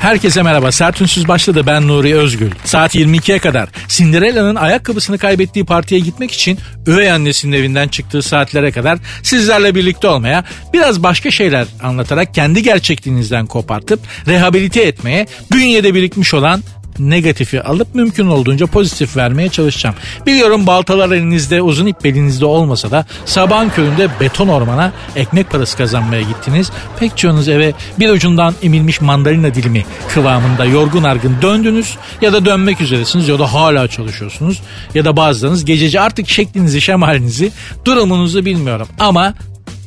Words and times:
Herkese 0.00 0.42
merhaba. 0.42 0.72
Sert 0.72 1.00
Ünsüz 1.00 1.28
başladı. 1.28 1.62
Ben 1.66 1.88
Nuri 1.88 2.16
Özgül. 2.16 2.50
Saat 2.64 2.94
22'ye 2.94 3.38
kadar 3.38 3.68
Cinderella'nın 3.88 4.54
ayakkabısını 4.54 5.18
kaybettiği 5.18 5.64
partiye 5.64 6.00
gitmek 6.00 6.32
için 6.32 6.58
üvey 6.86 7.10
annesinin 7.10 7.56
evinden 7.56 7.88
çıktığı 7.88 8.22
saatlere 8.22 8.72
kadar 8.72 8.98
sizlerle 9.22 9.74
birlikte 9.74 10.08
olmaya, 10.08 10.44
biraz 10.72 11.02
başka 11.02 11.30
şeyler 11.30 11.66
anlatarak 11.82 12.34
kendi 12.34 12.62
gerçekliğinizden 12.62 13.46
kopartıp 13.46 14.00
rehabilite 14.26 14.82
etmeye, 14.82 15.26
bünyede 15.52 15.94
birikmiş 15.94 16.34
olan 16.34 16.62
negatifi 16.98 17.62
alıp 17.62 17.94
mümkün 17.94 18.26
olduğunca 18.26 18.66
pozitif 18.66 19.16
vermeye 19.16 19.48
çalışacağım. 19.48 19.94
Biliyorum 20.26 20.66
baltalar 20.66 21.10
elinizde 21.10 21.62
uzun 21.62 21.86
ip 21.86 22.04
belinizde 22.04 22.46
olmasa 22.46 22.90
da 22.90 23.06
sabahın 23.24 23.68
köründe 23.68 24.08
beton 24.20 24.48
ormana 24.48 24.92
ekmek 25.16 25.50
parası 25.50 25.76
kazanmaya 25.76 26.22
gittiniz. 26.22 26.72
Pek 27.00 27.18
çoğunuz 27.18 27.48
eve 27.48 27.72
bir 27.98 28.10
ucundan 28.10 28.54
emilmiş 28.62 29.00
mandalina 29.00 29.54
dilimi 29.54 29.84
kıvamında 30.14 30.64
yorgun 30.64 31.02
argın 31.02 31.36
döndünüz 31.42 31.96
ya 32.20 32.32
da 32.32 32.44
dönmek 32.44 32.80
üzeresiniz 32.80 33.28
ya 33.28 33.38
da 33.38 33.52
hala 33.52 33.88
çalışıyorsunuz 33.88 34.62
ya 34.94 35.04
da 35.04 35.16
bazılarınız 35.16 35.64
gececi 35.64 36.00
artık 36.00 36.28
şeklinizi 36.28 36.80
şemalinizi 36.80 37.52
durumunuzu 37.84 38.44
bilmiyorum 38.44 38.88
ama 38.98 39.34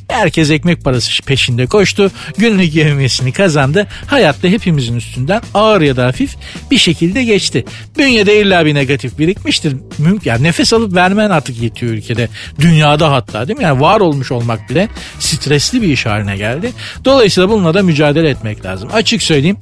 Herkes 0.08 0.50
ekmek 0.50 0.84
parası 0.84 1.22
peşinde 1.22 1.66
koştu. 1.66 2.10
Günlük 2.38 2.74
yevmiyesini 2.74 3.32
kazandı. 3.32 3.86
Hayatta 4.06 4.48
hepimizin 4.48 4.96
üstünden 4.96 5.42
ağır 5.54 5.80
ya 5.80 5.96
da 5.96 6.06
hafif 6.06 6.36
bir 6.70 6.78
şekilde 6.78 7.24
geçti. 7.24 7.64
Bünyede 7.98 8.40
illa 8.40 8.66
bir 8.66 8.74
negatif 8.74 9.18
birikmiştir. 9.18 9.76
Mümkün. 9.98 10.30
Yani 10.30 10.42
nefes 10.42 10.72
alıp 10.72 10.94
vermen 10.94 11.30
artık 11.30 11.62
yetiyor 11.62 11.92
ülkede. 11.92 12.28
Dünyada 12.60 13.10
hatta 13.10 13.48
değil 13.48 13.58
mi? 13.58 13.64
Yani 13.64 13.80
var 13.80 14.00
olmuş 14.00 14.32
olmak 14.32 14.70
bile 14.70 14.88
stresli 15.18 15.82
bir 15.82 15.88
iş 15.88 16.06
haline 16.06 16.36
geldi. 16.36 16.72
Dolayısıyla 17.04 17.50
bununla 17.50 17.74
da 17.74 17.82
mücadele 17.82 18.28
etmek 18.28 18.64
lazım. 18.64 18.88
Açık 18.92 19.22
söyleyeyim. 19.22 19.56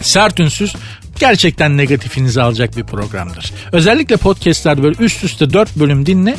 Sert 0.00 0.40
ünsüz 0.40 0.74
gerçekten 1.20 1.76
negatifinizi 1.76 2.42
alacak 2.42 2.76
bir 2.76 2.84
programdır. 2.84 3.52
Özellikle 3.72 4.16
podcastlerde 4.16 4.82
böyle 4.82 4.96
üst 4.98 5.24
üste 5.24 5.52
4 5.52 5.76
bölüm 5.76 6.06
dinle 6.06 6.36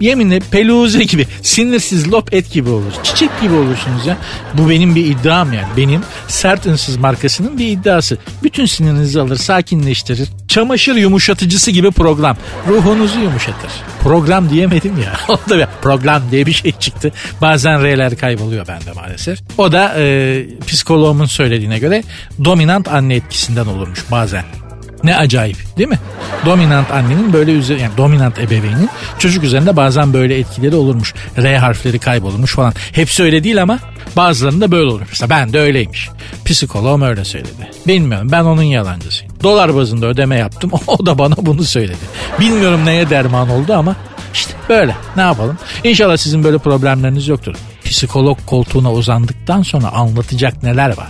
yeminle 0.00 0.40
peluze 0.40 1.02
gibi 1.02 1.26
sinirsiz 1.42 2.12
lop 2.12 2.34
et 2.34 2.52
gibi 2.52 2.70
olur. 2.70 2.92
Çiçek 3.02 3.30
gibi 3.40 3.54
olursunuz 3.54 4.06
ya. 4.06 4.16
Bu 4.54 4.70
benim 4.70 4.94
bir 4.94 5.06
iddiam 5.06 5.52
yani. 5.52 5.68
Benim 5.76 6.02
sert 6.28 6.66
ünsüz 6.66 6.96
markasının 6.96 7.58
bir 7.58 7.68
iddiası. 7.68 8.18
Bütün 8.42 8.66
sinirinizi 8.66 9.20
alır 9.20 9.36
sakinleştirir. 9.36 10.28
Çamaşır 10.48 10.94
yumuşatıcısı 10.94 11.70
gibi 11.70 11.90
program. 11.90 12.36
Ruhunuzu 12.68 13.20
yumuşatır. 13.20 13.70
Program 14.02 14.50
diyemedim 14.50 15.02
ya. 15.02 15.12
o 15.28 15.50
da 15.50 15.58
bir 15.58 15.66
program 15.82 16.22
diye 16.30 16.46
bir 16.46 16.52
şey 16.52 16.72
çıktı. 16.72 17.12
Bazen 17.40 17.82
R'ler 17.82 18.16
kayboluyor 18.16 18.68
bende 18.68 18.92
maalesef. 18.92 19.38
O 19.58 19.72
da 19.72 19.94
e, 19.98 20.46
psikoloğumun 20.66 21.26
söylediğine 21.26 21.78
göre 21.78 22.02
dominant 22.44 22.88
anne 22.88 23.14
etkisinden 23.14 23.66
olurmuş 23.66 24.04
bazen. 24.10 24.65
Ne 25.06 25.16
acayip 25.16 25.56
değil 25.78 25.88
mi? 25.88 25.98
Dominant 26.46 26.90
annenin 26.90 27.32
böyle 27.32 27.52
üzeri 27.52 27.80
yani 27.80 27.96
dominant 27.96 28.38
ebeveynin 28.38 28.90
çocuk 29.18 29.44
üzerinde 29.44 29.76
bazen 29.76 30.12
böyle 30.12 30.38
etkileri 30.38 30.76
olurmuş. 30.76 31.14
R 31.38 31.58
harfleri 31.58 31.98
kaybolurmuş 31.98 32.54
falan. 32.54 32.72
Hepsi 32.92 33.22
öyle 33.22 33.44
değil 33.44 33.62
ama 33.62 33.78
bazılarında 34.16 34.70
böyle 34.70 34.90
olur. 34.90 35.00
Mesela 35.08 35.30
ben 35.30 35.52
de 35.52 35.60
öyleymiş. 35.60 36.08
Psikoloğum 36.44 37.02
öyle 37.02 37.24
söyledi. 37.24 37.70
Bilmiyorum 37.86 38.28
ben 38.32 38.44
onun 38.44 38.62
yalancısıyım. 38.62 39.32
Dolar 39.42 39.76
bazında 39.76 40.06
ödeme 40.06 40.36
yaptım 40.38 40.70
o 40.86 41.06
da 41.06 41.18
bana 41.18 41.34
bunu 41.38 41.64
söyledi. 41.64 42.04
Bilmiyorum 42.40 42.80
neye 42.84 43.10
derman 43.10 43.50
oldu 43.50 43.74
ama 43.74 43.96
işte 44.34 44.52
böyle 44.68 44.96
ne 45.16 45.22
yapalım. 45.22 45.58
İnşallah 45.84 46.16
sizin 46.16 46.44
böyle 46.44 46.58
problemleriniz 46.58 47.28
yoktur. 47.28 47.54
Psikolog 47.90 48.38
koltuğuna 48.46 48.92
uzandıktan 48.92 49.62
sonra 49.62 49.88
anlatacak 49.92 50.62
neler 50.62 50.96
var 50.96 51.08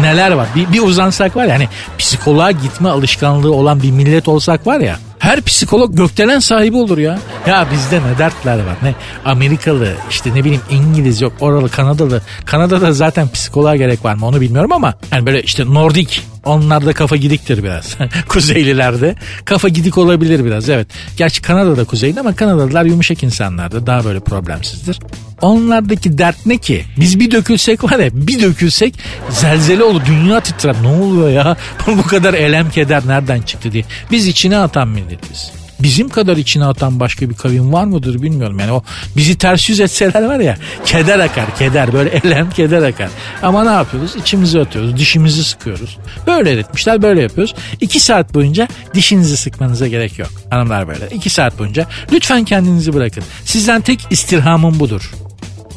neler 0.00 0.30
var. 0.30 0.48
Bir, 0.56 0.72
bir 0.72 0.82
uzansak 0.82 1.36
var 1.36 1.44
ya 1.44 1.54
hani 1.54 1.68
psikoloğa 1.98 2.50
gitme 2.50 2.88
alışkanlığı 2.88 3.52
olan 3.52 3.82
bir 3.82 3.90
millet 3.90 4.28
olsak 4.28 4.66
var 4.66 4.80
ya 4.80 4.96
her 5.18 5.42
psikolog 5.42 5.96
gökdelen 5.96 6.38
sahibi 6.38 6.76
olur 6.76 6.98
ya. 6.98 7.18
Ya 7.46 7.66
bizde 7.72 8.00
ne 8.00 8.18
dertler 8.18 8.56
var 8.56 8.76
ne 8.82 8.94
Amerikalı 9.24 9.92
işte 10.10 10.34
ne 10.34 10.44
bileyim 10.44 10.62
İngiliz 10.70 11.20
yok 11.20 11.32
oralı 11.40 11.68
Kanadalı. 11.68 12.22
Kanada'da 12.44 12.92
zaten 12.92 13.28
psikoloğa 13.28 13.76
gerek 13.76 14.04
var 14.04 14.14
mı 14.14 14.26
onu 14.26 14.40
bilmiyorum 14.40 14.72
ama 14.72 14.94
yani 15.12 15.26
böyle 15.26 15.42
işte 15.42 15.64
Nordik 15.74 16.26
onlarda 16.44 16.92
kafa 16.92 17.16
gidiktir 17.16 17.62
biraz. 17.62 17.96
Kuzeylilerde 18.28 19.14
kafa 19.44 19.68
gidik 19.68 19.98
olabilir 19.98 20.44
biraz 20.44 20.68
evet. 20.68 20.88
Gerçi 21.16 21.42
Kanada'da 21.42 21.84
kuzeyli 21.84 22.20
ama 22.20 22.36
Kanadalılar 22.36 22.84
yumuşak 22.84 23.22
insanlardır 23.22 23.86
daha 23.86 24.04
böyle 24.04 24.20
problemsizdir. 24.20 24.98
Onlardaki 25.42 26.18
dert 26.18 26.46
ne 26.46 26.58
ki? 26.58 26.84
Biz 27.00 27.20
bir 27.20 27.30
dökülsek 27.30 27.84
var 27.84 27.98
ya 27.98 28.08
bir 28.12 28.42
dökülsek 28.42 28.94
zelzele 29.30 29.84
olur 29.84 30.02
dünya 30.06 30.40
titrer. 30.40 30.76
Ne 30.82 30.88
oluyor 30.88 31.30
ya? 31.30 31.56
Bu 31.86 32.02
kadar 32.02 32.34
elem 32.34 32.70
keder 32.70 33.02
nereden 33.06 33.42
çıktı 33.42 33.72
diye. 33.72 33.84
Biz 34.10 34.26
içine 34.26 34.56
atan 34.56 34.88
milletiz 34.88 35.52
bizim 35.80 36.08
kadar 36.08 36.36
içine 36.36 36.64
atan 36.64 37.00
başka 37.00 37.30
bir 37.30 37.34
kavim 37.34 37.72
var 37.72 37.84
mıdır 37.84 38.22
bilmiyorum. 38.22 38.58
Yani 38.58 38.72
o 38.72 38.82
bizi 39.16 39.38
ters 39.38 39.68
yüz 39.68 39.80
etseler 39.80 40.22
var 40.22 40.40
ya 40.40 40.56
keder 40.84 41.18
akar 41.18 41.56
keder 41.56 41.92
böyle 41.92 42.10
elem 42.24 42.50
keder 42.50 42.82
akar. 42.82 43.08
Ama 43.42 43.64
ne 43.64 43.70
yapıyoruz? 43.70 44.16
İçimizi 44.16 44.60
atıyoruz 44.60 44.96
dişimizi 44.96 45.44
sıkıyoruz. 45.44 45.98
Böyle 46.26 46.50
etmişler 46.50 47.02
böyle 47.02 47.22
yapıyoruz. 47.22 47.54
İki 47.80 48.00
saat 48.00 48.34
boyunca 48.34 48.68
dişinizi 48.94 49.36
sıkmanıza 49.36 49.86
gerek 49.86 50.18
yok. 50.18 50.30
Hanımlar 50.50 50.88
böyle 50.88 51.08
iki 51.14 51.30
saat 51.30 51.58
boyunca 51.58 51.86
lütfen 52.12 52.44
kendinizi 52.44 52.94
bırakın. 52.94 53.24
Sizden 53.44 53.80
tek 53.80 54.06
istirhamım 54.10 54.80
budur. 54.80 55.12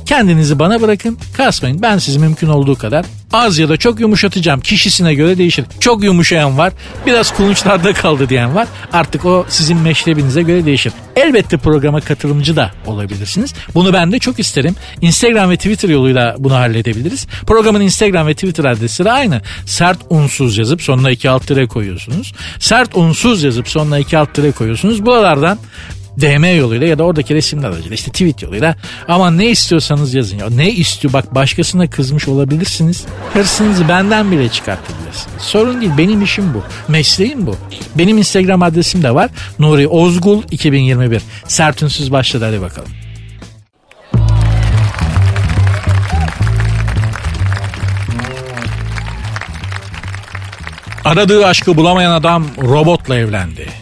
Kendinizi 0.10 0.60
bana 0.60 0.82
bırakın, 0.82 1.18
kasmayın. 1.38 1.82
Ben 1.82 1.98
sizi 1.98 2.20
mümkün 2.20 2.48
olduğu 2.48 2.76
kadar 2.76 3.06
az 3.34 3.58
ya 3.58 3.70
da 3.70 3.78
çok 3.78 4.00
yumuşatacağım. 4.00 4.60
Kişisine 4.60 5.14
göre 5.14 5.38
değişir. 5.38 5.66
Çok 5.80 6.04
yumuşayan 6.04 6.58
var, 6.58 6.74
biraz 7.06 7.34
kulunçlarda 7.34 7.94
kaldı 7.94 8.30
diyen 8.30 8.56
var. 8.56 8.68
Artık 8.94 9.26
o 9.26 9.46
sizin 9.50 9.78
meşrebinize 9.78 10.42
göre 10.42 10.66
değişir. 10.66 10.94
Elbette 11.16 11.58
programa 11.58 12.02
katılımcı 12.02 12.56
da 12.56 12.72
olabilirsiniz. 12.86 13.54
Bunu 13.76 13.94
ben 13.94 14.12
de 14.12 14.20
çok 14.20 14.40
isterim. 14.40 14.76
Instagram 15.02 15.50
ve 15.50 15.58
Twitter 15.58 15.90
yoluyla 15.90 16.36
bunu 16.40 16.56
halledebiliriz. 16.56 17.28
Programın 17.48 17.82
Instagram 17.82 18.28
ve 18.28 18.34
Twitter 18.34 18.66
adresi 18.66 19.06
de 19.06 19.12
aynı. 19.12 19.42
Sert 19.66 20.00
unsuz 20.10 20.58
yazıp 20.58 20.82
sonuna 20.82 21.12
iki 21.12 21.30
alt 21.30 21.48
tire 21.48 21.68
koyuyorsunuz. 21.68 22.34
Sert 22.60 22.98
unsuz 22.98 23.44
yazıp 23.44 23.68
sonuna 23.68 24.00
iki 24.00 24.18
alt 24.18 24.34
tire 24.34 24.52
koyuyorsunuz. 24.52 25.06
Buralardan 25.06 25.58
DM 26.22 26.58
yoluyla 26.58 26.88
ya 26.88 26.98
da 26.98 27.04
oradaki 27.04 27.36
resimler 27.36 27.68
aracılığıyla 27.68 27.96
işte 27.96 28.12
tweet 28.12 28.42
yoluyla 28.44 28.76
ama 29.08 29.32
ne 29.32 29.50
istiyorsanız 29.50 30.14
yazın 30.14 30.38
ya. 30.38 30.50
Ne 30.50 30.72
istiyor 30.72 31.14
bak 31.14 31.36
başkasına 31.36 31.90
kızmış 31.90 32.28
olabilirsiniz. 32.28 33.06
Hırsınızı 33.34 33.90
benden 33.90 34.32
bile 34.32 34.50
çıkartabilirsiniz. 34.50 35.42
Sorun 35.42 35.82
değil 35.82 35.92
benim 35.98 36.22
işim 36.22 36.54
bu. 36.54 36.64
Mesleğim 36.88 37.48
bu. 37.48 37.56
Benim 37.96 38.18
Instagram 38.18 38.64
adresim 38.64 39.04
de 39.04 39.16
var. 39.16 39.30
Nuri 39.60 39.88
Ozgul 39.88 40.44
2021. 40.52 41.22
Sertünsüz 41.48 42.12
başladı 42.12 42.46
hadi 42.46 42.62
bakalım. 42.62 42.90
Aradığı 51.06 51.46
aşkı 51.46 51.78
bulamayan 51.78 52.12
adam 52.12 52.46
robotla 52.62 53.16
evlendi. 53.18 53.79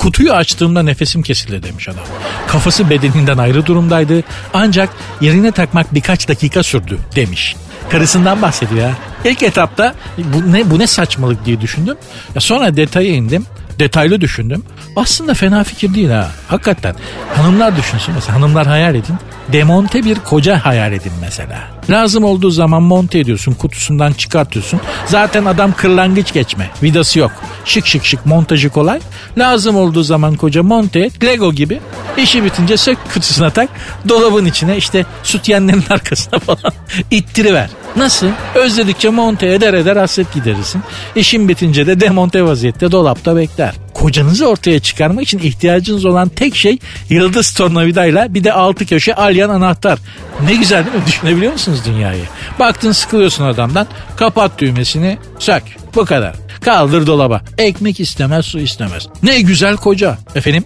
Kutuyu 0.00 0.32
açtığımda 0.32 0.82
nefesim 0.82 1.22
kesildi 1.22 1.62
demiş 1.62 1.88
adam. 1.88 2.04
Kafası 2.48 2.90
bedeninden 2.90 3.38
ayrı 3.38 3.66
durumdaydı 3.66 4.22
ancak 4.54 4.90
yerine 5.20 5.52
takmak 5.52 5.94
birkaç 5.94 6.28
dakika 6.28 6.62
sürdü 6.62 6.98
demiş. 7.16 7.56
Karısından 7.90 8.42
bahsediyor 8.42 8.80
ya. 8.80 8.94
İlk 9.24 9.42
etapta 9.42 9.94
bu 10.18 10.52
ne 10.52 10.70
bu 10.70 10.78
ne 10.78 10.86
saçmalık 10.86 11.44
diye 11.46 11.60
düşündüm. 11.60 11.96
Ya 12.34 12.40
sonra 12.40 12.76
detaya 12.76 13.10
indim. 13.10 13.46
Detaylı 13.78 14.20
düşündüm. 14.20 14.62
Aslında 14.96 15.34
fena 15.34 15.64
fikir 15.64 15.94
değil 15.94 16.10
ha. 16.10 16.30
Hakikaten. 16.48 16.94
Hanımlar 17.36 17.76
düşünsün 17.76 18.14
mesela. 18.14 18.36
Hanımlar 18.38 18.66
hayal 18.66 18.94
edin. 18.94 19.16
Demonte 19.52 20.04
bir 20.04 20.18
koca 20.18 20.64
hayal 20.64 20.92
edin 20.92 21.12
mesela. 21.20 21.58
Lazım 21.90 22.24
olduğu 22.24 22.50
zaman 22.50 22.82
monte 22.82 23.18
ediyorsun. 23.18 23.52
Kutusundan 23.52 24.12
çıkartıyorsun. 24.12 24.80
Zaten 25.06 25.44
adam 25.44 25.72
kırlangıç 25.72 26.32
geçme. 26.32 26.70
Vidası 26.82 27.18
yok. 27.18 27.32
Şık 27.64 27.86
şık 27.86 28.04
şık 28.04 28.26
montajı 28.26 28.70
kolay. 28.70 29.00
Lazım 29.38 29.76
olduğu 29.76 30.02
zaman 30.02 30.34
koca 30.34 30.62
monte 30.62 31.00
et. 31.00 31.24
Lego 31.24 31.52
gibi. 31.52 31.80
İşi 32.16 32.44
bitince 32.44 32.76
sök 32.76 32.98
kutusuna 33.14 33.50
tak. 33.50 33.68
Dolabın 34.08 34.44
içine 34.46 34.76
işte 34.76 35.06
sütyenlerin 35.22 35.84
arkasına 35.90 36.38
falan 36.38 36.72
ittiriver. 37.10 37.70
Nasıl? 37.96 38.26
Özledikçe 38.54 39.08
monte 39.08 39.46
eder 39.46 39.74
eder 39.74 39.96
hasret 39.96 40.32
giderirsin. 40.34 40.82
İşin 41.16 41.48
bitince 41.48 41.86
de 41.86 42.00
demonte 42.00 42.44
vaziyette 42.44 42.92
dolapta 42.92 43.36
bekler. 43.36 43.74
Kocanızı 43.94 44.48
ortaya 44.48 44.80
çıkarmak 44.80 45.24
için 45.24 45.38
ihtiyacınız 45.38 46.04
olan 46.04 46.28
tek 46.28 46.56
şey 46.56 46.78
yıldız 47.08 47.54
tornavidayla 47.54 48.34
bir 48.34 48.44
de 48.44 48.52
altı 48.52 48.86
köşe 48.86 49.14
alyan 49.14 49.50
anahtar. 49.50 49.98
Ne 50.44 50.54
güzel 50.54 50.84
değil 50.86 50.96
mi? 50.96 51.06
Düşünebiliyor 51.06 51.52
musunuz 51.52 51.80
dünyayı? 51.86 52.24
Baktın 52.58 52.92
sıkılıyorsun 52.92 53.44
adamdan 53.44 53.86
kapat 54.16 54.58
düğmesini 54.58 55.18
sök. 55.38 55.62
Bu 55.94 56.04
kadar. 56.04 56.34
Kaldır 56.60 57.06
dolaba. 57.06 57.42
Ekmek 57.58 58.00
istemez 58.00 58.46
su 58.46 58.58
istemez. 58.58 59.08
Ne 59.22 59.40
güzel 59.40 59.76
koca. 59.76 60.18
Efendim 60.34 60.64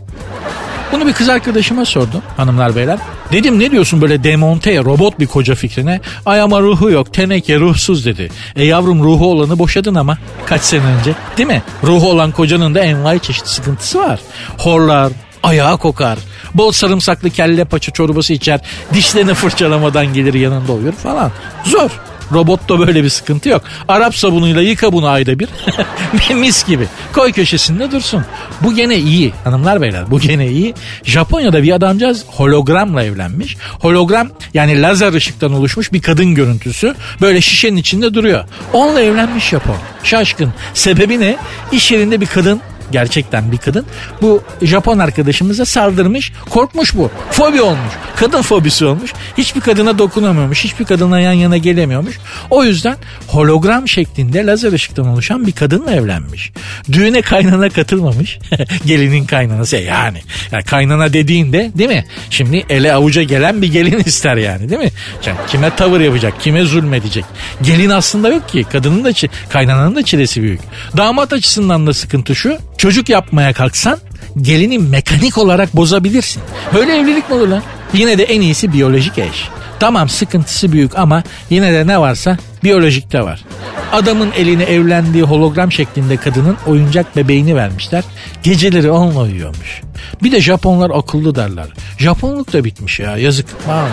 bunu 0.93 1.07
bir 1.07 1.13
kız 1.13 1.29
arkadaşıma 1.29 1.85
sordum 1.85 2.23
hanımlar 2.37 2.77
beyler. 2.77 2.99
Dedim 3.33 3.59
ne 3.59 3.71
diyorsun 3.71 4.03
böyle 4.03 4.25
demonte 4.25 4.79
robot 4.79 5.21
bir 5.21 5.27
koca 5.27 5.55
fikrine? 5.55 6.01
Ay 6.27 6.41
ama 6.41 6.61
ruhu 6.61 6.91
yok 6.91 7.13
teneke 7.13 7.61
ruhsuz 7.61 8.07
dedi. 8.07 8.31
E 8.57 8.65
yavrum 8.65 9.05
ruhu 9.05 9.27
olanı 9.31 9.59
boşadın 9.59 9.95
ama 9.95 10.19
kaç 10.47 10.61
sene 10.61 10.83
önce 10.85 11.13
değil 11.37 11.47
mi? 11.49 11.63
Ruhu 11.85 12.11
olan 12.11 12.31
kocanın 12.31 12.75
da 12.75 12.81
envai 12.81 13.21
çeşit 13.21 13.47
sıkıntısı 13.47 13.99
var. 13.99 14.21
Horlar, 14.59 15.13
ayağı 15.43 15.79
kokar. 15.79 16.19
Bol 16.55 16.73
sarımsaklı 16.73 17.31
kelle 17.31 17.65
paça 17.65 17.93
çorbası 17.93 18.33
içer. 18.33 18.61
Dişlerini 18.93 19.35
fırçalamadan 19.35 20.15
gelir 20.15 20.35
yanında 20.35 20.73
uyur 20.73 20.93
falan. 20.93 21.31
Zor. 21.65 21.91
Robotta 22.33 22.79
böyle 22.79 23.05
bir 23.05 23.09
sıkıntı 23.09 23.49
yok. 23.49 23.63
Arap 23.89 24.17
sabunuyla 24.17 24.63
yıka 24.63 24.93
bunu 24.93 25.07
ayda 25.07 25.39
bir. 25.39 25.49
Mis 26.35 26.67
gibi. 26.67 26.87
Koy 27.13 27.33
köşesinde 27.33 27.91
dursun. 27.91 28.25
Bu 28.61 28.75
gene 28.75 28.97
iyi 28.97 29.33
hanımlar 29.45 29.81
beyler 29.81 30.11
bu 30.11 30.21
gene 30.21 30.49
iyi. 30.49 30.75
Japonya'da 31.05 31.63
bir 31.63 31.73
adamcağız 31.73 32.25
hologramla 32.27 33.05
evlenmiş. 33.05 33.57
Hologram 33.81 34.29
yani 34.55 34.83
lazer 34.83 35.13
ışıktan 35.13 35.53
oluşmuş 35.53 35.93
bir 35.93 36.03
kadın 36.03 36.35
görüntüsü. 36.35 36.95
Böyle 37.21 37.41
şişenin 37.41 37.77
içinde 37.77 38.15
duruyor. 38.15 38.45
Onunla 38.73 39.01
evlenmiş 39.01 39.49
Japon. 39.49 39.77
Şaşkın. 40.03 40.53
Sebebi 40.75 41.21
ne? 41.21 41.37
İş 41.73 41.93
yerinde 41.93 42.21
bir 42.21 42.27
kadın 42.27 42.61
gerçekten 42.93 43.53
bir 43.53 43.59
kadın. 43.59 43.87
Bu 44.23 44.43
Japon 44.63 44.99
arkadaşımıza 44.99 45.65
saldırmış. 45.65 46.33
Korkmuş 46.51 46.95
bu. 46.95 47.11
Fobi 47.31 47.63
olmuş. 47.63 47.93
Kadın 48.17 48.43
fobisi 48.43 48.85
olmuş. 48.85 49.13
Hiçbir 49.39 49.61
kadına 49.61 49.99
dokunamıyormuş. 49.99 50.65
Hiçbir 50.65 50.85
kadına 50.85 51.21
yan 51.21 51.33
yana 51.33 51.57
gelemiyormuş. 51.57 52.19
O 52.51 52.65
yüzden 52.65 52.97
hologram 53.27 53.89
şeklinde 53.89 54.47
lazer 54.47 54.73
ışıktan 54.73 55.07
oluşan 55.07 55.47
bir 55.47 55.53
kadınla 55.53 55.93
evlenmiş. 55.93 56.53
Düğüne 56.93 57.23
kaynana 57.23 57.69
katılmamış. 57.69 58.39
Gelinin 58.87 59.25
kaynanası 59.25 59.77
yani. 59.77 60.19
yani. 60.53 60.65
Kaynana 60.65 61.13
dediğinde 61.13 61.71
değil 61.75 61.91
mi? 61.91 62.05
Şimdi 62.31 62.65
ele 62.69 62.93
avuca 62.93 63.23
gelen 63.23 63.63
bir 63.63 63.73
gelin 63.73 63.99
ister 64.07 64.37
yani 64.37 64.71
değil 64.71 64.81
mi? 64.81 64.91
Yani 65.27 65.39
kime 65.49 65.77
tavır 65.77 66.01
yapacak? 66.01 66.41
Kime 66.41 66.65
zulmedecek? 66.65 67.25
Gelin 67.63 67.91
aslında 67.91 68.29
yok 68.29 68.49
ki. 68.49 68.65
Kadının 68.73 69.05
da 69.05 69.13
kaynananın 69.49 69.97
da 69.97 70.03
çilesi 70.03 70.43
büyük. 70.43 70.61
Damat 70.97 71.33
açısından 71.33 71.87
da 71.87 71.95
sıkıntı 71.95 72.35
şu. 72.35 72.59
Çocuk 72.79 73.09
yapmaya 73.09 73.53
kalksan 73.53 73.99
gelini 74.43 74.79
mekanik 74.79 75.39
olarak 75.39 75.77
bozabilirsin. 75.77 76.43
Böyle 76.75 76.97
evlilik 76.97 77.31
mi 77.31 77.37
olur 77.37 77.49
lan? 77.49 77.63
Yine 77.95 78.19
de 78.19 78.25
en 78.25 78.41
iyisi 78.41 78.73
biyolojik 78.73 79.19
eş. 79.19 79.49
Tamam 79.81 80.09
sıkıntısı 80.09 80.73
büyük 80.73 80.99
ama 80.99 81.23
yine 81.51 81.73
de 81.73 81.87
ne 81.87 82.01
varsa 82.01 82.39
biyolojikte 82.65 83.23
var. 83.23 83.45
Adamın 83.93 84.33
eline 84.37 84.63
evlendiği 84.63 85.25
hologram 85.25 85.73
şeklinde 85.73 86.17
kadının 86.17 86.57
oyuncak 86.67 87.17
bebeğini 87.17 87.57
vermişler. 87.57 88.05
Geceleri 88.43 88.91
onunla 88.91 89.21
uyuyormuş. 89.21 89.83
Bir 90.23 90.33
de 90.33 90.41
Japonlar 90.41 90.91
akıllı 90.95 91.35
derler. 91.35 91.67
Japonluk 91.99 92.53
da 92.53 92.65
bitmiş 92.65 93.01
ya 93.01 93.17
yazık. 93.17 93.47
Vallahi. 93.69 93.91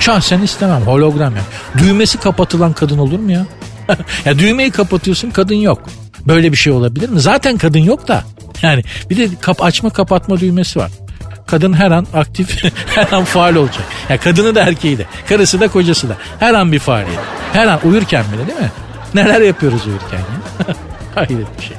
Şahsen 0.00 0.42
istemem 0.42 0.82
hologram 0.82 1.36
ya. 1.36 1.42
Düğmesi 1.78 2.18
kapatılan 2.18 2.72
kadın 2.72 2.98
olur 2.98 3.18
mu 3.18 3.32
ya? 3.32 3.46
ya 4.24 4.38
düğmeyi 4.38 4.70
kapatıyorsun 4.70 5.30
kadın 5.30 5.54
yok. 5.54 5.82
Böyle 6.26 6.52
bir 6.52 6.56
şey 6.56 6.72
olabilir 6.72 7.08
mi? 7.08 7.20
Zaten 7.20 7.58
kadın 7.58 7.78
yok 7.78 8.08
da. 8.08 8.24
Yani 8.62 8.84
bir 9.10 9.16
de 9.16 9.28
kap 9.40 9.62
açma 9.62 9.90
kapatma 9.90 10.40
düğmesi 10.40 10.78
var. 10.78 10.90
Kadın 11.46 11.72
her 11.72 11.90
an 11.90 12.06
aktif, 12.14 12.64
her 12.94 13.12
an 13.12 13.24
faal 13.24 13.54
olacak. 13.54 13.78
Ya 13.78 14.06
yani 14.08 14.20
kadını 14.20 14.54
da 14.54 14.62
erkeği 14.62 14.98
de, 14.98 15.06
karısı 15.28 15.60
da 15.60 15.68
kocası 15.68 16.08
da. 16.08 16.16
Her 16.40 16.54
an 16.54 16.72
bir 16.72 16.78
faaliyet. 16.78 17.18
Her 17.52 17.66
an 17.66 17.80
uyurken 17.84 18.24
bile 18.32 18.46
değil 18.46 18.58
mi? 18.58 18.70
Neler 19.14 19.40
yapıyoruz 19.40 19.86
uyurken 19.86 20.18
ya? 20.18 20.74
Hayret 21.14 21.58
bir 21.58 21.62
şey. 21.62 21.76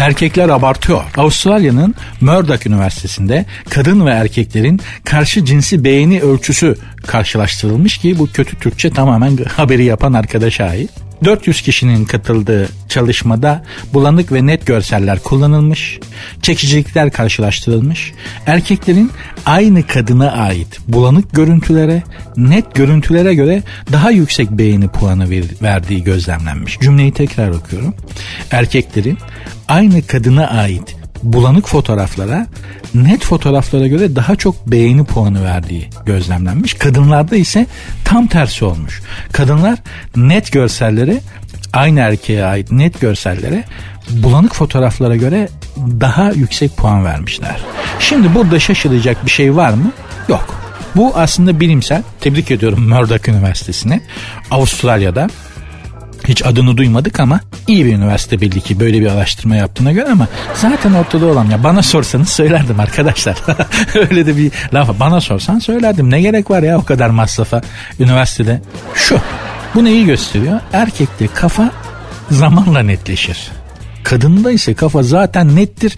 Erkekler 0.00 0.48
abartıyor. 0.48 1.04
Avustralya'nın 1.16 1.94
Murdoch 2.20 2.66
Üniversitesi'nde 2.66 3.44
kadın 3.70 4.06
ve 4.06 4.10
erkeklerin 4.10 4.80
karşı 5.04 5.44
cinsi 5.44 5.84
beğeni 5.84 6.20
ölçüsü 6.20 6.76
karşılaştırılmış 7.06 7.98
ki 7.98 8.18
bu 8.18 8.26
kötü 8.26 8.56
Türkçe 8.56 8.90
tamamen 8.90 9.36
haberi 9.56 9.84
yapan 9.84 10.12
arkadaşa 10.12 10.64
ait. 10.64 10.90
400 11.24 11.62
kişinin 11.62 12.04
katıldığı 12.04 12.68
çalışmada 12.88 13.64
bulanık 13.94 14.32
ve 14.32 14.46
net 14.46 14.66
görseller 14.66 15.18
kullanılmış, 15.18 16.00
çekicilikler 16.42 17.10
karşılaştırılmış, 17.10 18.12
erkeklerin 18.46 19.10
aynı 19.46 19.86
kadına 19.86 20.32
ait 20.32 20.78
bulanık 20.88 21.34
görüntülere, 21.34 22.02
net 22.36 22.74
görüntülere 22.74 23.34
göre 23.34 23.62
daha 23.92 24.10
yüksek 24.10 24.50
beğeni 24.50 24.88
puanı 24.88 25.30
verdiği 25.62 26.04
gözlemlenmiş. 26.04 26.78
Cümleyi 26.78 27.12
tekrar 27.12 27.48
okuyorum. 27.50 27.94
Erkeklerin 28.50 29.18
aynı 29.68 30.06
kadına 30.06 30.46
ait 30.46 30.99
bulanık 31.22 31.68
fotoğraflara 31.68 32.46
net 32.94 33.24
fotoğraflara 33.24 33.86
göre 33.86 34.16
daha 34.16 34.36
çok 34.36 34.66
beğeni 34.66 35.04
puanı 35.04 35.44
verdiği 35.44 35.88
gözlemlenmiş. 36.06 36.74
Kadınlarda 36.74 37.36
ise 37.36 37.66
tam 38.04 38.26
tersi 38.26 38.64
olmuş. 38.64 39.02
Kadınlar 39.32 39.78
net 40.16 40.52
görsellere 40.52 41.20
aynı 41.72 42.00
erkeğe 42.00 42.44
ait 42.44 42.72
net 42.72 43.00
görsellere 43.00 43.64
bulanık 44.10 44.54
fotoğraflara 44.54 45.16
göre 45.16 45.48
daha 45.76 46.30
yüksek 46.30 46.76
puan 46.76 47.04
vermişler. 47.04 47.60
Şimdi 48.00 48.34
burada 48.34 48.60
şaşılacak 48.60 49.26
bir 49.26 49.30
şey 49.30 49.56
var 49.56 49.72
mı? 49.72 49.92
Yok. 50.28 50.60
Bu 50.96 51.12
aslında 51.16 51.60
bilimsel. 51.60 52.02
Tebrik 52.20 52.50
ediyorum 52.50 52.88
Murdoch 52.88 53.28
Üniversitesi'ne. 53.28 54.00
Avustralya'da 54.50 55.28
hiç 56.28 56.46
adını 56.46 56.76
duymadık 56.76 57.20
ama 57.20 57.40
iyi 57.66 57.84
bir 57.84 57.94
üniversite 57.94 58.40
belli 58.40 58.60
ki 58.60 58.80
böyle 58.80 59.00
bir 59.00 59.06
araştırma 59.06 59.56
yaptığına 59.56 59.92
göre 59.92 60.08
ama 60.10 60.28
zaten 60.54 60.92
ortada 60.92 61.26
olan 61.26 61.44
ya 61.50 61.64
bana 61.64 61.82
sorsanız 61.82 62.28
söylerdim 62.28 62.80
arkadaşlar. 62.80 63.36
Öyle 63.94 64.26
de 64.26 64.36
bir 64.36 64.52
laf 64.74 65.00
bana 65.00 65.20
sorsan 65.20 65.58
söylerdim. 65.58 66.10
Ne 66.10 66.20
gerek 66.20 66.50
var 66.50 66.62
ya 66.62 66.78
o 66.78 66.84
kadar 66.84 67.10
masrafa 67.10 67.60
üniversitede. 68.00 68.62
Şu 68.94 69.18
bu 69.74 69.84
neyi 69.84 70.06
gösteriyor? 70.06 70.60
Erkekte 70.72 71.26
kafa 71.26 71.70
zamanla 72.30 72.82
netleşir. 72.82 73.50
Kadında 74.04 74.52
ise 74.52 74.74
kafa 74.74 75.02
zaten 75.02 75.56
nettir. 75.56 75.96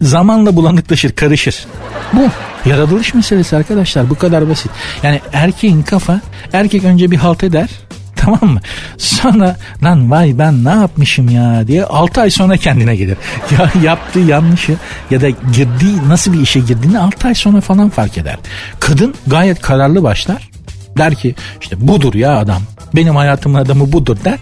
Zamanla 0.00 0.56
bulanıklaşır, 0.56 1.12
karışır. 1.12 1.66
Bu 2.12 2.28
yaratılış 2.68 3.14
meselesi 3.14 3.56
arkadaşlar 3.56 4.10
bu 4.10 4.14
kadar 4.14 4.48
basit. 4.48 4.70
Yani 5.02 5.20
erkeğin 5.32 5.82
kafa 5.82 6.20
erkek 6.52 6.84
önce 6.84 7.10
bir 7.10 7.16
halt 7.16 7.44
eder 7.44 7.68
tamam 8.16 8.52
mı? 8.52 8.60
Sonra 8.98 9.56
lan 9.82 10.10
vay 10.10 10.38
ben 10.38 10.64
ne 10.64 10.70
yapmışım 10.70 11.28
ya 11.28 11.66
diye 11.66 11.84
6 11.84 12.20
ay 12.20 12.30
sonra 12.30 12.56
kendine 12.56 12.96
gelir. 12.96 13.16
Ya 13.58 13.70
yaptığı 13.82 14.18
yanlışı 14.20 14.76
ya 15.10 15.20
da 15.20 15.30
girdiği 15.30 16.08
nasıl 16.08 16.32
bir 16.32 16.40
işe 16.40 16.60
girdiğini 16.60 16.98
6 16.98 17.28
ay 17.28 17.34
sonra 17.34 17.60
falan 17.60 17.88
fark 17.90 18.18
eder. 18.18 18.36
Kadın 18.80 19.14
gayet 19.26 19.60
kararlı 19.60 20.02
başlar. 20.02 20.48
Der 20.98 21.14
ki 21.14 21.34
işte 21.60 21.88
budur 21.88 22.14
ya 22.14 22.38
adam. 22.38 22.62
Benim 22.94 23.16
hayatımın 23.16 23.58
adamı 23.58 23.92
budur 23.92 24.16
der. 24.24 24.38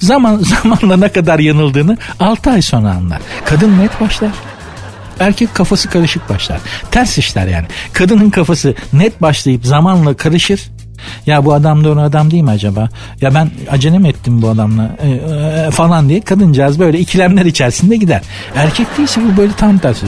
Zaman 0.00 0.36
zamanla 0.62 0.96
ne 0.96 1.08
kadar 1.08 1.38
yanıldığını 1.38 1.96
6 2.20 2.50
ay 2.50 2.62
sonra 2.62 2.90
anlar. 2.90 3.20
Kadın 3.44 3.78
net 3.78 4.00
başlar. 4.00 4.30
Erkek 5.20 5.54
kafası 5.54 5.90
karışık 5.90 6.28
başlar. 6.28 6.60
Ters 6.90 7.18
işler 7.18 7.46
yani. 7.46 7.66
Kadının 7.92 8.30
kafası 8.30 8.74
net 8.92 9.22
başlayıp 9.22 9.66
zamanla 9.66 10.14
karışır. 10.14 10.60
Ya 11.26 11.44
bu 11.44 11.54
adam 11.54 11.84
doğru 11.84 12.00
adam 12.00 12.30
değil 12.30 12.42
mi 12.42 12.50
acaba? 12.50 12.88
Ya 13.20 13.34
ben 13.34 13.50
acele 13.70 13.98
mi 13.98 14.08
ettim 14.08 14.42
bu 14.42 14.48
adamla 14.48 14.96
e, 15.02 15.10
e, 15.10 15.70
falan 15.70 16.08
diye 16.08 16.20
kadıncağız 16.20 16.78
böyle 16.78 16.98
ikilemler 16.98 17.44
içerisinde 17.44 17.96
gider. 17.96 18.22
Erkek 18.54 18.98
değilse 18.98 19.20
bu 19.20 19.36
böyle 19.36 19.52
tam 19.52 19.78
tersi. 19.78 20.06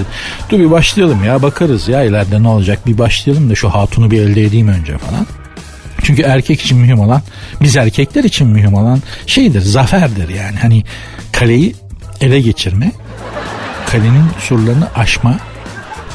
Dur 0.50 0.58
bir 0.58 0.70
başlayalım 0.70 1.24
ya 1.24 1.42
bakarız 1.42 1.88
ya 1.88 2.02
ileride 2.02 2.42
ne 2.42 2.48
olacak 2.48 2.86
bir 2.86 2.98
başlayalım 2.98 3.50
da 3.50 3.54
şu 3.54 3.68
hatunu 3.68 4.10
bir 4.10 4.20
elde 4.20 4.42
edeyim 4.42 4.68
önce 4.68 4.98
falan. 4.98 5.26
Çünkü 6.02 6.22
erkek 6.22 6.60
için 6.60 6.78
mühim 6.78 7.00
olan 7.00 7.22
biz 7.62 7.76
erkekler 7.76 8.24
için 8.24 8.48
mühim 8.48 8.74
olan 8.74 9.02
şeydir 9.26 9.60
zaferdir 9.60 10.28
yani 10.28 10.56
hani 10.56 10.84
kaleyi 11.32 11.74
ele 12.20 12.40
geçirme 12.40 12.92
kalenin 13.90 14.24
surlarını 14.38 14.88
aşma 14.94 15.38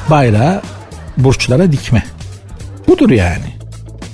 bayrağı 0.10 0.62
burçlara 1.18 1.72
dikme 1.72 2.04
budur 2.88 3.10
yani 3.10 3.61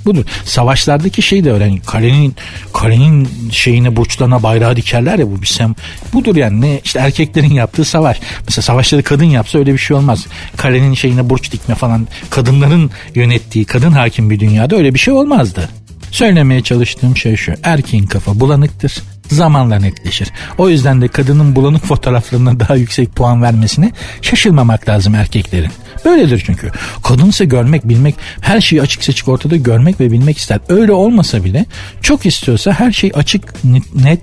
budur. 0.08 0.24
Savaşlardaki 0.44 1.22
şey 1.22 1.44
de. 1.44 1.48
Yani 1.48 1.80
kalenin 1.80 2.34
kalenin 2.74 3.28
şeyine 3.50 3.96
burçlarına 3.96 4.42
bayrağı 4.42 4.76
dikerler 4.76 5.18
ya 5.18 5.26
bu 5.26 5.42
bir 5.42 5.46
sem. 5.46 5.74
Budur 6.12 6.36
yani 6.36 6.60
ne 6.60 6.80
işte 6.84 6.98
erkeklerin 6.98 7.52
yaptığı 7.52 7.84
savaş. 7.84 8.20
Mesela 8.46 8.62
savaşları 8.62 9.02
kadın 9.02 9.24
yapsa 9.24 9.58
öyle 9.58 9.72
bir 9.72 9.78
şey 9.78 9.96
olmaz. 9.96 10.26
Kalenin 10.56 10.94
şeyine 10.94 11.30
burç 11.30 11.52
dikme 11.52 11.74
falan 11.74 12.08
kadınların 12.30 12.90
yönettiği 13.14 13.64
kadın 13.64 13.92
hakim 13.92 14.30
bir 14.30 14.40
dünyada 14.40 14.76
öyle 14.76 14.94
bir 14.94 14.98
şey 14.98 15.14
olmazdı. 15.14 15.68
Söylemeye 16.10 16.62
çalıştığım 16.62 17.16
şey 17.16 17.36
şu. 17.36 17.52
Erkeğin 17.62 18.06
kafa 18.06 18.40
bulanıktır. 18.40 19.02
Zamanla 19.28 19.78
netleşir. 19.78 20.28
O 20.58 20.68
yüzden 20.68 21.00
de 21.00 21.08
kadının 21.08 21.56
bulanık 21.56 21.84
fotoğraflarına 21.84 22.60
daha 22.60 22.76
yüksek 22.76 23.16
puan 23.16 23.42
vermesine 23.42 23.92
şaşırmamak 24.22 24.88
lazım 24.88 25.14
erkeklerin. 25.14 25.70
Böyledir 26.04 26.42
çünkü. 26.46 26.70
Kadınsa 27.04 27.44
görmek, 27.44 27.88
bilmek, 27.88 28.14
her 28.40 28.60
şeyi 28.60 28.82
açık 28.82 29.04
seçik 29.04 29.28
ortada 29.28 29.56
görmek 29.56 30.00
ve 30.00 30.12
bilmek 30.12 30.38
ister. 30.38 30.60
Öyle 30.68 30.92
olmasa 30.92 31.44
bile 31.44 31.66
çok 32.02 32.26
istiyorsa 32.26 32.72
her 32.72 32.92
şey 32.92 33.12
açık, 33.14 33.64
net 33.94 34.20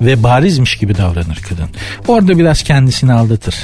ve 0.00 0.22
barizmiş 0.22 0.76
gibi 0.76 0.96
davranır 0.96 1.40
kadın. 1.48 1.68
Orada 2.08 2.38
biraz 2.38 2.62
kendisini 2.62 3.12
aldatır. 3.12 3.54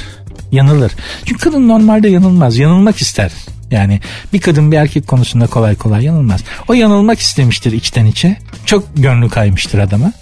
Yanılır. 0.51 0.91
Çünkü 1.25 1.43
kadın 1.43 1.67
normalde 1.67 2.09
yanılmaz. 2.09 2.57
Yanılmak 2.57 3.01
ister. 3.01 3.31
Yani 3.71 3.99
bir 4.33 4.41
kadın 4.41 4.71
bir 4.71 4.77
erkek 4.77 5.07
konusunda 5.07 5.47
kolay 5.47 5.75
kolay 5.75 6.03
yanılmaz. 6.03 6.43
O 6.67 6.73
yanılmak 6.73 7.19
istemiştir 7.19 7.71
içten 7.71 8.05
içe. 8.05 8.37
Çok 8.65 8.83
gönlü 8.95 9.29
kaymıştır 9.29 9.79
adama. 9.79 10.13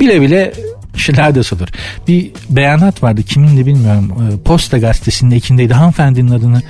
Bile 0.00 0.20
bile 0.20 0.52
Şilades 0.96 1.52
olur. 1.52 1.68
Bir 2.08 2.30
beyanat 2.50 3.02
vardı 3.02 3.22
kimindi 3.22 3.66
bilmiyorum. 3.66 4.12
Ee, 4.12 4.42
Posta 4.44 4.78
gazetesinde 4.78 5.36
ikindeydi. 5.36 5.74
Hanımefendinin 5.74 6.30
adını 6.30 6.62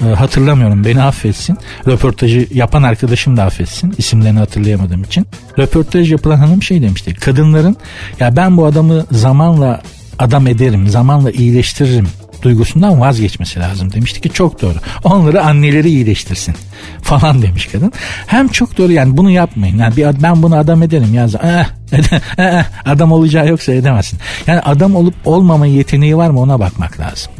e, 0.00 0.04
hatırlamıyorum. 0.04 0.84
Beni 0.84 1.02
affetsin. 1.02 1.58
Röportajı 1.86 2.46
yapan 2.54 2.82
arkadaşım 2.82 3.36
da 3.36 3.44
affetsin. 3.44 3.94
İsimlerini 3.98 4.38
hatırlayamadığım 4.38 5.02
için. 5.02 5.26
Röportaj 5.58 6.12
yapılan 6.12 6.36
hanım 6.36 6.62
şey 6.62 6.82
demişti. 6.82 7.14
Kadınların 7.14 7.76
ya 8.20 8.36
ben 8.36 8.56
bu 8.56 8.66
adamı 8.66 9.06
zamanla 9.10 9.82
adam 10.18 10.46
ederim, 10.46 10.88
zamanla 10.88 11.30
iyileştiririm 11.30 12.08
duygusundan 12.42 13.00
vazgeçmesi 13.00 13.60
lazım 13.60 13.92
demişti 13.92 14.20
ki 14.20 14.30
çok 14.30 14.62
doğru. 14.62 14.74
Onları 15.04 15.42
anneleri 15.42 15.88
iyileştirsin 15.88 16.54
falan 17.02 17.42
demiş 17.42 17.66
kadın. 17.66 17.92
Hem 18.26 18.48
çok 18.48 18.78
doğru 18.78 18.92
yani 18.92 19.16
bunu 19.16 19.30
yapmayın. 19.30 19.78
Yani 19.78 19.96
bir, 19.96 20.22
ben 20.22 20.42
bunu 20.42 20.56
adam 20.56 20.82
ederim 20.82 21.14
ya. 21.14 21.26
Eh, 21.92 22.04
eh, 22.38 22.64
adam 22.84 23.12
olacağı 23.12 23.48
yoksa 23.48 23.72
edemezsin. 23.72 24.18
Yani 24.46 24.60
adam 24.60 24.96
olup 24.96 25.14
olmama 25.24 25.66
yeteneği 25.66 26.16
var 26.16 26.30
mı 26.30 26.40
ona 26.40 26.60
bakmak 26.60 27.00
lazım. 27.00 27.32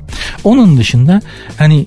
Onun 0.45 0.77
dışında 0.77 1.21
hani 1.57 1.87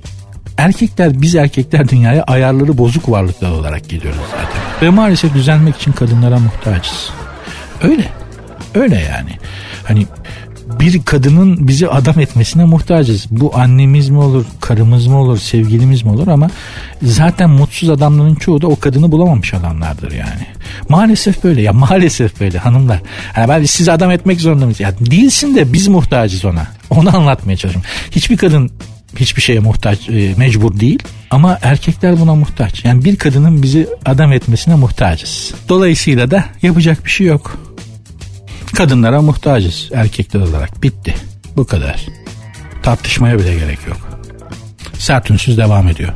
erkekler 0.57 1.21
biz 1.21 1.35
erkekler 1.35 1.89
dünyaya 1.89 2.23
ayarları 2.23 2.77
bozuk 2.77 3.09
varlıklar 3.09 3.51
olarak 3.51 3.89
geliyoruz 3.89 4.21
zaten. 4.31 4.61
Ve 4.81 4.89
maalesef 4.89 5.33
düzelmek 5.33 5.75
için 5.75 5.91
kadınlara 5.91 6.39
muhtaçız. 6.39 7.09
Öyle. 7.81 8.05
Öyle 8.75 8.95
yani. 8.95 9.31
Hani 9.83 10.07
bir 10.79 11.03
kadının 11.03 11.67
bizi 11.67 11.89
adam 11.89 12.19
etmesine 12.19 12.65
muhtacız. 12.65 13.27
Bu 13.31 13.57
annemiz 13.57 14.09
mi 14.09 14.17
olur, 14.17 14.45
karımız 14.61 15.07
mı 15.07 15.17
olur, 15.17 15.37
sevgilimiz 15.37 16.03
mi 16.03 16.11
olur 16.11 16.27
ama 16.27 16.49
zaten 17.03 17.49
mutsuz 17.49 17.89
adamların 17.89 18.35
çoğu 18.35 18.61
da 18.61 18.67
o 18.67 18.79
kadını 18.79 19.11
bulamamış 19.11 19.53
adamlardır 19.53 20.11
yani. 20.11 20.47
Maalesef 20.89 21.43
böyle 21.43 21.61
ya 21.61 21.73
maalesef 21.73 22.39
böyle 22.39 22.57
hanımlar. 22.57 23.01
Yani 23.37 23.49
ben 23.49 23.63
siz 23.63 23.89
adam 23.89 24.11
etmek 24.11 24.41
zorunda 24.41 24.65
mıyız? 24.65 24.79
Ya 24.79 24.93
değilsin 24.99 25.55
de 25.55 25.73
biz 25.73 25.87
muhtacız 25.87 26.45
ona. 26.45 26.67
Onu 26.89 27.17
anlatmaya 27.17 27.57
çalışıyorum. 27.57 27.89
Hiçbir 28.11 28.37
kadın 28.37 28.71
hiçbir 29.15 29.41
şeye 29.41 29.59
muhtaç 29.59 30.09
e, 30.09 30.33
mecbur 30.37 30.79
değil 30.79 31.03
ama 31.29 31.59
erkekler 31.61 32.19
buna 32.19 32.35
muhtaç. 32.35 32.85
Yani 32.85 33.05
bir 33.05 33.15
kadının 33.15 33.63
bizi 33.63 33.87
adam 34.05 34.33
etmesine 34.33 34.75
muhtacız. 34.75 35.53
Dolayısıyla 35.69 36.31
da 36.31 36.45
yapacak 36.61 37.05
bir 37.05 37.09
şey 37.09 37.27
yok. 37.27 37.57
Kadınlara 38.75 39.21
muhtacız 39.21 39.89
erkekler 39.93 40.41
olarak. 40.41 40.83
Bitti. 40.83 41.15
Bu 41.57 41.65
kadar. 41.65 42.05
Tartışmaya 42.83 43.39
bile 43.39 43.55
gerek 43.55 43.87
yok. 43.87 43.97
Sert 44.93 45.29
devam 45.57 45.87
ediyor. 45.87 46.13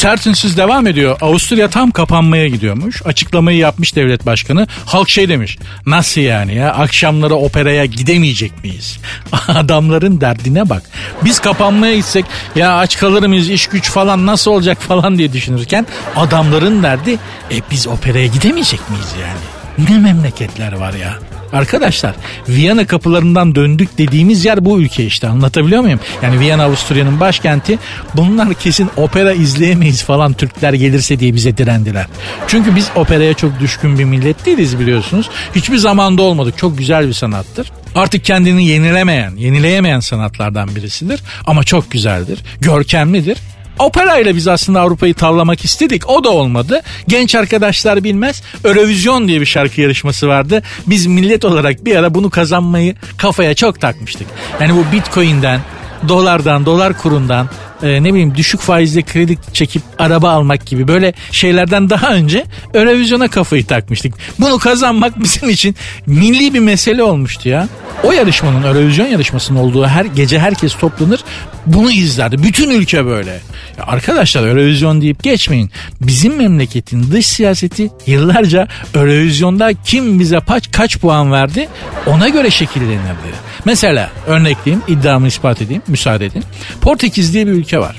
Sertinsiz 0.00 0.56
devam 0.56 0.86
ediyor. 0.86 1.18
Avusturya 1.20 1.70
tam 1.70 1.90
kapanmaya 1.90 2.48
gidiyormuş. 2.48 3.02
Açıklamayı 3.04 3.58
yapmış 3.58 3.96
devlet 3.96 4.26
başkanı. 4.26 4.66
Halk 4.86 5.08
şey 5.08 5.28
demiş. 5.28 5.58
Nasıl 5.86 6.20
yani 6.20 6.54
ya? 6.54 6.72
Akşamları 6.72 7.34
operaya 7.34 7.84
gidemeyecek 7.84 8.64
miyiz? 8.64 8.98
Adamların 9.48 10.20
derdine 10.20 10.68
bak. 10.68 10.82
Biz 11.24 11.38
kapanmaya 11.38 11.96
gitsek 11.96 12.24
ya 12.56 12.78
aç 12.78 12.98
kalır 12.98 13.26
mıyız 13.26 13.50
iş 13.50 13.66
güç 13.66 13.90
falan 13.90 14.26
nasıl 14.26 14.50
olacak 14.50 14.80
falan 14.88 15.18
diye 15.18 15.32
düşünürken 15.32 15.86
adamların 16.16 16.82
derdi 16.82 17.18
e 17.50 17.56
biz 17.70 17.86
operaya 17.86 18.26
gidemeyecek 18.26 18.90
miyiz 18.90 19.14
yani? 19.20 19.88
Ne 19.90 19.98
memleketler 19.98 20.72
var 20.72 20.92
ya. 20.92 21.18
Arkadaşlar 21.52 22.14
Viyana 22.48 22.86
kapılarından 22.86 23.54
döndük 23.54 23.98
dediğimiz 23.98 24.44
yer 24.44 24.64
bu 24.64 24.80
ülke 24.80 25.04
işte 25.04 25.28
anlatabiliyor 25.28 25.82
muyum? 25.82 26.00
Yani 26.22 26.40
Viyana 26.40 26.64
Avusturya'nın 26.64 27.20
başkenti 27.20 27.78
bunlar 28.14 28.54
kesin 28.54 28.90
opera 28.96 29.32
izleyemeyiz 29.32 30.02
falan 30.02 30.32
Türkler 30.32 30.72
gelirse 30.72 31.20
diye 31.20 31.34
bize 31.34 31.56
direndiler. 31.56 32.06
Çünkü 32.48 32.76
biz 32.76 32.90
operaya 32.96 33.34
çok 33.34 33.60
düşkün 33.60 33.98
bir 33.98 34.04
millet 34.04 34.46
değiliz 34.46 34.80
biliyorsunuz. 34.80 35.30
Hiçbir 35.54 35.76
zamanda 35.76 36.22
olmadık 36.22 36.58
çok 36.58 36.78
güzel 36.78 37.08
bir 37.08 37.12
sanattır. 37.12 37.72
Artık 37.94 38.24
kendini 38.24 38.66
yenilemeyen, 38.66 39.36
yenileyemeyen 39.36 40.00
sanatlardan 40.00 40.76
birisidir 40.76 41.20
ama 41.46 41.64
çok 41.64 41.90
güzeldir, 41.90 42.38
görkemlidir 42.60 43.38
Operayla 43.80 44.36
biz 44.36 44.48
aslında 44.48 44.80
Avrupa'yı 44.80 45.14
tavlamak 45.14 45.64
istedik. 45.64 46.10
O 46.10 46.24
da 46.24 46.30
olmadı. 46.30 46.80
Genç 47.08 47.34
arkadaşlar 47.34 48.04
bilmez. 48.04 48.42
Eurovision 48.64 49.28
diye 49.28 49.40
bir 49.40 49.46
şarkı 49.46 49.80
yarışması 49.80 50.28
vardı. 50.28 50.62
Biz 50.86 51.06
millet 51.06 51.44
olarak 51.44 51.84
bir 51.84 51.96
ara 51.96 52.14
bunu 52.14 52.30
kazanmayı 52.30 52.94
kafaya 53.16 53.54
çok 53.54 53.80
takmıştık. 53.80 54.26
Yani 54.60 54.72
bu 54.74 54.92
Bitcoin'den, 54.92 55.60
dolardan, 56.08 56.66
dolar 56.66 56.98
kurundan, 56.98 57.48
e, 57.82 58.02
ne 58.02 58.12
bileyim 58.12 58.34
düşük 58.36 58.60
faizle 58.60 59.02
kredi 59.02 59.38
çekip 59.52 59.82
araba 59.98 60.30
almak 60.30 60.66
gibi 60.66 60.88
böyle 60.88 61.12
şeylerden 61.32 61.90
daha 61.90 62.14
önce 62.14 62.44
Eurovision'a 62.74 63.28
kafayı 63.28 63.66
takmıştık. 63.66 64.14
Bunu 64.40 64.58
kazanmak 64.58 65.22
bizim 65.22 65.48
için 65.48 65.76
milli 66.06 66.54
bir 66.54 66.60
mesele 66.60 67.02
olmuştu 67.02 67.48
ya. 67.48 67.68
O 68.04 68.12
yarışmanın 68.12 68.62
Eurovision 68.62 69.06
yarışmasının 69.06 69.58
olduğu 69.58 69.86
her 69.86 70.04
gece 70.04 70.38
herkes 70.38 70.74
toplanır 70.74 71.24
bunu 71.66 71.90
izlerdi. 71.90 72.42
Bütün 72.42 72.70
ülke 72.70 73.06
böyle. 73.06 73.30
Ya 73.78 73.84
arkadaşlar 73.86 74.46
Eurovision 74.48 75.00
deyip 75.00 75.22
geçmeyin. 75.22 75.70
Bizim 76.00 76.36
memleketin 76.36 77.12
dış 77.12 77.26
siyaseti 77.26 77.90
yıllarca 78.06 78.68
Eurovision'da 78.94 79.72
kim 79.84 80.20
bize 80.20 80.40
kaç, 80.48 80.72
kaç 80.72 80.98
puan 80.98 81.32
verdi 81.32 81.68
ona 82.06 82.28
göre 82.28 82.50
şekillenirdi. 82.50 83.49
Mesela 83.64 84.10
örnekleyeyim 84.26 84.84
iddiamı 84.88 85.26
ispat 85.26 85.62
edeyim 85.62 85.82
müsaade 85.88 86.26
edin. 86.26 86.44
Portekiz 86.80 87.34
diye 87.34 87.46
bir 87.46 87.52
ülke 87.52 87.78
var. 87.78 87.96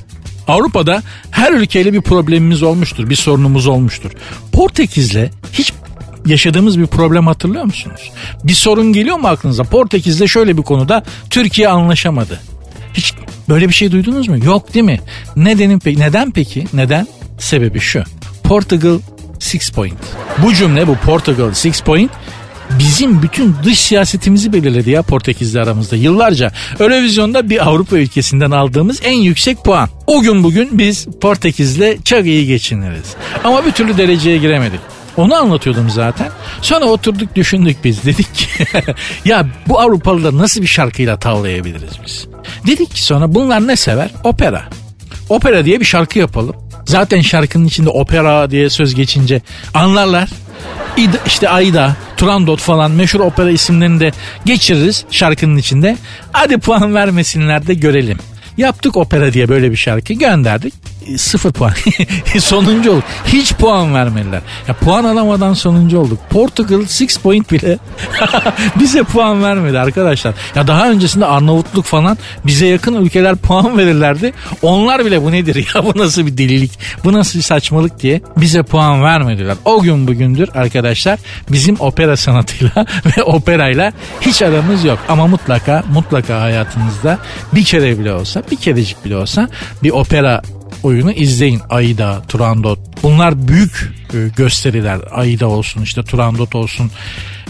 Avrupa'da 0.48 1.04
her 1.32 1.52
ülkeyle 1.52 1.94
bir 1.94 2.02
problemimiz 2.02 2.64
olmuştur, 2.64 3.10
bir 3.10 3.16
sorunumuz 3.16 3.68
olmuştur. 3.68 4.12
Portekiz'le 4.52 5.30
hiç 5.54 5.74
yaşadığımız 6.26 6.80
bir 6.80 6.88
problem 6.88 7.28
hatırlıyor 7.28 7.64
musunuz? 7.66 8.12
Bir 8.44 8.54
sorun 8.54 8.94
geliyor 8.94 9.18
mu 9.18 9.28
aklınıza? 9.28 9.64
Portekiz'le 9.64 10.28
şöyle 10.28 10.58
bir 10.58 10.64
konuda 10.64 11.04
Türkiye 11.30 11.70
anlaşamadı. 11.70 12.40
Hiç 12.94 13.14
böyle 13.50 13.70
bir 13.70 13.74
şey 13.74 13.92
duydunuz 13.92 14.28
mu? 14.28 14.46
Yok 14.46 14.74
değil 14.74 14.86
mi? 14.86 15.02
Nedenin 15.36 15.80
peki? 15.80 16.00
Neden 16.00 16.32
peki? 16.32 16.66
Neden? 16.74 17.08
Sebebi 17.40 17.80
şu. 17.80 18.04
Portugal 18.44 19.00
six 19.40 19.70
point. 19.72 19.94
Bu 20.38 20.54
cümle 20.54 20.88
bu 20.88 20.96
Portugal 20.96 21.54
six 21.54 21.82
point 21.82 22.12
bizim 22.80 23.22
bütün 23.22 23.56
dış 23.64 23.80
siyasetimizi 23.80 24.54
belirledi 24.54 24.90
ya 24.90 25.02
Portekizli 25.02 25.62
aramızda 25.62 25.96
yıllarca. 25.96 26.52
Eurovizyonda 26.80 27.50
bir 27.50 27.68
Avrupa 27.68 27.98
ülkesinden 27.98 28.52
aldığımız 28.52 29.00
en 29.04 29.18
yüksek 29.18 29.64
puan. 29.64 29.90
O 30.08 30.22
gün 30.22 30.44
bugün 30.44 30.70
biz 30.72 31.06
Portekiz'le 31.22 32.04
çok 32.06 32.26
iyi 32.26 32.48
geçiniriz. 32.48 33.16
Ama 33.44 33.66
bir 33.66 33.72
türlü 33.72 33.98
dereceye 33.98 34.38
giremedik. 34.38 34.80
Onu 35.18 35.36
anlatıyordum 35.36 35.90
zaten. 35.90 36.30
Sonra 36.62 36.86
oturduk 36.86 37.36
düşündük 37.36 37.78
biz. 37.84 38.04
Dedik 38.06 38.36
ki 38.36 38.48
ya 39.26 39.48
bu 39.68 39.80
Avrupalılar 39.80 40.38
nasıl 40.38 40.62
bir 40.62 40.68
şarkıyla 40.68 41.20
tavlayabiliriz 41.20 41.94
biz? 42.06 42.28
Dedik 42.68 42.96
ki 42.96 43.04
sonra 43.04 43.36
bunlar 43.36 43.68
ne 43.68 43.76
sever? 43.76 44.10
Opera. 44.24 44.64
Opera 45.30 45.66
diye 45.66 45.80
bir 45.80 45.86
şarkı 45.86 46.20
yapalım. 46.20 46.56
Zaten 46.86 47.22
şarkının 47.22 47.66
içinde 47.66 47.90
opera 47.90 48.52
diye 48.52 48.70
söz 48.70 48.96
geçince 48.96 49.42
anlarlar. 49.74 50.30
İda, 50.98 51.18
işte 51.26 51.50
Ayda, 51.50 51.96
Turandot 52.18 52.60
falan 52.60 52.92
meşhur 52.92 53.20
opera 53.20 53.52
isimlerini 53.52 54.00
de 54.00 54.12
geçiririz 54.46 55.06
şarkının 55.12 55.58
içinde. 55.58 55.98
Hadi 56.32 56.58
puan 56.58 56.96
vermesinler 56.96 57.68
de 57.68 57.74
görelim. 57.74 58.18
Yaptık 58.58 58.98
opera 58.98 59.34
diye 59.34 59.50
böyle 59.50 59.72
bir 59.72 59.76
şarkı 59.76 60.14
gönderdik. 60.14 60.74
E, 61.08 61.18
sıfır 61.18 61.52
puan. 61.52 61.72
sonuncu 62.40 62.92
olduk. 62.92 63.04
Hiç 63.26 63.54
puan 63.54 63.94
vermediler. 63.94 64.42
Ya 64.68 64.74
puan 64.74 65.04
alamadan 65.04 65.54
sonuncu 65.54 66.00
olduk. 66.00 66.20
Portugal 66.30 66.80
6 66.80 67.22
point 67.24 67.52
bile 67.52 67.78
bize 68.80 69.04
puan 69.04 69.44
vermedi 69.44 69.80
arkadaşlar. 69.80 70.34
Ya 70.56 70.68
daha 70.68 70.90
öncesinde 70.90 71.26
Arnavutluk 71.26 71.86
falan 71.86 72.18
bize 72.46 72.66
yakın 72.66 72.94
ülkeler 72.94 73.36
puan 73.36 73.78
verirlerdi. 73.78 74.34
Onlar 74.62 75.06
bile 75.06 75.24
bu 75.24 75.32
nedir 75.32 75.68
ya 75.76 75.84
bu 75.96 76.00
nasıl 76.00 76.26
bir 76.26 76.38
delilik 76.38 76.80
bu 77.04 77.14
nasıl 77.14 77.40
bir 77.40 77.44
saçmalık 77.44 78.00
diye 78.00 78.22
bize 78.38 78.64
puan 78.64 79.04
vermediler. 79.04 79.58
O 79.66 79.82
gün 79.82 80.08
bugündür 80.08 80.50
arkadaşlar 80.56 81.20
bizim 81.52 81.76
opera 81.80 82.18
sanatıyla 82.18 82.86
ve 83.18 83.24
operayla 83.24 83.94
hiç 84.22 84.42
aramız 84.42 84.84
yok. 84.84 85.00
Ama 85.10 85.28
mutlaka 85.28 85.84
mutlaka 85.94 86.42
hayatınızda 86.42 87.18
bir 87.54 87.64
kere 87.64 88.00
bile 88.00 88.14
olsa 88.14 88.44
bir 88.52 88.56
kerecik 88.56 89.06
bile 89.06 89.16
olsa 89.16 89.50
bir 89.84 89.92
opera 89.92 90.42
oyunu 90.84 91.12
izleyin. 91.12 91.62
Aida, 91.70 92.22
Turandot. 92.28 92.80
Bunlar 93.04 93.48
büyük 93.48 93.94
e, 94.14 94.18
gösteriler. 94.36 95.00
Aida 95.12 95.48
olsun 95.48 95.82
işte 95.82 96.04
Turandot 96.04 96.56
olsun. 96.56 96.92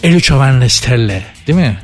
Elucio 0.04 0.38
Van 0.38 0.62
Lesterle 0.62 1.24
değil 1.48 1.60
mi? 1.60 1.78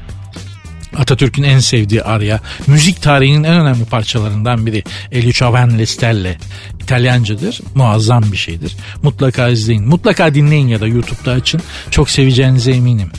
Atatürk'ün 0.97 1.43
en 1.43 1.59
sevdiği 1.59 2.03
arya. 2.03 2.39
Müzik 2.67 3.01
tarihinin 3.01 3.43
en 3.43 3.53
önemli 3.53 3.85
parçalarından 3.85 4.65
biri. 4.65 4.83
Elucio 5.11 5.53
Van 5.53 5.79
Lesterle. 5.79 6.37
İtalyancadır. 6.83 7.61
Muazzam 7.75 8.23
bir 8.31 8.37
şeydir. 8.37 8.75
Mutlaka 9.03 9.47
izleyin. 9.47 9.87
Mutlaka 9.87 10.33
dinleyin 10.33 10.67
ya 10.67 10.81
da 10.81 10.87
YouTube'da 10.87 11.31
açın. 11.31 11.61
Çok 11.91 12.09
seveceğinize 12.09 12.71
eminim. 12.71 13.11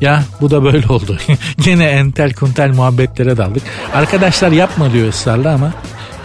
Ya 0.00 0.24
bu 0.40 0.50
da 0.50 0.64
böyle 0.64 0.86
oldu. 0.86 1.18
Gene 1.64 1.84
entel 1.84 2.32
kuntel 2.32 2.68
muhabbetlere 2.68 3.36
daldık. 3.36 3.62
Arkadaşlar 3.94 4.52
yapma 4.52 4.92
diyor 4.92 5.08
ısrarla 5.08 5.52
ama 5.52 5.72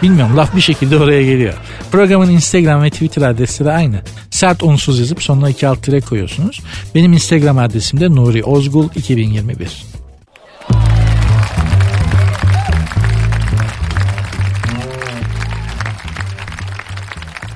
Bilmiyorum 0.04 0.38
laf 0.38 0.56
bir 0.56 0.62
şekilde 0.62 0.98
oraya 0.98 1.24
geliyor. 1.24 1.54
Programın 1.92 2.30
Instagram 2.30 2.84
ve 2.84 2.90
Twitter 2.90 3.22
adresleri 3.22 3.72
aynı. 3.72 4.02
Sert 4.30 4.64
unsuz 4.64 5.00
yazıp 5.00 5.24
sonuna 5.24 5.50
iki 5.50 5.68
alt 5.68 5.84
tire 5.84 6.02
koyuyorsunuz. 6.02 6.62
Benim 6.96 7.14
Instagram 7.14 7.58
adresim 7.58 8.00
de 8.00 8.16
Nuri 8.16 8.44
Ozgul 8.44 8.90
2021. 8.96 9.90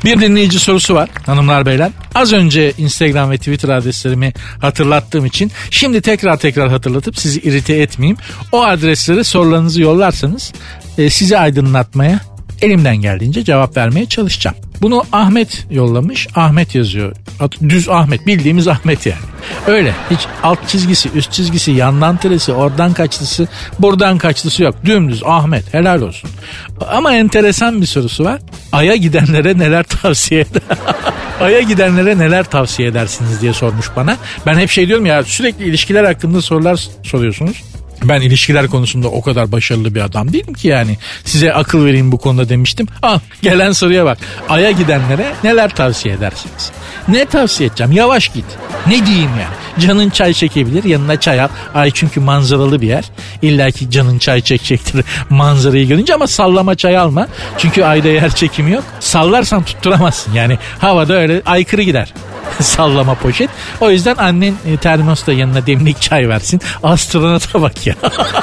Bir 0.05 0.21
dinleyici 0.21 0.59
sorusu 0.59 0.95
var 0.95 1.09
hanımlar 1.25 1.65
beyler. 1.65 1.91
Az 2.15 2.33
önce 2.33 2.73
Instagram 2.77 3.31
ve 3.31 3.37
Twitter 3.37 3.69
adreslerimi 3.69 4.33
hatırlattığım 4.61 5.25
için 5.25 5.51
şimdi 5.69 6.01
tekrar 6.01 6.37
tekrar 6.37 6.69
hatırlatıp 6.69 7.19
sizi 7.19 7.39
irite 7.39 7.73
etmeyeyim. 7.73 8.17
O 8.51 8.63
adresleri 8.63 9.23
sorularınızı 9.23 9.81
yollarsanız 9.81 10.53
e, 10.97 11.09
sizi 11.09 11.37
aydınlatmaya 11.37 12.32
elimden 12.63 12.95
geldiğince 12.95 13.43
cevap 13.43 13.77
vermeye 13.77 14.05
çalışacağım. 14.05 14.57
Bunu 14.81 15.03
Ahmet 15.11 15.65
yollamış. 15.71 16.27
Ahmet 16.35 16.75
yazıyor. 16.75 17.15
Düz 17.69 17.89
Ahmet. 17.89 18.27
Bildiğimiz 18.27 18.67
Ahmet 18.67 19.05
yani. 19.05 19.21
Öyle. 19.67 19.93
Hiç 20.11 20.19
alt 20.43 20.67
çizgisi, 20.67 21.09
üst 21.15 21.31
çizgisi, 21.31 21.71
yandan 21.71 22.17
tiresi, 22.17 22.53
oradan 22.53 22.93
kaçlısı, 22.93 23.47
buradan 23.79 24.17
kaçlısı 24.17 24.63
yok. 24.63 24.75
Dümdüz 24.85 25.23
Ahmet. 25.25 25.73
Helal 25.73 26.01
olsun. 26.01 26.29
Ama 26.87 27.15
enteresan 27.15 27.81
bir 27.81 27.85
sorusu 27.85 28.23
var. 28.23 28.41
Ay'a 28.71 28.95
gidenlere 28.95 29.57
neler 29.57 29.83
tavsiye 29.83 30.41
eder? 30.41 30.61
Ay'a 31.41 31.61
gidenlere 31.61 32.17
neler 32.17 32.43
tavsiye 32.43 32.87
edersiniz 32.87 33.41
diye 33.41 33.53
sormuş 33.53 33.87
bana. 33.95 34.17
Ben 34.45 34.55
hep 34.55 34.69
şey 34.69 34.87
diyorum 34.87 35.05
ya 35.05 35.23
sürekli 35.23 35.65
ilişkiler 35.65 36.03
hakkında 36.03 36.41
sorular 36.41 36.87
soruyorsunuz. 37.03 37.63
Ben 38.03 38.21
ilişkiler 38.21 38.67
konusunda 38.67 39.07
o 39.07 39.21
kadar 39.21 39.51
başarılı 39.51 39.95
bir 39.95 40.01
adam 40.01 40.33
değilim 40.33 40.53
ki 40.53 40.67
yani. 40.67 40.97
Size 41.25 41.53
akıl 41.53 41.85
vereyim 41.85 42.11
bu 42.11 42.17
konuda 42.17 42.49
demiştim. 42.49 42.87
Al 43.01 43.19
gelen 43.41 43.71
soruya 43.71 44.05
bak. 44.05 44.17
Ay'a 44.49 44.71
gidenlere 44.71 45.33
neler 45.43 45.75
tavsiye 45.75 46.15
edersiniz? 46.15 46.71
Ne 47.07 47.25
tavsiye 47.25 47.69
edeceğim? 47.69 47.91
Yavaş 47.91 48.29
git. 48.29 48.45
Ne 48.87 49.05
diyeyim 49.05 49.29
yani? 49.29 49.85
Canın 49.87 50.09
çay 50.09 50.33
çekebilir 50.33 50.83
yanına 50.83 51.19
çay 51.19 51.41
al. 51.41 51.47
Ay 51.73 51.91
çünkü 51.93 52.19
manzaralı 52.19 52.81
bir 52.81 52.87
yer. 52.87 53.03
İlla 53.41 53.71
ki 53.71 53.91
canın 53.91 54.19
çay 54.19 54.41
çekecektir 54.41 55.05
manzarayı 55.29 55.87
görünce 55.87 56.13
ama 56.15 56.27
sallama 56.27 56.75
çay 56.75 56.97
alma. 56.97 57.27
Çünkü 57.57 57.83
ayda 57.83 58.07
yer 58.07 58.35
çekimi 58.35 58.71
yok. 58.71 58.83
Sallarsan 58.99 59.63
tutturamazsın. 59.63 60.33
Yani 60.33 60.57
havada 60.79 61.13
öyle 61.13 61.41
aykırı 61.45 61.81
gider. 61.81 62.13
sallama 62.61 63.15
poşet. 63.15 63.49
O 63.81 63.89
yüzden 63.89 64.15
annen 64.15 64.55
e, 64.65 64.77
termosta 64.77 65.33
yanına 65.33 65.65
demlik 65.67 66.01
çay 66.01 66.29
versin. 66.29 66.61
Astronota 66.83 67.61
bak 67.61 67.87
ya. 67.87 67.95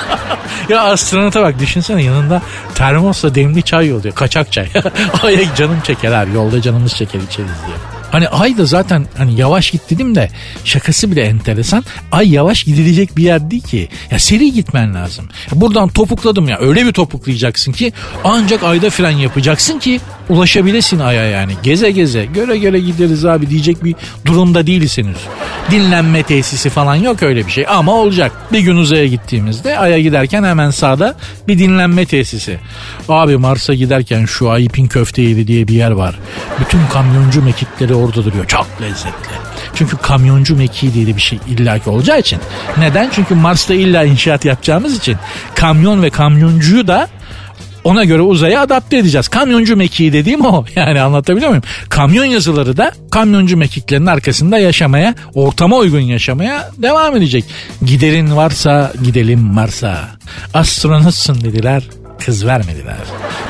ya 0.69 0.83
astronota 0.83 1.43
bak 1.43 1.59
düşünsene 1.59 2.03
yanında 2.03 2.43
termosla 2.75 3.35
demlik 3.35 3.67
çay 3.67 3.89
yolluyor. 3.89 4.15
Kaçak 4.15 4.53
çay. 4.53 4.69
Ay 5.23 5.55
canım 5.55 5.81
çeker 5.85 6.13
abi 6.13 6.35
yolda 6.35 6.63
canımız 6.63 6.95
çeker 6.97 7.21
içeriz 7.21 7.51
diye. 7.67 7.77
Hani 8.11 8.29
ay 8.29 8.59
da 8.59 8.65
zaten 8.65 9.07
hani 9.17 9.41
yavaş 9.41 9.71
git 9.71 9.91
dedim 9.91 10.15
de 10.15 10.31
şakası 10.65 11.11
bile 11.11 11.23
enteresan. 11.23 11.85
Ay 12.13 12.31
yavaş 12.31 12.65
gidilecek 12.65 13.17
bir 13.17 13.23
yer 13.23 13.51
değil 13.51 13.63
ki. 13.63 13.89
Ya 14.11 14.19
seri 14.19 14.53
gitmen 14.53 14.95
lazım. 14.95 15.29
Buradan 15.53 15.89
topukladım 15.89 16.49
ya 16.49 16.59
öyle 16.59 16.87
bir 16.87 16.93
topuklayacaksın 16.93 17.73
ki 17.73 17.93
ancak 18.25 18.63
ayda 18.63 18.91
fren 18.91 19.11
yapacaksın 19.11 19.79
ki 19.79 20.01
ulaşabilesin 20.29 20.99
aya 20.99 21.25
yani. 21.25 21.53
Geze 21.63 21.91
geze 21.91 22.25
göre 22.25 22.59
göre 22.59 22.81
gideriz 22.81 23.25
abi 23.25 23.51
diyecek 23.51 23.85
bir 23.85 23.95
durumda 24.25 24.67
değiliz. 24.67 24.91
Dinlenme 25.71 26.23
tesisi 26.23 26.71
falan 26.71 26.95
yok 26.95 27.23
öyle 27.23 27.47
bir 27.47 27.51
şey 27.51 27.67
ama 27.69 27.93
olacak. 27.93 28.33
Bir 28.53 28.59
gün 28.59 28.77
uzaya 28.77 29.07
gittiğimizde 29.07 29.79
aya 29.79 30.01
giderken 30.01 30.45
hemen 30.45 30.71
sağda 30.71 31.15
bir 31.49 31.59
dinlenme 31.59 32.07
tesisi. 32.07 32.59
Abi 33.09 33.37
Mars'a 33.37 33.75
giderken 33.75 34.25
şu 34.25 34.51
Ayipin 34.51 34.87
köfte 34.87 35.23
yeri 35.23 35.47
diye 35.47 35.69
bir 35.69 35.75
yer 35.75 35.91
var. 35.91 36.19
Bütün 36.61 36.81
kamyoncu 36.93 37.43
mekikleri 37.43 37.95
orada 38.01 38.25
duruyor. 38.25 38.47
Çok 38.47 38.67
lezzetli. 38.83 39.35
Çünkü 39.75 39.97
kamyoncu 39.97 40.57
mekiği 40.57 40.95
diye 40.95 41.07
bir 41.07 41.21
şey 41.21 41.39
illaki 41.49 41.91
olacağı 41.91 42.19
için. 42.19 42.39
Neden? 42.79 43.11
Çünkü 43.15 43.35
Mars'ta 43.35 43.75
illa 43.75 44.05
inşaat 44.05 44.45
yapacağımız 44.45 44.97
için 44.97 45.17
kamyon 45.55 46.03
ve 46.03 46.11
kamyoncuyu 46.11 46.87
da 46.87 47.09
ona 47.85 48.05
göre 48.05 48.23
uzaya 48.23 48.61
adapte 48.61 48.97
edeceğiz. 48.99 49.29
Kamyoncu 49.29 49.77
mekiği 49.77 50.13
dediğim 50.13 50.45
o. 50.45 50.65
Yani 50.77 51.01
anlatabiliyor 51.01 51.49
muyum? 51.49 51.65
Kamyon 51.89 52.25
yazıları 52.25 52.77
da 52.77 52.93
kamyoncu 53.11 53.57
mekiklerin 53.57 54.07
arkasında 54.07 54.59
yaşamaya, 54.59 55.15
ortama 55.35 55.77
uygun 55.77 56.01
yaşamaya 56.01 56.71
devam 56.79 57.17
edecek. 57.17 57.45
Giderin 57.83 58.37
varsa 58.37 58.93
gidelim 59.05 59.41
Mars'a. 59.41 60.09
Astronotsun 60.55 61.41
dediler 61.41 61.83
kız 62.25 62.47
vermediler. 62.47 62.97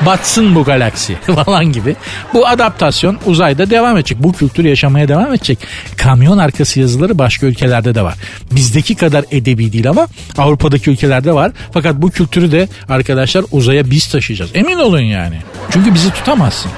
Batsın 0.05 0.55
bu 0.55 0.63
galaksi 0.63 1.15
falan 1.45 1.65
gibi. 1.65 1.95
Bu 2.33 2.47
adaptasyon 2.47 3.17
uzayda 3.25 3.69
devam 3.69 3.97
edecek. 3.97 4.17
Bu 4.23 4.33
kültür 4.33 4.65
yaşamaya 4.65 5.07
devam 5.07 5.33
edecek. 5.33 5.59
Kamyon 5.97 6.37
arkası 6.37 6.79
yazıları 6.79 7.19
başka 7.19 7.45
ülkelerde 7.45 7.95
de 7.95 8.01
var. 8.01 8.15
Bizdeki 8.51 8.95
kadar 8.95 9.25
edebi 9.31 9.73
değil 9.73 9.89
ama 9.89 10.07
Avrupa'daki 10.37 10.89
ülkelerde 10.89 11.33
var. 11.33 11.51
Fakat 11.73 11.95
bu 11.95 12.09
kültürü 12.09 12.51
de 12.51 12.67
arkadaşlar 12.89 13.45
uzaya 13.51 13.91
biz 13.91 14.07
taşıyacağız. 14.07 14.51
Emin 14.53 14.77
olun 14.77 14.99
yani. 14.99 15.35
Çünkü 15.71 15.93
bizi 15.93 16.13
tutamazsın. 16.13 16.71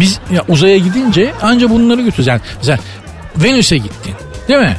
Biz 0.00 0.20
ya 0.32 0.44
uzaya 0.48 0.78
gidince 0.78 1.32
anca 1.42 1.70
bunları 1.70 2.02
götüreceğiz. 2.02 2.26
Yani 2.28 2.40
mesela 2.58 2.78
Venüs'e 3.36 3.76
gittin 3.76 4.14
değil 4.48 4.60
mi? 4.60 4.76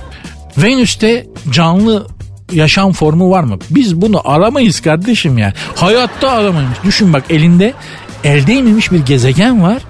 Venüs'te 0.58 1.28
canlı 1.52 2.08
yaşam 2.52 2.92
formu 2.94 3.32
var 3.32 3.44
mı? 3.44 3.60
Biz 3.70 4.02
bunu 4.02 4.22
aramayız 4.26 4.82
kardeşim 4.82 5.38
ya. 5.38 5.54
Hayatta 5.76 6.32
aramayız. 6.32 6.70
Düşün 6.84 7.14
bak 7.14 7.24
elinde 7.30 7.74
el 8.24 8.48
değmemiş 8.48 8.92
bir 8.92 9.06
gezegen 9.06 9.64
var. 9.64 9.82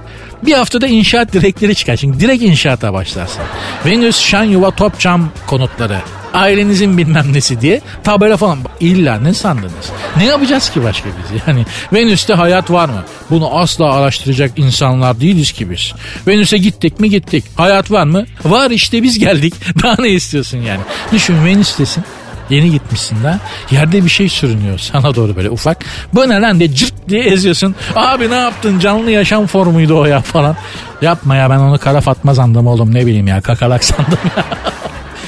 Bir 0.46 0.54
haftada 0.54 0.88
inşaat 0.88 1.34
direkleri 1.34 1.76
çıkar. 1.76 1.98
Çünkü 1.98 2.20
direkt 2.20 2.44
inşaata 2.44 2.94
başlarsın. 2.94 3.42
Venüs, 3.86 4.20
şan 4.20 4.44
yuva, 4.44 4.72
top 4.72 5.00
cam 5.00 5.30
konutları. 5.48 5.98
Ailenizin 6.34 6.98
bilmem 6.98 7.34
nesi 7.34 7.62
diye 7.62 7.82
tabela 8.04 8.38
falan. 8.38 8.60
İlla 8.80 9.20
ne 9.20 9.34
sandınız? 9.34 9.92
Ne 10.18 10.26
yapacağız 10.26 10.70
ki 10.70 10.84
başka 10.84 11.10
biz? 11.10 11.42
Yani 11.48 11.66
Venüs'te 11.94 12.34
hayat 12.34 12.72
var 12.72 12.90
mı? 12.90 13.04
Bunu 13.30 13.58
asla 13.58 13.94
araştıracak 13.94 14.52
insanlar 14.60 15.20
değiliz 15.20 15.52
ki 15.52 15.70
biz. 15.70 15.94
Venüs'e 16.28 16.58
gittik 16.58 17.00
mi 17.00 17.10
gittik. 17.10 17.44
Hayat 17.56 17.92
var 17.92 18.04
mı? 18.04 18.26
Var 18.46 18.72
işte 18.72 19.04
biz 19.04 19.20
geldik. 19.20 19.54
Daha 19.84 19.96
ne 20.00 20.10
istiyorsun 20.10 20.58
yani? 20.58 20.82
Düşün 21.12 21.46
Venüs'tesin. 21.46 22.04
Yeni 22.50 22.72
gitmişsin 22.72 23.24
de 23.24 23.40
yerde 23.72 24.06
bir 24.06 24.10
şey 24.10 24.30
sürünüyor 24.30 24.78
sana 24.80 25.16
doğru 25.16 25.36
böyle 25.36 25.50
ufak. 25.50 25.86
Bu 26.14 26.30
ne 26.30 26.42
lan 26.42 26.60
diye 26.60 26.74
cırt 26.76 26.94
diye 27.10 27.24
eziyorsun. 27.24 27.76
Abi 27.96 28.30
ne 28.30 28.36
yaptın 28.36 28.80
canlı 28.80 29.12
yaşam 29.12 29.48
formuydu 29.48 30.00
o 30.00 30.06
ya 30.06 30.22
falan. 30.22 30.56
Yapma 31.02 31.36
ya 31.36 31.50
ben 31.50 31.58
onu 31.60 31.78
kara 31.78 32.02
fatma 32.02 32.36
sandım 32.36 32.68
oğlum 32.68 32.94
ne 32.94 33.06
bileyim 33.06 33.28
ya 33.28 33.42
kakalak 33.42 33.84
sandım 33.84 34.20
ya. 34.38 34.46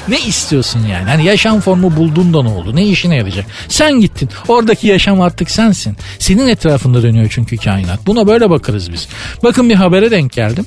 ne 0.07 0.19
istiyorsun 0.19 0.79
yani? 0.91 1.09
Hani 1.09 1.25
yaşam 1.25 1.61
formu 1.61 1.95
buldun 1.95 2.33
da 2.33 2.43
ne 2.43 2.49
oldu? 2.49 2.75
Ne 2.75 2.83
işine 2.85 3.15
yarayacak? 3.15 3.45
Sen 3.67 3.91
gittin. 4.01 4.29
Oradaki 4.47 4.87
yaşam 4.87 5.21
artık 5.21 5.51
sensin. 5.51 5.97
Senin 6.19 6.47
etrafında 6.47 7.03
dönüyor 7.03 7.27
çünkü 7.29 7.57
kainat. 7.57 8.07
Buna 8.07 8.27
böyle 8.27 8.49
bakarız 8.49 8.91
biz. 8.93 9.07
Bakın 9.43 9.69
bir 9.69 9.75
habere 9.75 10.11
denk 10.11 10.33
geldim. 10.33 10.65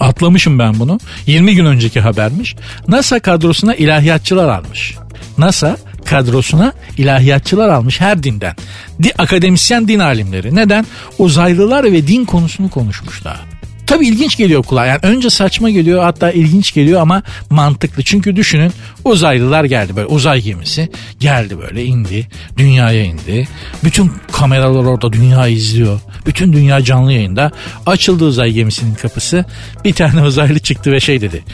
Atlamışım 0.00 0.58
ben 0.58 0.78
bunu. 0.80 1.00
20 1.26 1.54
gün 1.54 1.64
önceki 1.64 2.00
habermiş. 2.00 2.56
NASA 2.88 3.20
kadrosuna 3.20 3.74
ilahiyatçılar 3.74 4.48
almış. 4.48 4.94
NASA 5.38 5.76
kadrosuna 6.04 6.72
ilahiyatçılar 6.98 7.68
almış 7.68 8.00
her 8.00 8.22
dinden. 8.22 8.56
Di, 9.02 9.12
akademisyen 9.18 9.88
din 9.88 9.98
alimleri. 9.98 10.54
Neden? 10.54 10.86
Uzaylılar 11.18 11.84
ve 11.84 12.06
din 12.06 12.24
konusunu 12.24 12.70
konuşmuşlar. 12.70 13.53
Tabii 13.86 14.06
ilginç 14.06 14.36
geliyor 14.36 14.62
kulağa. 14.62 14.86
Yani 14.86 14.98
önce 15.02 15.30
saçma 15.30 15.70
geliyor 15.70 16.02
hatta 16.02 16.30
ilginç 16.30 16.74
geliyor 16.74 17.00
ama 17.00 17.22
mantıklı. 17.50 18.02
Çünkü 18.02 18.36
düşünün 18.36 18.72
uzaylılar 19.04 19.64
geldi 19.64 19.96
böyle 19.96 20.06
uzay 20.06 20.40
gemisi 20.40 20.88
geldi 21.20 21.58
böyle 21.58 21.84
indi. 21.84 22.28
Dünyaya 22.56 23.04
indi. 23.04 23.48
Bütün 23.84 24.12
kameralar 24.32 24.84
orada 24.84 25.12
dünyayı 25.12 25.56
izliyor. 25.56 26.00
Bütün 26.26 26.52
dünya 26.52 26.84
canlı 26.84 27.12
yayında. 27.12 27.50
Açıldı 27.86 28.24
uzay 28.24 28.52
gemisinin 28.52 28.94
kapısı. 28.94 29.44
Bir 29.84 29.92
tane 29.92 30.22
uzaylı 30.26 30.58
çıktı 30.58 30.92
ve 30.92 31.00
şey 31.00 31.20
dedi. 31.20 31.44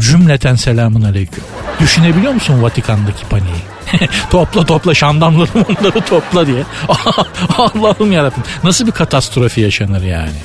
Cümleten 0.00 0.54
selamun 0.54 1.02
aleyküm. 1.02 1.44
Düşünebiliyor 1.80 2.32
musun 2.32 2.62
Vatikan'daki 2.62 3.24
paniği? 3.30 3.76
topla 4.30 4.64
topla 4.64 4.94
şandamları 4.94 5.50
onları 5.54 6.00
topla 6.00 6.46
diye. 6.46 6.62
Allah'ım 7.58 8.12
yarabbim. 8.12 8.42
Nasıl 8.64 8.86
bir 8.86 8.92
katastrofi 8.92 9.60
yaşanır 9.60 10.02
yani. 10.02 10.36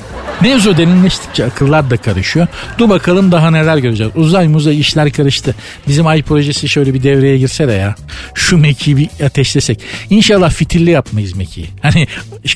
Mevzu 0.42 0.76
derinleştikçe 0.76 1.44
akıllar 1.44 1.90
da 1.90 1.96
karışıyor. 1.96 2.46
Dur 2.78 2.88
bakalım 2.88 3.32
daha 3.32 3.50
neler 3.50 3.76
göreceğiz. 3.76 4.12
Uzay 4.16 4.48
muzay 4.48 4.80
işler 4.80 5.12
karıştı. 5.12 5.54
Bizim 5.88 6.06
ay 6.06 6.22
projesi 6.22 6.68
şöyle 6.68 6.94
bir 6.94 7.02
devreye 7.02 7.38
girse 7.38 7.68
de 7.68 7.72
ya. 7.72 7.94
Şu 8.34 8.58
mekiği 8.58 8.96
bir 8.96 9.08
ateşlesek. 9.24 9.80
İnşallah 10.10 10.50
fitilli 10.50 10.90
yapmayız 10.90 11.36
mekiği. 11.36 11.66
Hani 11.82 12.06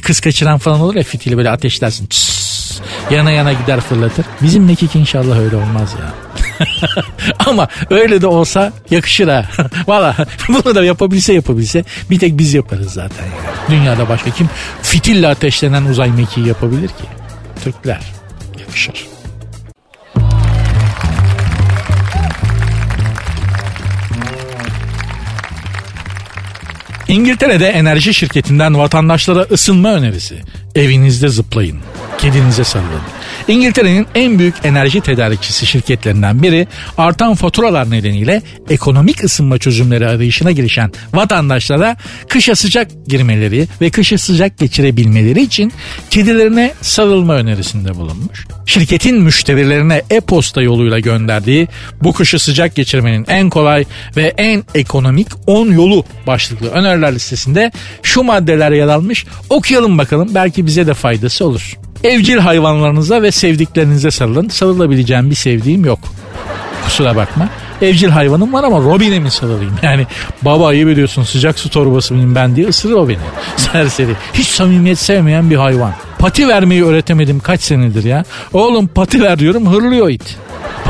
kız 0.03 0.21
kaçıran 0.21 0.59
falan 0.59 0.81
olur 0.81 0.95
ya 0.95 1.03
fitili 1.03 1.37
böyle 1.37 1.51
ateşlersin. 1.51 2.07
Çıs, 2.07 2.81
yana 3.11 3.31
yana 3.31 3.53
gider 3.53 3.81
fırlatır. 3.81 4.25
Bizim 4.43 4.65
mekik 4.65 4.97
inşallah 4.97 5.39
öyle 5.39 5.57
olmaz 5.57 5.95
ya. 6.01 6.15
Ama 7.47 7.69
öyle 7.91 8.23
de 8.23 8.27
olsa 8.27 8.73
yakışır 8.91 9.29
ha. 9.29 9.45
Valla 9.87 10.17
bunu 10.49 10.75
da 10.75 10.85
yapabilse 10.85 11.33
yapabilse 11.33 11.85
bir 12.11 12.19
tek 12.19 12.39
biz 12.39 12.55
yaparız 12.55 12.93
zaten. 12.93 13.27
Dünyada 13.71 14.09
başka 14.09 14.31
kim 14.31 14.51
fitille 14.83 15.29
ateşlenen 15.29 15.85
uzay 15.85 16.11
mekiği 16.11 16.47
yapabilir 16.47 16.89
ki? 16.89 17.26
Türkler. 17.67 18.01
Yakışır. 18.61 19.07
İngiltere'de 27.09 27.69
enerji 27.69 28.15
şirketinden 28.15 28.79
vatandaşlara 28.79 29.41
ısınma 29.41 29.93
önerisi. 29.95 30.43
Evinizde 30.75 31.29
zıplayın. 31.29 31.79
Kedinize 32.19 32.65
sarılın. 32.65 33.01
İngiltere'nin 33.49 34.07
en 34.15 34.39
büyük 34.39 34.55
enerji 34.65 35.01
tedarikçisi 35.01 35.67
şirketlerinden 35.67 36.43
biri 36.43 36.67
artan 36.99 37.35
faturalar 37.35 37.91
nedeniyle 37.91 38.43
ekonomik 38.71 39.25
ısınma 39.25 39.59
çözümleri 39.59 40.09
arayışına 40.09 40.53
girişen 40.53 40.93
vatandaşlara 41.15 41.97
kışa 42.29 42.55
sıcak 42.55 42.91
girmeleri 43.07 43.69
ve 43.81 43.91
kışa 43.91 44.19
sıcak 44.19 44.59
geçirebilmeleri 44.59 45.43
için 45.43 45.73
kedilerine 46.11 46.73
sarılma 46.81 47.35
önerisinde 47.35 47.95
bulunmuş. 47.95 48.47
Şirketin 48.67 49.23
müşterilerine 49.23 50.03
e-posta 50.11 50.63
yoluyla 50.63 50.99
gönderdiği 50.99 51.69
bu 52.03 52.13
kışı 52.13 52.39
sıcak 52.39 52.75
geçirmenin 52.75 53.27
en 53.29 53.51
kolay 53.51 53.85
ve 54.17 54.35
en 54.37 54.65
ekonomik 54.75 55.29
10 55.47 55.73
yolu 55.73 56.05
başlıklı 56.27 56.69
öneriler 56.69 57.15
listesinde 57.15 57.73
şu 58.03 58.23
maddeler 58.23 58.73
yer 58.73 58.89
almış. 58.89 59.27
Okuyalım 59.51 59.99
bakalım 59.99 60.29
belki 60.35 60.67
bize 60.67 60.87
de 60.87 60.95
faydası 60.95 61.45
olur. 61.47 61.77
Evcil 62.05 62.39
hayvanlarınıza 62.39 63.23
ve 63.23 63.31
sevdiklerinize 63.31 64.11
sarılın. 64.11 64.49
Sarılabileceğim 64.49 65.31
bir 65.31 65.35
sevdiğim 65.35 65.85
yok. 65.85 65.99
Kusura 66.85 67.17
bakma. 67.17 67.49
Evcil 67.83 68.09
hayvanım 68.09 68.53
var 68.53 68.65
ama 68.65 68.79
Robin'e 68.79 69.19
mi 69.19 69.31
sarılayım? 69.31 69.75
Yani 69.83 70.07
baba 70.43 70.67
ayıp 70.67 70.89
ediyorsun 70.89 71.23
sıcak 71.23 71.59
su 71.59 71.71
torbası 71.71 72.15
mıyım 72.15 72.35
ben 72.35 72.57
diye 72.57 72.69
ısırır 72.69 72.95
o 72.95 73.09
beni. 73.09 73.19
Serseri. 73.57 74.13
Hiç 74.35 74.47
samimiyet 74.47 74.99
sevmeyen 74.99 75.51
bir 75.51 75.57
hayvan. 75.57 75.93
Pati 76.19 76.49
vermeyi 76.49 76.85
öğretemedim 76.85 77.41
kaç 77.41 77.61
senedir 77.61 78.05
ya. 78.05 78.25
Oğlum 78.53 78.89
pati 78.89 79.23
ver 79.23 79.39
diyorum 79.39 79.73
hırlıyor 79.73 80.11
it. 80.11 80.37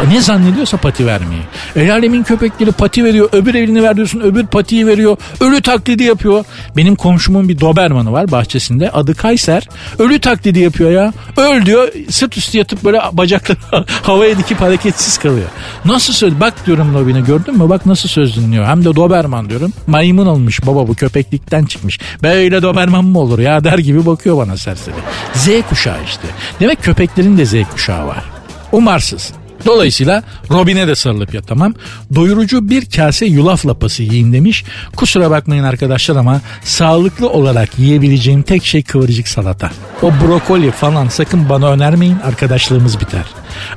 Ne 0.08 0.20
zannediyorsa 0.20 0.76
pati 0.76 1.06
vermeyi. 1.06 1.42
El 1.76 1.92
alemin 1.92 2.22
köpekleri 2.22 2.72
pati 2.72 3.04
veriyor. 3.04 3.28
Öbür 3.32 3.54
elini 3.54 3.82
ver 3.82 3.96
diyorsun 3.96 4.20
öbür 4.20 4.46
patiyi 4.46 4.86
veriyor. 4.86 5.16
Ölü 5.40 5.60
taklidi 5.60 6.02
yapıyor. 6.02 6.44
Benim 6.76 6.96
komşumun 6.96 7.48
bir 7.48 7.60
Doberman'ı 7.60 8.12
var 8.12 8.30
bahçesinde. 8.30 8.90
Adı 8.90 9.14
Kayser. 9.14 9.68
Ölü 9.98 10.18
taklidi 10.18 10.58
yapıyor 10.58 10.90
ya. 10.90 11.12
Öl 11.36 11.66
diyor. 11.66 11.88
Sırt 12.10 12.36
üstü 12.36 12.58
yatıp 12.58 12.84
böyle 12.84 13.00
bacakları 13.12 13.58
havaya 14.02 14.38
dikip 14.38 14.60
hareketsiz 14.60 15.18
kalıyor. 15.18 15.48
Nasıl 15.84 16.12
söz? 16.12 16.40
Bak 16.40 16.66
diyorum 16.66 16.94
Robin'e 16.94 17.20
gördün 17.20 17.58
mü? 17.58 17.68
Bak 17.68 17.86
nasıl 17.86 18.08
söz 18.08 18.36
dinliyor. 18.36 18.64
Hem 18.64 18.84
de 18.84 18.96
Doberman 18.96 19.50
diyorum. 19.50 19.72
Maymun 19.86 20.26
olmuş 20.26 20.66
baba 20.66 20.88
bu 20.88 20.94
köpeklikten 20.94 21.64
çıkmış. 21.64 21.98
Böyle 22.22 22.62
Doberman 22.62 23.04
mı 23.04 23.18
olur 23.18 23.38
ya 23.38 23.64
der 23.64 23.78
gibi 23.78 24.06
bakıyor 24.06 24.36
bana 24.36 24.56
serseri. 24.56 24.94
Z 25.34 25.48
kuşağı 25.68 26.04
işte. 26.04 26.28
Demek 26.60 26.82
köpeklerin 26.82 27.38
de 27.38 27.46
Z 27.46 27.54
kuşağı 27.72 28.06
var. 28.06 28.24
Umarsız. 28.72 29.32
Dolayısıyla 29.66 30.22
Robin'e 30.50 30.88
de 30.88 30.94
sarılıp 30.94 31.34
yatamam. 31.34 31.74
Doyurucu 32.14 32.70
bir 32.70 32.90
kase 32.90 33.26
yulaf 33.26 33.66
lapası 33.66 34.02
yiyin 34.02 34.32
demiş. 34.32 34.64
Kusura 34.96 35.30
bakmayın 35.30 35.64
arkadaşlar 35.64 36.16
ama 36.16 36.40
sağlıklı 36.62 37.30
olarak 37.30 37.78
yiyebileceğim 37.78 38.42
tek 38.42 38.64
şey 38.64 38.82
kıvırcık 38.82 39.28
salata. 39.28 39.70
O 40.02 40.10
brokoli 40.10 40.70
falan 40.70 41.08
sakın 41.08 41.48
bana 41.48 41.70
önermeyin 41.70 42.18
arkadaşlığımız 42.18 43.00
biter. 43.00 43.24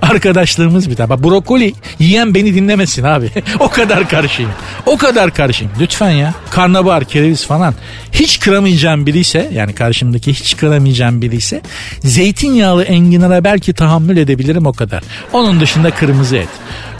Arkadaşlığımız 0.01 0.89
biter. 0.89 1.09
Bak 1.09 1.23
brokoli 1.23 1.73
yiyen 1.99 2.33
beni 2.33 2.55
dinlemesin 2.55 3.03
abi. 3.03 3.31
o 3.59 3.69
kadar 3.69 4.09
karşıyım. 4.09 4.51
O 4.85 4.97
kadar 4.97 5.33
karşıyım. 5.33 5.73
Lütfen 5.79 6.11
ya. 6.11 6.33
Karnabahar, 6.49 7.05
kereviz 7.05 7.45
falan. 7.45 7.73
Hiç 8.11 8.39
kıramayacağım 8.39 9.05
biri 9.05 9.19
ise 9.19 9.49
yani 9.53 9.73
karşımdaki 9.75 10.33
hiç 10.33 10.57
kıramayacağım 10.57 11.21
biri 11.21 11.35
ise 11.35 11.61
zeytinyağlı 11.99 12.83
enginara 12.83 13.43
belki 13.43 13.73
tahammül 13.73 14.17
edebilirim 14.17 14.65
o 14.65 14.73
kadar. 14.73 15.03
Onun 15.33 15.59
dışında 15.59 15.91
kırmızı 15.91 16.37
et. 16.37 16.49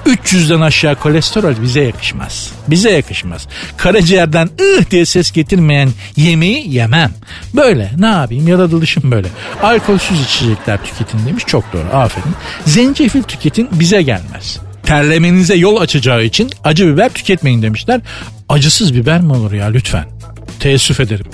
300'den 0.06 0.62
aşağı 0.62 0.96
kolesterol 0.96 1.54
bize 1.62 1.82
yakışmaz. 1.82 2.52
Bize 2.68 2.92
yakışmaz. 2.92 3.48
Karaciğerden 3.78 4.50
ıh 4.62 4.92
diye 4.92 5.06
ses 5.06 5.32
getirmeyen 5.32 5.90
yemeği 6.16 6.74
yemem. 6.76 7.12
Böyle 7.56 7.92
ne 7.98 8.06
yapayım 8.08 8.48
yaratılışım 8.48 9.12
böyle. 9.12 9.28
Alkolsüz 9.64 10.22
içecekler 10.22 10.84
tüketin 10.84 11.26
demiş 11.28 11.44
çok 11.48 11.74
doğru 11.74 11.98
aferin. 11.98 12.34
Zencefil 12.66 13.24
tüketin 13.24 13.70
bize 13.72 14.02
gelmez. 14.02 14.58
Terlemenize 14.84 15.56
yol 15.56 15.82
açacağı 15.82 16.24
için 16.24 16.50
acı 16.64 16.88
biber 16.88 17.10
tüketmeyin 17.10 17.62
demişler. 17.62 18.02
Acısız 18.50 18.96
biber 18.96 19.22
mi 19.22 19.34
olur 19.34 19.52
ya 19.52 19.68
lütfen? 19.68 20.06
Teessüf 20.60 21.00
ederim 21.00 21.26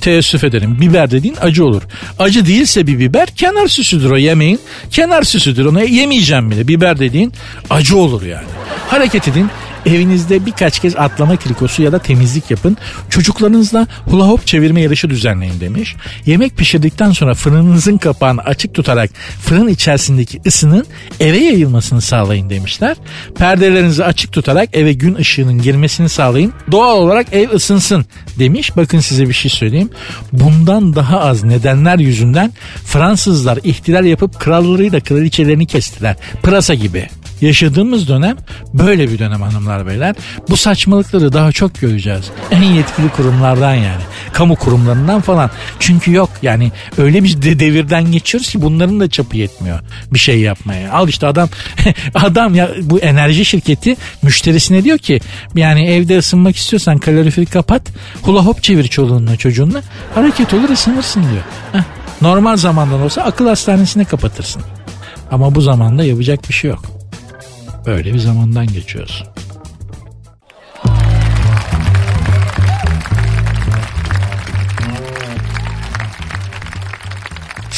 teessüf 0.00 0.44
ederim. 0.44 0.80
Biber 0.80 1.10
dediğin 1.10 1.36
acı 1.40 1.64
olur. 1.64 1.82
Acı 2.18 2.46
değilse 2.46 2.86
bir 2.86 2.98
biber 2.98 3.28
kenar 3.28 3.68
süsüdür 3.68 4.10
o 4.10 4.16
yemeğin. 4.16 4.60
Kenar 4.90 5.22
süsüdür 5.22 5.64
onu 5.64 5.84
yemeyeceğim 5.84 6.50
bile. 6.50 6.68
Biber 6.68 6.98
dediğin 6.98 7.32
acı 7.70 7.96
olur 7.96 8.22
yani. 8.22 8.46
Hareket 8.88 9.28
edin 9.28 9.50
Evinizde 9.86 10.46
birkaç 10.46 10.78
kez 10.78 10.96
atlama 10.96 11.36
krikosu 11.36 11.82
ya 11.82 11.92
da 11.92 11.98
temizlik 11.98 12.50
yapın. 12.50 12.76
Çocuklarınızla 13.10 13.86
hula 14.04 14.28
hop 14.28 14.46
çevirme 14.46 14.80
yarışı 14.80 15.10
düzenleyin 15.10 15.60
demiş. 15.60 15.96
Yemek 16.26 16.56
pişirdikten 16.56 17.10
sonra 17.10 17.34
fırınınızın 17.34 17.96
kapağını 17.96 18.40
açık 18.40 18.74
tutarak 18.74 19.10
fırın 19.42 19.68
içerisindeki 19.68 20.40
ısının 20.46 20.86
eve 21.20 21.38
yayılmasını 21.38 22.00
sağlayın 22.00 22.50
demişler. 22.50 22.96
Perdelerinizi 23.34 24.04
açık 24.04 24.32
tutarak 24.32 24.68
eve 24.72 24.92
gün 24.92 25.14
ışığının 25.14 25.62
girmesini 25.62 26.08
sağlayın. 26.08 26.52
Doğal 26.72 26.96
olarak 26.96 27.26
ev 27.32 27.50
ısınsın 27.50 28.04
demiş. 28.38 28.76
Bakın 28.76 29.00
size 29.00 29.28
bir 29.28 29.34
şey 29.34 29.50
söyleyeyim. 29.50 29.90
Bundan 30.32 30.94
daha 30.96 31.20
az 31.20 31.44
nedenler 31.44 31.98
yüzünden 31.98 32.52
Fransızlar 32.84 33.58
ihtilal 33.64 34.04
yapıp 34.04 34.40
krallarıyla 34.40 35.00
kraliçelerini 35.00 35.66
kestiler. 35.66 36.16
Pırasa 36.42 36.74
gibi. 36.74 37.08
Yaşadığımız 37.40 38.08
dönem 38.08 38.36
böyle 38.74 39.10
bir 39.10 39.18
dönem 39.18 39.42
hanımlar 39.42 39.86
beyler. 39.86 40.16
Bu 40.48 40.56
saçmalıkları 40.56 41.32
daha 41.32 41.52
çok 41.52 41.80
göreceğiz. 41.80 42.30
En 42.50 42.62
yetkili 42.62 43.08
kurumlardan 43.08 43.74
yani. 43.74 44.02
Kamu 44.32 44.56
kurumlarından 44.56 45.20
falan. 45.20 45.50
Çünkü 45.78 46.12
yok 46.12 46.30
yani 46.42 46.72
öyle 46.98 47.24
bir 47.24 47.42
de 47.42 47.58
devirden 47.58 48.12
geçiyoruz 48.12 48.50
ki 48.50 48.62
bunların 48.62 49.00
da 49.00 49.10
çapı 49.10 49.36
yetmiyor 49.36 49.80
bir 50.12 50.18
şey 50.18 50.40
yapmaya. 50.40 50.92
Al 50.92 51.08
işte 51.08 51.26
adam 51.26 51.48
adam 52.14 52.54
ya 52.54 52.70
bu 52.82 52.98
enerji 52.98 53.44
şirketi 53.44 53.96
müşterisine 54.22 54.84
diyor 54.84 54.98
ki 54.98 55.20
yani 55.54 55.86
evde 55.86 56.18
ısınmak 56.18 56.56
istiyorsan 56.56 56.98
kaloriferi 56.98 57.46
kapat 57.46 57.82
hula 58.22 58.46
hop 58.46 58.62
çevir 58.62 58.84
çoluğunla 58.84 59.36
çocuğunla 59.36 59.82
hareket 60.14 60.54
olur 60.54 60.68
ısınırsın 60.68 61.22
diyor. 61.22 61.42
Heh. 61.72 61.80
Normal 62.22 62.56
zamandan 62.56 63.00
olsa 63.00 63.22
akıl 63.22 63.46
hastanesine 63.46 64.04
kapatırsın. 64.04 64.62
Ama 65.30 65.54
bu 65.54 65.60
zamanda 65.60 66.04
yapacak 66.04 66.48
bir 66.48 66.54
şey 66.54 66.70
yok. 66.70 66.99
Böyle 67.86 68.14
bir 68.14 68.18
zamandan 68.18 68.66
geçiyoruz. 68.66 69.24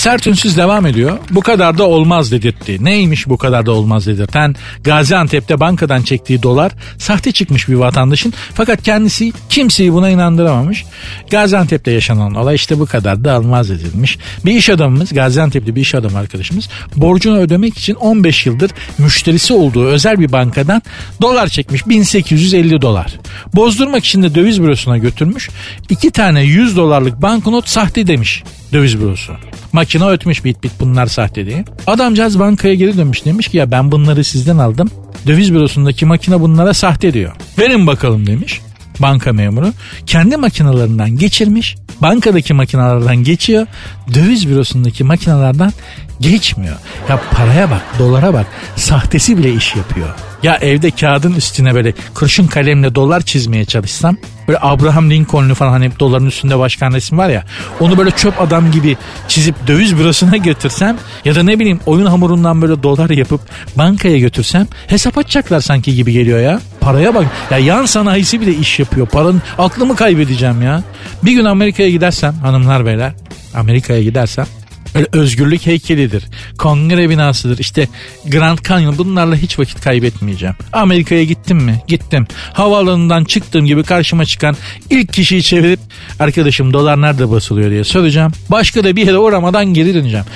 Sert 0.03 0.27
ünsüz 0.27 0.57
devam 0.57 0.87
ediyor. 0.87 1.19
Bu 1.31 1.41
kadar 1.41 1.79
da 1.79 1.87
olmaz 1.87 2.33
dedirtti. 2.33 2.85
Neymiş 2.85 3.29
bu 3.29 3.39
kadar 3.39 3.67
da 3.67 3.73
olmaz 3.73 4.07
dedirten? 4.07 4.55
Gaziantep'te 4.85 5.61
bankadan 5.61 6.03
çektiği 6.03 6.43
dolar 6.43 6.73
sahte 6.99 7.33
çıkmış 7.33 7.69
bir 7.69 7.75
vatandaşın. 7.75 8.33
Fakat 8.55 8.83
kendisi 8.83 9.33
kimseyi 9.49 9.93
buna 9.93 10.11
inandıramamış. 10.11 10.85
Gaziantep'te 11.31 11.91
yaşanan 11.91 12.35
olay 12.35 12.55
işte 12.55 12.79
bu 12.79 12.87
kadar 12.87 13.25
da 13.25 13.39
olmaz 13.39 13.71
edilmiş. 13.71 14.19
Bir 14.45 14.53
iş 14.53 14.71
adamımız 14.71 15.15
Gaziantep'li 15.15 15.77
bir 15.77 15.81
iş 15.81 15.95
adamı 15.95 16.19
arkadaşımız 16.19 16.69
borcunu 16.97 17.39
ödemek 17.39 17.79
için 17.79 17.95
15 17.95 18.47
yıldır 18.47 18.71
müşterisi 18.99 19.53
olduğu 19.53 19.87
özel 19.87 20.19
bir 20.19 20.33
bankadan 20.33 20.83
dolar 21.21 21.49
çekmiş 21.49 21.89
1850 21.89 22.83
dolar. 22.83 23.15
Bozdurmak 23.55 24.05
için 24.05 24.23
de 24.23 24.35
döviz 24.35 24.63
bürosuna 24.63 24.99
götürmüş. 24.99 25.51
İki 25.91 26.11
tane 26.11 26.43
100 26.43 26.77
dolarlık 26.77 27.23
banknot 27.23 27.69
sahte 27.69 28.07
demiş 28.07 28.43
döviz 28.73 29.01
bürosu. 29.01 29.33
Makine 29.73 30.07
ötmüş 30.07 30.45
bit 30.45 30.63
bit 30.63 30.73
bunlar 30.81 31.07
sahte 31.07 31.47
diye. 31.47 31.65
Adamcağız 31.87 32.39
bankaya 32.39 32.75
geri 32.75 32.97
dönmüş 32.97 33.25
demiş 33.25 33.49
ki 33.49 33.57
ya 33.57 33.71
ben 33.71 33.93
bunları 33.93 34.25
sizden 34.25 34.59
aldım. 34.59 34.91
Döviz 35.27 35.55
bürosundaki 35.55 36.07
makine 36.07 36.41
bunlara 36.41 36.75
sahte 36.75 37.13
diyor. 37.13 37.33
Verin 37.59 37.87
bakalım 37.87 38.27
demiş 38.27 38.61
banka 39.03 39.33
memuru. 39.33 39.73
Kendi 40.07 40.37
makinalarından 40.37 41.11
geçirmiş. 41.11 41.77
Bankadaki 42.03 42.55
makinalardan 42.55 43.17
geçiyor. 43.17 43.67
Döviz 44.15 44.49
bürosundaki 44.49 45.05
makinalardan 45.05 45.73
geçmiyor. 46.21 46.77
Ya 47.09 47.21
paraya 47.31 47.71
bak, 47.71 47.83
dolara 47.99 48.33
bak. 48.35 48.47
Sahtesi 48.77 49.39
bile 49.39 49.53
iş 49.53 49.77
yapıyor. 49.77 50.09
Ya 50.43 50.57
evde 50.57 50.91
kağıdın 50.91 51.33
üstüne 51.33 51.75
böyle 51.75 51.93
kurşun 52.15 52.47
kalemle 52.47 52.95
dolar 52.95 53.21
çizmeye 53.21 53.65
çalışsam 53.65 54.17
böyle 54.49 54.59
Abraham 54.63 55.11
Lincoln'lu 55.11 55.55
falan 55.55 55.71
hani 55.71 55.91
doların 56.01 56.27
üstünde 56.27 56.59
başkan 56.59 56.93
resmi 56.93 57.19
var 57.19 57.29
ya 57.29 57.45
onu 57.81 57.99
böyle 57.99 58.11
çöp 58.11 58.41
adam 58.41 58.71
gibi 58.71 58.97
çizip 59.29 59.67
döviz 59.67 59.99
bürosuna 59.99 60.37
götürsem 60.37 60.97
ya 61.25 61.35
da 61.35 61.43
ne 61.43 61.59
bileyim 61.59 61.81
oyun 61.87 62.07
hamurundan 62.07 62.63
böyle 62.63 62.83
dolar 62.83 63.11
yapıp 63.11 63.41
bankaya 63.77 64.19
götürsem 64.19 64.67
hesap 64.87 65.19
açacaklar 65.19 65.61
sanki 65.61 65.95
gibi 65.95 66.13
geliyor 66.13 66.41
ya. 66.41 66.61
Paraya 66.81 67.15
bak 67.15 67.27
ya 67.51 67.59
yan 67.59 67.87
sanayisi 67.87 68.41
bile 68.41 68.55
iş 68.55 68.79
yapıyor. 68.79 69.07
Paranın 69.07 69.43
aklımı 69.59 69.97
kaybedeceğim 69.97 70.63
ya. 70.63 70.83
Bir 71.23 71.33
gün 71.33 71.45
Amerika'ya 71.45 71.91
gidersem 71.91 72.35
hanımlar 72.35 72.87
beyler 72.87 73.13
Amerika'ya 73.55 74.03
gidersem 74.03 74.47
Öyle 74.95 75.07
özgürlük 75.13 75.67
heykelidir. 75.67 76.25
Kongre 76.59 77.11
binasıdır. 77.11 77.59
İşte 77.59 77.89
Grand 78.27 78.59
Canyon 78.69 78.99
bunlarla 78.99 79.37
hiç 79.37 79.59
vakit 79.59 79.81
kaybetmeyeceğim. 79.81 80.55
Amerika'ya 80.73 81.25
gittim 81.25 81.57
mi? 81.57 81.83
Gittim. 81.89 82.27
Havaalanından 82.53 83.25
çıktığım 83.25 83.67
gibi 83.67 83.83
karşıma 83.83 84.25
çıkan 84.25 84.57
ilk 84.91 85.13
kişiyi 85.13 85.43
çevirip 85.43 85.81
arkadaşım 86.21 86.73
dolar 86.73 87.01
nerede 87.01 87.31
basılıyor 87.31 87.71
diye 87.71 87.85
soracağım. 87.85 88.33
Başka 88.51 88.85
da 88.85 88.97
bir 88.97 89.07
yere 89.07 89.19
uğramadan 89.19 89.65
geri 89.65 89.95
döneceğim. 89.95 90.27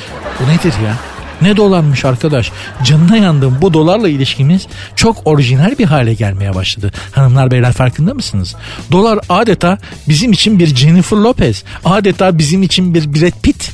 Bu 0.40 0.48
nedir 0.48 0.74
ya? 0.84 1.15
Ne 1.42 1.56
dolarmış 1.56 2.04
arkadaş. 2.04 2.52
Canına 2.84 3.16
yandım 3.16 3.58
bu 3.62 3.74
dolarla 3.74 4.08
ilişkimiz 4.08 4.66
çok 4.96 5.16
orijinal 5.24 5.78
bir 5.78 5.84
hale 5.84 6.14
gelmeye 6.14 6.54
başladı. 6.54 6.92
Hanımlar 7.12 7.50
beyler 7.50 7.72
farkında 7.72 8.14
mısınız? 8.14 8.54
Dolar 8.92 9.18
adeta 9.28 9.78
bizim 10.08 10.32
için 10.32 10.58
bir 10.58 10.66
Jennifer 10.66 11.16
Lopez. 11.16 11.64
Adeta 11.84 12.38
bizim 12.38 12.62
için 12.62 12.94
bir 12.94 13.14
Brad 13.14 13.40
Pitt. 13.42 13.70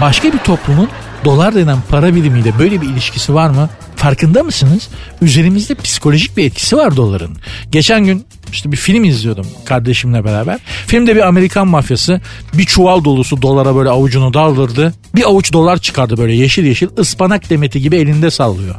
Başka 0.00 0.32
bir 0.32 0.38
toplumun 0.38 0.88
dolar 1.26 1.54
denen 1.54 1.78
para 1.90 2.14
birimiyle 2.14 2.58
böyle 2.58 2.80
bir 2.80 2.88
ilişkisi 2.88 3.34
var 3.34 3.50
mı? 3.50 3.68
Farkında 3.96 4.42
mısınız? 4.42 4.88
Üzerimizde 5.22 5.74
psikolojik 5.74 6.36
bir 6.36 6.44
etkisi 6.44 6.76
var 6.76 6.96
doların. 6.96 7.36
Geçen 7.70 8.04
gün 8.04 8.26
işte 8.52 8.72
bir 8.72 8.76
film 8.76 9.04
izliyordum 9.04 9.46
kardeşimle 9.64 10.24
beraber. 10.24 10.58
Filmde 10.86 11.16
bir 11.16 11.26
Amerikan 11.26 11.68
mafyası 11.68 12.20
bir 12.54 12.64
çuval 12.64 13.04
dolusu 13.04 13.42
dolara 13.42 13.76
böyle 13.76 13.88
avucunu 13.88 14.34
daldırdı. 14.34 14.94
Bir 15.14 15.28
avuç 15.28 15.52
dolar 15.52 15.78
çıkardı 15.78 16.16
böyle 16.16 16.34
yeşil 16.34 16.64
yeşil 16.64 16.88
ıspanak 16.98 17.50
demeti 17.50 17.80
gibi 17.80 17.96
elinde 17.96 18.30
sallıyor. 18.30 18.74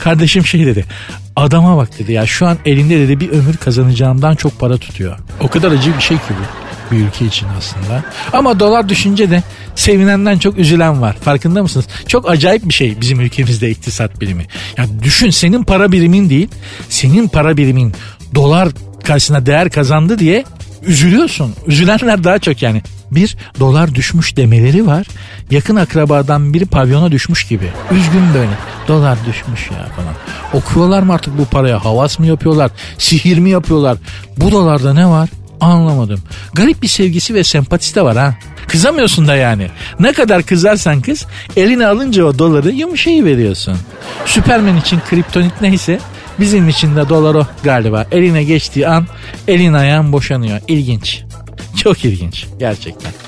Kardeşim 0.00 0.46
şey 0.46 0.66
dedi. 0.66 0.84
Adama 1.36 1.76
bak 1.76 1.98
dedi 1.98 2.12
ya 2.12 2.26
şu 2.26 2.46
an 2.46 2.58
elinde 2.64 2.98
dedi 2.98 3.20
bir 3.20 3.28
ömür 3.28 3.56
kazanacağımdan 3.56 4.34
çok 4.34 4.60
para 4.60 4.76
tutuyor. 4.78 5.18
O 5.40 5.48
kadar 5.48 5.72
acı 5.72 5.96
bir 5.96 6.02
şey 6.02 6.16
ki 6.16 6.22
bu 6.30 6.67
bir 6.92 6.96
ülke 6.96 7.26
için 7.26 7.46
aslında. 7.58 8.04
Ama 8.32 8.60
dolar 8.60 8.88
düşünce 8.88 9.30
de 9.30 9.42
sevinenden 9.74 10.38
çok 10.38 10.58
üzülen 10.58 11.02
var. 11.02 11.16
Farkında 11.20 11.62
mısınız? 11.62 11.86
Çok 12.06 12.30
acayip 12.30 12.68
bir 12.68 12.74
şey 12.74 13.00
bizim 13.00 13.20
ülkemizde 13.20 13.70
iktisat 13.70 14.20
bilimi. 14.20 14.46
Ya 14.76 14.86
düşün 15.02 15.30
senin 15.30 15.64
para 15.64 15.92
birimin 15.92 16.30
değil, 16.30 16.48
senin 16.88 17.28
para 17.28 17.56
birimin 17.56 17.94
dolar 18.34 18.68
karşısına 19.04 19.46
değer 19.46 19.70
kazandı 19.70 20.18
diye 20.18 20.44
üzülüyorsun. 20.82 21.54
Üzülenler 21.66 22.24
daha 22.24 22.38
çok 22.38 22.62
yani. 22.62 22.82
Bir 23.10 23.36
dolar 23.60 23.94
düşmüş 23.94 24.36
demeleri 24.36 24.86
var. 24.86 25.06
Yakın 25.50 25.76
akrabadan 25.76 26.54
biri 26.54 26.66
pavyona 26.66 27.12
düşmüş 27.12 27.44
gibi. 27.44 27.70
Üzgün 27.90 28.34
böyle. 28.34 28.50
Dolar 28.88 29.18
düşmüş 29.26 29.70
ya 29.70 29.86
falan. 29.96 30.14
Okuyorlar 30.52 31.02
mı 31.02 31.12
artık 31.12 31.38
bu 31.38 31.44
paraya? 31.44 31.84
Havas 31.84 32.18
mı 32.18 32.26
yapıyorlar? 32.26 32.70
Sihir 32.98 33.38
mi 33.38 33.50
yapıyorlar? 33.50 33.98
Bu 34.36 34.52
dolarda 34.52 34.94
ne 34.94 35.06
var? 35.06 35.28
Anlamadım. 35.60 36.20
Garip 36.54 36.82
bir 36.82 36.88
sevgisi 36.88 37.34
ve 37.34 37.44
sempatisi 37.44 37.94
de 37.94 38.02
var 38.02 38.16
ha. 38.16 38.34
Kızamıyorsun 38.68 39.28
da 39.28 39.36
yani. 39.36 39.68
Ne 40.00 40.12
kadar 40.12 40.42
kızarsan 40.42 41.00
kız 41.00 41.26
eline 41.56 41.86
alınca 41.86 42.24
o 42.24 42.38
doları 42.38 42.70
yumuşayı 42.70 43.24
veriyorsun. 43.24 43.78
Süpermen 44.26 44.76
için 44.76 45.00
kriptonit 45.10 45.60
neyse 45.60 46.00
bizim 46.40 46.68
için 46.68 46.96
de 46.96 47.08
dolar 47.08 47.34
o 47.34 47.46
galiba. 47.64 48.06
Eline 48.12 48.44
geçtiği 48.44 48.88
an 48.88 49.06
elin 49.48 49.72
ayağın 49.72 50.12
boşanıyor. 50.12 50.60
İlginç. 50.68 51.22
Çok 51.76 52.04
ilginç 52.04 52.46
gerçekten. 52.58 53.27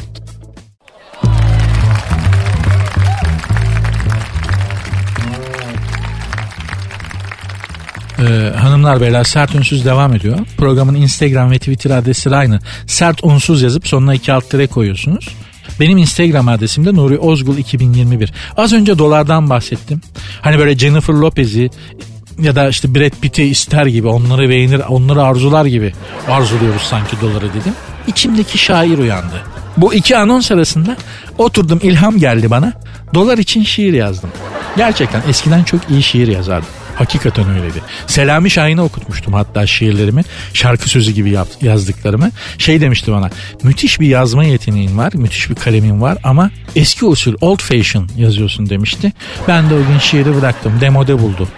Ee, 8.20 8.52
hanımlar 8.56 9.00
beyler 9.00 9.24
sert 9.24 9.54
unsuz 9.54 9.84
devam 9.84 10.14
ediyor. 10.14 10.38
Programın 10.56 10.94
Instagram 10.94 11.50
ve 11.50 11.58
Twitter 11.58 11.90
adresi 11.90 12.36
aynı. 12.36 12.60
Sert 12.86 13.24
unsuz 13.24 13.62
yazıp 13.62 13.88
sonuna 13.88 14.14
iki 14.14 14.32
alt 14.32 14.50
tere 14.50 14.66
koyuyorsunuz. 14.66 15.28
Benim 15.80 15.98
Instagram 15.98 16.48
adresim 16.48 16.86
de 16.86 16.94
Nuri 16.94 17.18
Ozgul 17.18 17.58
2021. 17.58 18.32
Az 18.56 18.72
önce 18.72 18.98
dolardan 18.98 19.50
bahsettim. 19.50 20.00
Hani 20.40 20.58
böyle 20.58 20.78
Jennifer 20.78 21.14
Lopez'i 21.14 21.70
ya 22.42 22.56
da 22.56 22.68
işte 22.68 22.94
Brad 22.94 23.12
Pitt'i 23.20 23.42
ister 23.42 23.86
gibi 23.86 24.08
onları 24.08 24.48
beğenir 24.48 24.80
onları 24.88 25.22
arzular 25.22 25.64
gibi 25.64 25.92
arzuluyoruz 26.28 26.82
sanki 26.82 27.20
doları 27.20 27.48
dedim. 27.48 27.72
İçimdeki 28.06 28.58
şair 28.58 28.98
uyandı. 28.98 29.42
Bu 29.76 29.94
iki 29.94 30.16
anons 30.16 30.50
arasında 30.50 30.96
oturdum 31.38 31.80
ilham 31.82 32.18
geldi 32.18 32.50
bana. 32.50 32.72
Dolar 33.14 33.38
için 33.38 33.62
şiir 33.62 33.92
yazdım. 33.92 34.30
Gerçekten 34.76 35.22
eskiden 35.28 35.64
çok 35.64 35.80
iyi 35.90 36.02
şiir 36.02 36.28
yazardım. 36.28 36.68
Hakikaten 36.94 37.48
öyleydi. 37.50 37.82
Selami 38.06 38.50
Şahin'e 38.50 38.80
okutmuştum 38.80 39.34
hatta 39.34 39.66
şiirlerimi. 39.66 40.22
Şarkı 40.54 40.88
sözü 40.88 41.12
gibi 41.12 41.30
yap, 41.30 41.48
yazdıklarımı. 41.62 42.30
Şey 42.58 42.80
demişti 42.80 43.12
bana. 43.12 43.30
Müthiş 43.62 44.00
bir 44.00 44.06
yazma 44.06 44.44
yeteneğin 44.44 44.98
var. 44.98 45.12
Müthiş 45.14 45.50
bir 45.50 45.54
kalemin 45.54 46.00
var 46.00 46.18
ama 46.22 46.50
eski 46.76 47.04
usul 47.04 47.34
old 47.40 47.60
fashion 47.60 48.08
yazıyorsun 48.16 48.68
demişti. 48.70 49.12
Ben 49.48 49.70
de 49.70 49.74
o 49.74 49.78
gün 49.78 49.98
şiiri 49.98 50.36
bıraktım. 50.40 50.72
Demode 50.80 51.18
buldu. 51.18 51.48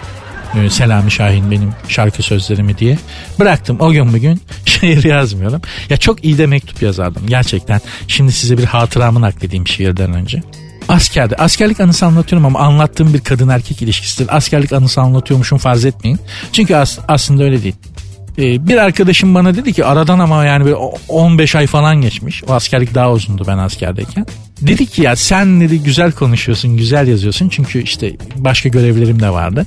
Ee, 0.55 0.71
Selami 0.71 1.11
Şahin 1.11 1.51
benim 1.51 1.73
şarkı 1.89 2.23
sözlerimi 2.23 2.79
diye. 2.79 2.99
Bıraktım 3.41 3.77
o 3.81 3.93
gün 3.93 4.13
bugün 4.13 4.41
şiir 4.65 5.05
yazmıyorum. 5.05 5.63
Ya 5.91 5.97
çok 5.97 6.25
iyi 6.25 6.39
de 6.39 6.47
mektup 6.47 6.83
yazardım 6.83 7.27
gerçekten. 7.27 7.81
Şimdi 8.09 8.33
size 8.33 8.59
bir 8.59 8.65
hatıramı 8.65 9.21
nakledeyim 9.21 9.67
şiirden 9.67 10.13
önce. 10.13 10.43
Askerde. 10.93 11.37
Askerlik 11.37 11.81
anısı 11.81 12.07
anlatıyorum 12.07 12.47
ama 12.47 12.59
anlattığım 12.59 13.15
bir 13.15 13.21
kadın 13.21 13.49
erkek 13.49 13.83
ilişkisidir. 13.83 14.37
Askerlik 14.37 14.73
anısı 14.73 15.01
anlatıyormuşum 15.01 15.59
farz 15.59 15.85
etmeyin. 15.85 16.19
Çünkü 16.53 16.77
as- 16.77 16.99
aslında 17.09 17.45
öyle 17.45 17.63
değil. 17.63 17.75
Ee, 18.39 18.69
bir 18.69 18.77
arkadaşım 18.77 19.35
bana 19.35 19.55
dedi 19.55 19.73
ki 19.73 19.85
aradan 19.85 20.19
ama 20.19 20.45
yani 20.45 20.65
böyle 20.65 20.77
15 21.09 21.55
ay 21.55 21.67
falan 21.67 22.01
geçmiş. 22.01 22.45
O 22.45 22.53
askerlik 22.53 22.95
daha 22.95 23.13
uzundu 23.13 23.45
ben 23.47 23.59
askerdeyken. 23.59 24.27
Dedi 24.61 24.87
ki 24.87 25.03
ya 25.03 25.17
sen 25.17 25.61
dedi 25.61 25.83
güzel 25.83 26.13
konuşuyorsun, 26.13 26.77
güzel 26.77 27.09
yazıyorsun. 27.09 27.49
Çünkü 27.49 27.83
işte 27.83 28.13
başka 28.37 28.69
görevlerim 28.69 29.21
de 29.21 29.31
vardı. 29.31 29.67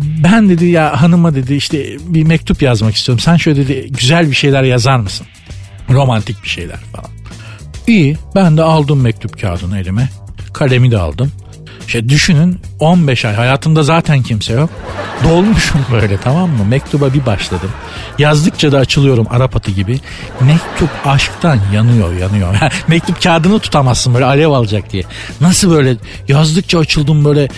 Ben 0.00 0.48
dedi 0.48 0.66
ya 0.66 1.02
hanıma 1.02 1.34
dedi 1.34 1.54
işte 1.54 1.86
bir 2.06 2.22
mektup 2.22 2.62
yazmak 2.62 2.94
istiyorum. 2.96 3.20
Sen 3.20 3.36
şöyle 3.36 3.68
dedi 3.68 3.86
güzel 3.90 4.30
bir 4.30 4.36
şeyler 4.36 4.62
yazar 4.62 4.98
mısın? 4.98 5.26
Romantik 5.90 6.42
bir 6.44 6.48
şeyler 6.48 6.76
falan. 6.92 7.10
İyi 7.86 8.16
ben 8.34 8.56
de 8.56 8.62
aldım 8.62 9.00
mektup 9.00 9.40
kağıdını 9.40 9.78
elime. 9.78 10.08
Kalemi 10.58 10.90
de 10.90 10.98
aldım. 10.98 11.32
İşte 11.86 12.08
düşünün 12.08 12.60
15 12.80 13.24
ay 13.24 13.34
hayatımda 13.34 13.82
zaten 13.82 14.22
kimse 14.22 14.52
yok. 14.52 14.70
Dolmuşum 15.24 15.80
böyle 15.92 16.16
tamam 16.16 16.50
mı? 16.50 16.64
Mektuba 16.68 17.14
bir 17.14 17.26
başladım. 17.26 17.70
Yazdıkça 18.18 18.72
da 18.72 18.78
açılıyorum 18.78 19.26
Arap 19.30 19.56
atı 19.56 19.70
gibi. 19.70 20.00
Mektup 20.40 20.90
aşktan 21.04 21.58
yanıyor 21.74 22.12
yanıyor. 22.16 22.54
Mektup 22.88 23.22
kağıdını 23.22 23.58
tutamazsın 23.58 24.14
böyle 24.14 24.24
alev 24.24 24.48
alacak 24.48 24.92
diye. 24.92 25.02
Nasıl 25.40 25.70
böyle 25.70 25.96
yazdıkça 26.28 26.78
açıldım 26.78 27.24
böyle 27.24 27.48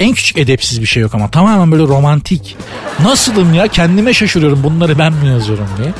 en 0.00 0.12
küçük 0.12 0.38
edepsiz 0.38 0.80
bir 0.80 0.86
şey 0.86 1.02
yok 1.02 1.14
ama 1.14 1.30
tamamen 1.30 1.72
böyle 1.72 1.82
romantik. 1.82 2.56
Nasılım 3.02 3.54
ya 3.54 3.68
kendime 3.68 4.14
şaşırıyorum 4.14 4.62
bunları 4.62 4.98
ben 4.98 5.12
mi 5.12 5.28
yazıyorum 5.28 5.68
diye. 5.78 5.92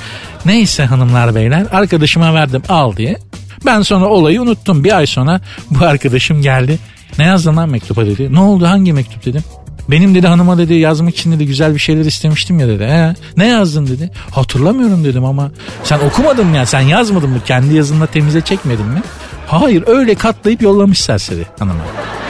Neyse 0.46 0.84
hanımlar 0.84 1.34
beyler 1.34 1.66
arkadaşıma 1.72 2.34
verdim 2.34 2.62
al 2.68 2.96
diye. 2.96 3.18
Ben 3.66 3.82
sonra 3.82 4.06
olayı 4.06 4.42
unuttum. 4.42 4.84
Bir 4.84 4.96
ay 4.96 5.06
sonra 5.06 5.40
bu 5.70 5.84
arkadaşım 5.84 6.42
geldi. 6.42 6.78
Ne 7.18 7.24
yazdın 7.24 7.56
lan 7.56 7.68
mektuba 7.68 8.06
dedi. 8.06 8.34
Ne 8.34 8.40
oldu 8.40 8.66
hangi 8.66 8.92
mektup 8.92 9.24
dedim. 9.24 9.44
Benim 9.90 10.14
dedi 10.14 10.26
hanıma 10.26 10.58
dedi 10.58 10.74
yazmak 10.74 11.16
için 11.16 11.32
dedi 11.32 11.46
güzel 11.46 11.74
bir 11.74 11.78
şeyler 11.78 12.04
istemiştim 12.04 12.60
ya 12.60 12.68
dedi. 12.68 12.84
He, 12.84 13.14
ne 13.36 13.46
yazdın 13.46 13.86
dedi. 13.86 14.10
Hatırlamıyorum 14.30 15.04
dedim 15.04 15.24
ama 15.24 15.50
sen 15.84 15.98
okumadın 15.98 16.46
mı 16.46 16.56
ya 16.56 16.66
sen 16.66 16.80
yazmadın 16.80 17.30
mı 17.30 17.40
kendi 17.46 17.74
yazınla 17.74 18.06
temize 18.06 18.40
çekmedin 18.40 18.86
mi? 18.86 19.02
Hayır 19.46 19.84
öyle 19.86 20.14
katlayıp 20.14 20.62
yollamış 20.62 21.00
serseri 21.00 21.46
hanıma. 21.58 21.80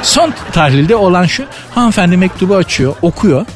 Son 0.03 0.35
tahlilde 0.53 0.97
olan 0.97 1.27
şu 1.27 1.45
hanımefendi 1.75 2.17
mektubu 2.17 2.55
açıyor 2.55 2.95
okuyor 3.03 3.47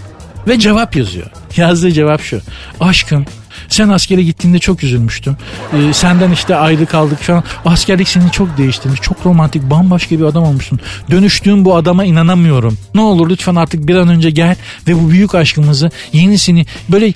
ve 0.49 0.59
cevap 0.59 0.97
yazıyor. 0.97 1.27
Yazdığı 1.57 1.93
cevap 1.93 2.21
şu. 2.21 2.41
Aşkım 2.81 3.27
sen 3.69 3.89
askere 3.89 4.23
gittiğinde 4.23 4.59
çok 4.59 4.85
üzülmüştüm. 4.85 5.37
Ee, 5.73 5.93
senden 5.93 6.31
işte 6.31 6.57
ayrı 6.57 6.87
kaldık 6.87 7.19
falan. 7.19 7.45
Askerlik 7.65 8.09
seni 8.09 8.31
çok 8.31 8.59
değiştirmiş. 8.59 9.01
Çok 9.01 9.27
romantik 9.27 9.71
bambaşka 9.71 10.19
bir 10.19 10.25
adam 10.25 10.43
olmuşsun. 10.43 10.81
Dönüştüğün 11.11 11.65
bu 11.65 11.77
adama 11.77 12.05
inanamıyorum. 12.05 12.79
Ne 12.95 13.01
olur 13.01 13.31
lütfen 13.31 13.55
artık 13.55 13.89
bir 13.89 13.97
an 13.97 14.09
önce 14.09 14.31
gel 14.31 14.57
ve 14.89 14.95
bu 14.95 15.11
büyük 15.11 15.35
aşkımızı 15.35 15.91
yenisini 16.13 16.67
böyle 16.89 17.13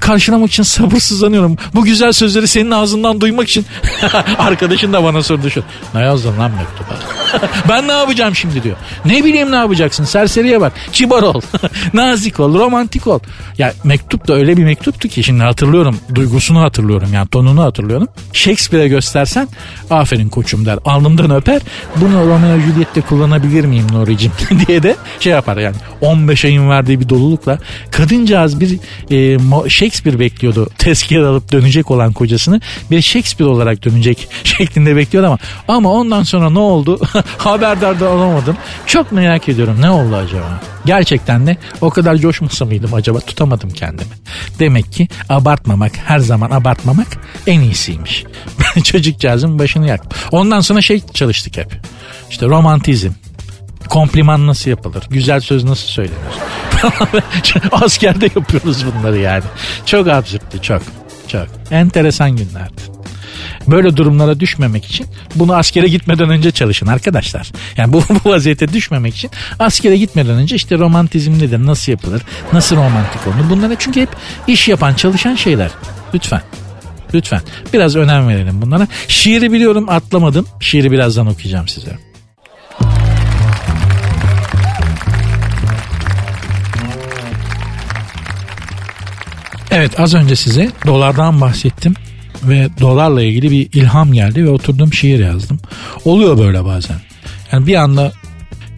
karşılamak 0.00 0.50
için 0.50 0.62
sabırsızlanıyorum. 0.62 1.56
Bu 1.74 1.84
güzel 1.84 2.12
sözleri 2.12 2.48
senin 2.48 2.70
ağzından 2.70 3.20
duymak 3.20 3.48
için. 3.48 3.66
Arkadaşın 4.38 4.92
da 4.92 5.04
bana 5.04 5.22
sordu 5.22 5.50
şu. 5.50 5.62
Ne 5.94 6.00
yazdın 6.00 6.38
lan 6.38 6.50
mektuba? 6.50 6.98
ben 7.68 7.88
ne 7.88 7.92
yapacağım 7.92 8.34
şimdi 8.34 8.62
diyor. 8.62 8.76
Ne 9.04 9.24
bileyim 9.24 9.52
ne 9.52 9.56
yapacaksın 9.56 10.04
serseriye 10.04 10.60
bak. 10.60 10.72
Kibar 10.92 11.22
ol. 11.22 11.40
Nazik 11.94 12.40
ol. 12.40 12.58
Romantik 12.58 13.06
ol. 13.06 13.20
Ya 13.58 13.72
mektup 13.84 14.28
da 14.28 14.34
öyle 14.34 14.56
bir 14.56 14.64
mektuptu 14.64 15.08
ki 15.08 15.22
şimdi 15.22 15.42
hatırlıyorum. 15.42 15.98
Duygusunu 16.14 16.60
hatırlıyorum 16.60 17.08
yani 17.14 17.28
tonunu 17.28 17.62
hatırlıyorum. 17.62 18.08
Shakespeare'e 18.32 18.88
göstersen 18.88 19.48
aferin 19.90 20.28
koçum 20.28 20.66
der. 20.66 20.78
Alnımdan 20.84 21.30
öper. 21.30 21.62
Bunu 21.96 22.26
Romeo 22.26 22.58
Juliet'te 22.58 23.00
kullanabilir 23.00 23.64
miyim 23.64 23.86
Nuri'cim 23.92 24.32
diye 24.66 24.82
de 24.82 24.96
şey 25.20 25.32
yapar 25.32 25.56
yani. 25.56 25.76
15 26.00 26.44
ayın 26.44 26.70
verdiği 26.70 27.00
bir 27.00 27.08
dolulukla 27.08 27.58
kadıncağız 27.90 28.60
bir 28.60 28.78
e, 29.10 29.36
Shakespeare 29.78 30.18
bekliyordu. 30.18 30.68
Tezkere 30.78 31.26
alıp 31.26 31.52
dönecek 31.52 31.90
olan 31.90 32.12
kocasını 32.12 32.60
bir 32.90 33.02
Shakespeare 33.02 33.50
olarak 33.50 33.84
dönecek 33.84 34.28
şeklinde 34.44 34.96
bekliyordu 34.96 35.26
ama 35.26 35.38
ama 35.68 35.92
ondan 35.92 36.22
sonra 36.22 36.50
ne 36.50 36.58
oldu? 36.58 37.00
Haberdar 37.38 38.00
da 38.00 38.10
olamadım. 38.10 38.56
Çok 38.86 39.12
merak 39.12 39.48
ediyorum 39.48 39.76
ne 39.80 39.90
oldu 39.90 40.16
acaba? 40.16 40.60
Gerçekten 40.84 41.46
de 41.46 41.56
o 41.80 41.90
kadar 41.90 42.16
coşmasa 42.16 42.64
mıydım 42.64 42.94
acaba 42.94 43.20
tutamadım 43.20 43.70
kendimi. 43.70 44.10
Demek 44.58 44.92
ki 44.92 45.08
abartmamak 45.28 45.92
her 45.96 46.18
zaman 46.18 46.50
abartmamak 46.50 47.06
en 47.46 47.60
iyisiymiş. 47.60 48.24
Çocukcağızın 48.84 49.58
başını 49.58 49.88
yaktım. 49.88 50.10
Ondan 50.30 50.60
sonra 50.60 50.80
şey 50.80 51.00
çalıştık 51.14 51.56
hep. 51.56 51.80
İşte 52.30 52.46
romantizm, 52.46 53.10
kompliman 53.88 54.46
nasıl 54.46 54.70
yapılır? 54.70 55.04
Güzel 55.10 55.40
söz 55.40 55.64
nasıl 55.64 55.88
söylenir? 55.88 56.18
Askerde 57.72 58.24
yapıyoruz 58.24 58.84
bunları 58.86 59.18
yani. 59.18 59.44
Çok 59.86 60.08
absürttü 60.08 60.62
çok. 60.62 60.82
Çok. 61.28 61.46
Enteresan 61.70 62.30
günlerdi. 62.30 62.98
Böyle 63.66 63.96
durumlara 63.96 64.40
düşmemek 64.40 64.84
için 64.84 65.06
bunu 65.34 65.54
askere 65.56 65.88
gitmeden 65.88 66.30
önce 66.30 66.50
çalışın 66.50 66.86
arkadaşlar. 66.86 67.52
Yani 67.76 67.92
bu, 67.92 68.02
bu 68.24 68.30
vaziyete 68.30 68.72
düşmemek 68.72 69.16
için 69.16 69.30
askere 69.58 69.96
gitmeden 69.96 70.34
önce 70.34 70.56
işte 70.56 70.78
romantizm 70.78 71.32
nedir, 71.32 71.66
nasıl 71.66 71.92
yapılır, 71.92 72.22
nasıl 72.52 72.76
romantik 72.76 73.26
olunur 73.26 73.50
bunlara 73.50 73.74
çünkü 73.78 74.00
hep 74.00 74.08
iş 74.46 74.68
yapan, 74.68 74.94
çalışan 74.94 75.34
şeyler. 75.34 75.70
Lütfen. 76.14 76.42
Lütfen. 77.14 77.40
Biraz 77.72 77.96
önem 77.96 78.28
verelim 78.28 78.62
bunlara. 78.62 78.88
Şiiri 79.08 79.52
biliyorum 79.52 79.88
atlamadım. 79.88 80.46
Şiiri 80.60 80.90
birazdan 80.92 81.26
okuyacağım 81.26 81.68
size. 81.68 82.07
Evet 89.78 90.00
az 90.00 90.14
önce 90.14 90.36
size 90.36 90.70
dolardan 90.86 91.40
bahsettim 91.40 91.94
ve 92.42 92.68
dolarla 92.80 93.22
ilgili 93.22 93.50
bir 93.50 93.68
ilham 93.72 94.12
geldi 94.12 94.44
ve 94.44 94.50
oturdum 94.50 94.92
şiir 94.92 95.18
yazdım. 95.18 95.60
Oluyor 96.04 96.38
böyle 96.38 96.64
bazen. 96.64 96.96
Yani 97.52 97.66
bir 97.66 97.74
anda 97.74 98.02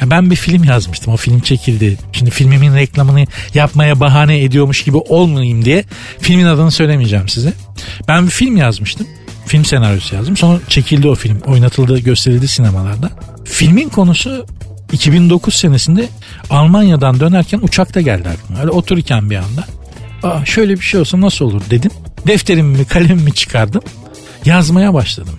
ya 0.01 0.11
ben 0.11 0.31
bir 0.31 0.37
film 0.37 0.65
yazmıştım 0.65 1.13
o 1.13 1.17
film 1.17 1.41
çekildi. 1.41 1.99
Şimdi 2.13 2.31
filmimin 2.31 2.75
reklamını 2.75 3.27
yapmaya 3.55 4.01
bahane 4.01 4.43
ediyormuş 4.43 4.85
gibi 4.85 4.97
olmayayım 4.97 5.65
diye 5.65 5.85
filmin 6.21 6.45
adını 6.45 6.71
söylemeyeceğim 6.71 7.29
size. 7.29 7.53
Ben 8.09 8.25
bir 8.25 8.31
film 8.31 8.57
yazmıştım. 8.57 9.07
Film 9.47 9.65
senaryosu 9.65 10.15
yazdım. 10.15 10.37
Sonra 10.37 10.59
çekildi 10.69 11.09
o 11.09 11.15
film. 11.15 11.41
Oynatıldı, 11.41 11.99
gösterildi 11.99 12.49
sinemalarda. 12.49 13.11
Filmin 13.45 13.89
konusu 13.89 14.47
2009 14.93 15.55
senesinde 15.55 16.09
Almanya'dan 16.51 17.21
dönerken 17.21 17.59
uçakta 17.63 18.01
geldi 18.01 18.29
aklıma. 18.29 18.61
Öyle 18.61 18.71
otururken 18.71 19.31
bir 19.31 19.37
anda. 19.37 19.80
Aa, 20.23 20.45
şöyle 20.45 20.75
bir 20.75 20.85
şey 20.85 21.01
olsa 21.01 21.21
nasıl 21.21 21.45
olur 21.45 21.63
dedim. 21.71 21.91
Defterimi 22.27 22.85
kalemimi 22.85 23.33
çıkardım. 23.33 23.83
Yazmaya 24.45 24.95
başladım. 24.95 25.35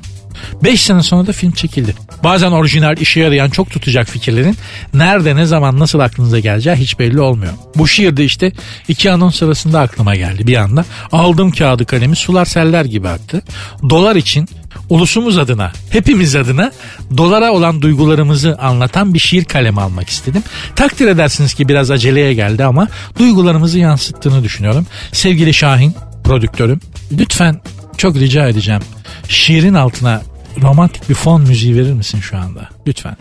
5 0.64 0.82
sene 0.82 1.04
sonra 1.04 1.28
da 1.28 1.32
film 1.32 1.52
çekildi. 1.52 1.96
Bazen 2.24 2.52
orijinal 2.52 2.98
işe 2.98 3.20
yarayan 3.20 3.50
çok 3.50 3.70
tutacak 3.70 4.08
fikirlerin 4.08 4.58
nerede 4.94 5.36
ne 5.36 5.46
zaman 5.46 5.80
nasıl 5.80 6.00
aklınıza 6.00 6.40
geleceği 6.40 6.76
hiç 6.76 7.00
belli 7.00 7.22
olmuyor. 7.22 7.54
Bu 7.76 7.88
şiir 7.88 8.18
de 8.18 8.24
işte 8.24 8.52
iki 8.88 9.12
anons 9.12 9.36
sırasında 9.36 9.80
aklıma 9.80 10.16
geldi 10.16 10.48
bir 10.48 10.56
anda. 10.56 10.86
Aldım 11.12 11.52
kağıdı 11.52 11.86
kalemi 11.86 12.16
sular 12.16 12.46
seller 12.46 12.86
gibi 12.86 13.10
aktı. 13.10 13.42
Dolar 13.90 14.16
için 14.16 14.50
ulusumuz 14.92 15.38
adına, 15.38 15.72
hepimiz 15.90 16.36
adına 16.36 16.72
dolara 17.18 17.52
olan 17.52 17.82
duygularımızı 17.82 18.58
anlatan 18.58 19.14
bir 19.14 19.20
şiir 19.20 19.46
kalemi 19.46 19.82
almak 19.82 20.10
istedim. 20.10 20.44
Takdir 20.76 21.08
edersiniz 21.08 21.54
ki 21.54 21.68
biraz 21.68 21.92
aceleye 21.92 22.34
geldi 22.34 22.66
ama 22.66 22.88
duygularımızı 23.20 23.80
yansıttığını 23.80 24.44
düşünüyorum. 24.44 24.86
Sevgili 25.12 25.54
Şahin, 25.54 25.96
prodüktörüm, 26.24 26.80
lütfen 27.12 27.62
çok 27.98 28.16
rica 28.16 28.48
edeceğim. 28.48 28.82
Şiirin 29.28 29.74
altına 29.74 30.22
romantik 30.62 31.10
bir 31.10 31.14
fon 31.14 31.42
müziği 31.42 31.76
verir 31.76 31.94
misin 31.94 32.20
şu 32.20 32.38
anda? 32.38 32.70
Lütfen. 32.88 33.18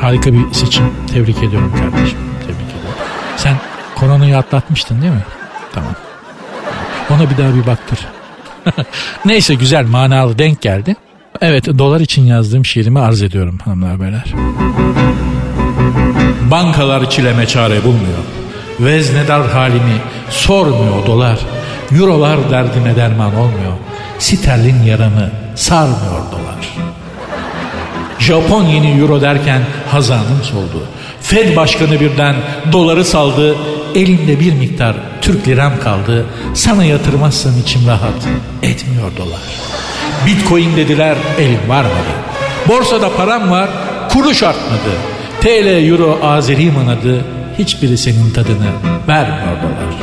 Harika 0.00 0.32
bir 0.32 0.52
seçim. 0.52 0.84
Tebrik 1.12 1.38
ediyorum 1.38 1.72
kardeşim. 1.78 2.33
Sen 3.36 3.56
koronayı 3.94 4.38
atlatmıştın 4.38 5.02
değil 5.02 5.12
mi? 5.12 5.24
Tamam. 5.72 5.94
Ona 7.10 7.30
bir 7.30 7.38
daha 7.38 7.54
bir 7.54 7.66
baktır. 7.66 7.98
Neyse 9.24 9.54
güzel 9.54 9.86
manalı 9.86 10.38
denk 10.38 10.60
geldi. 10.62 10.96
Evet 11.40 11.78
dolar 11.78 12.00
için 12.00 12.22
yazdığım 12.22 12.64
şiirimi 12.64 13.00
arz 13.00 13.22
ediyorum 13.22 13.58
hanımlar 13.64 14.00
beyler. 14.00 14.34
Bankalar 16.50 17.10
çileme 17.10 17.46
çare 17.46 17.84
bulmuyor. 17.84 18.18
Veznedar 18.80 19.50
halimi 19.50 19.96
sormuyor 20.30 21.06
dolar. 21.06 21.38
Eurolar 21.92 22.50
derdime 22.50 22.96
derman 22.96 23.36
olmuyor. 23.36 23.72
Sterlin 24.18 24.82
yaramı 24.82 25.30
sarmıyor 25.54 26.32
dolar. 26.32 26.74
Japon 28.18 28.64
yeni 28.64 29.00
euro 29.00 29.20
derken 29.20 29.62
hazanım 29.90 30.42
soldu. 30.42 30.82
Fed 31.24 31.56
başkanı 31.56 32.00
birden 32.00 32.36
doları 32.72 33.04
saldı. 33.04 33.56
Elimde 33.94 34.40
bir 34.40 34.52
miktar 34.52 34.96
Türk 35.20 35.48
liram 35.48 35.80
kaldı. 35.80 36.26
Sana 36.54 36.84
yatırmazsan 36.84 37.52
içim 37.62 37.86
rahat 37.86 38.28
etmiyor 38.62 39.16
dolar. 39.16 39.40
Bitcoin 40.26 40.76
dediler 40.76 41.16
elim 41.38 41.68
varmadı. 41.68 42.14
Borsada 42.68 43.16
param 43.16 43.50
var 43.50 43.70
kuruş 44.12 44.42
artmadı. 44.42 44.90
TL, 45.40 45.88
Euro, 45.88 46.18
Azeri 46.22 46.70
manadı 46.70 47.24
hiçbiri 47.58 47.98
senin 47.98 48.30
tadını 48.30 48.68
vermiyor 49.08 49.56
dolar. 49.62 49.94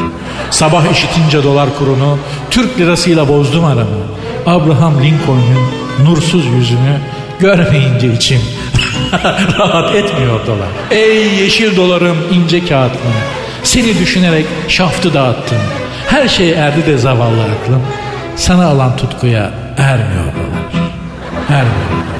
Sabah 0.51 0.91
işitince 0.91 1.43
dolar 1.43 1.69
kurunu 1.79 2.17
Türk 2.49 2.79
lirasıyla 2.79 3.27
bozdum 3.27 3.65
aramı. 3.65 4.01
Abraham 4.45 4.93
Lincoln'un 5.03 6.05
nursuz 6.05 6.45
yüzünü 6.45 6.99
görmeyince 7.39 8.13
içim 8.13 8.41
rahat 9.59 9.95
etmiyor 9.95 10.47
dolar. 10.47 10.67
Ey 10.91 11.33
yeşil 11.33 11.75
dolarım 11.75 12.17
ince 12.31 12.65
kağıtlım 12.65 13.13
seni 13.63 13.99
düşünerek 13.99 14.45
şaftı 14.67 15.13
dağıttım. 15.13 15.57
Her 16.07 16.27
şey 16.27 16.51
erdi 16.51 16.85
de 16.85 16.97
zavallı 16.97 17.41
aklım. 17.43 17.83
Sana 18.35 18.65
alan 18.65 18.97
tutkuya 18.97 19.51
ermiyor 19.77 20.23
dolar. 20.23 20.83
Ermiyor 21.49 21.89
dolar. 21.89 22.11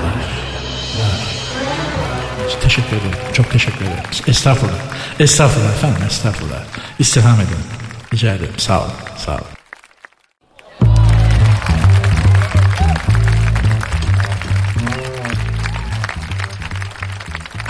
Teşekkür 2.62 2.98
ederim. 2.98 3.20
Çok 3.34 3.52
teşekkür 3.52 3.86
ederim. 3.86 4.04
Estağfurullah. 4.28 4.78
Estağfurullah 5.20 5.72
efendim 5.72 6.02
estağfurullah. 6.08 6.60
İstirham 7.00 7.36
edin. 7.36 7.58
Rica 8.14 8.34
ederim. 8.34 8.54
Sağ 8.58 8.80
olun. 8.80 8.92
Sağ 9.18 9.32
olun. 9.32 9.51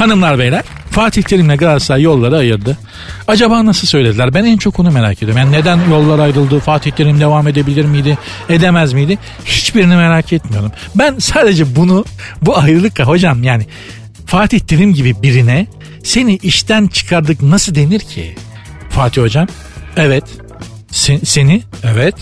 Hanımlar 0.01 0.39
beyler 0.39 0.63
Fatih 0.89 1.23
Terim'le 1.23 1.57
Galatasaray 1.57 2.01
yolları 2.01 2.37
ayırdı. 2.37 2.77
Acaba 3.27 3.65
nasıl 3.65 3.87
söylediler? 3.87 4.33
Ben 4.33 4.43
en 4.43 4.57
çok 4.57 4.79
onu 4.79 4.91
merak 4.91 5.17
ediyorum. 5.17 5.37
Yani 5.37 5.51
neden 5.51 5.79
yollar 5.89 6.19
ayrıldı? 6.19 6.59
Fatih 6.59 6.91
Terim 6.91 7.19
devam 7.19 7.47
edebilir 7.47 7.85
miydi? 7.85 8.17
Edemez 8.49 8.93
miydi? 8.93 9.17
Hiçbirini 9.45 9.95
merak 9.95 10.33
etmiyorum. 10.33 10.71
Ben 10.95 11.19
sadece 11.19 11.75
bunu 11.75 12.05
bu 12.41 12.57
ayrılık 12.57 12.99
hocam 12.99 13.43
yani 13.43 13.65
Fatih 14.25 14.59
Terim 14.59 14.93
gibi 14.93 15.21
birine 15.21 15.67
seni 16.03 16.35
işten 16.35 16.87
çıkardık 16.87 17.41
nasıl 17.41 17.75
denir 17.75 17.99
ki? 17.99 18.35
Fatih 18.89 19.21
hocam 19.21 19.47
evet. 19.97 20.23
Sen, 20.91 21.19
seni 21.23 21.61
evet. 21.83 22.15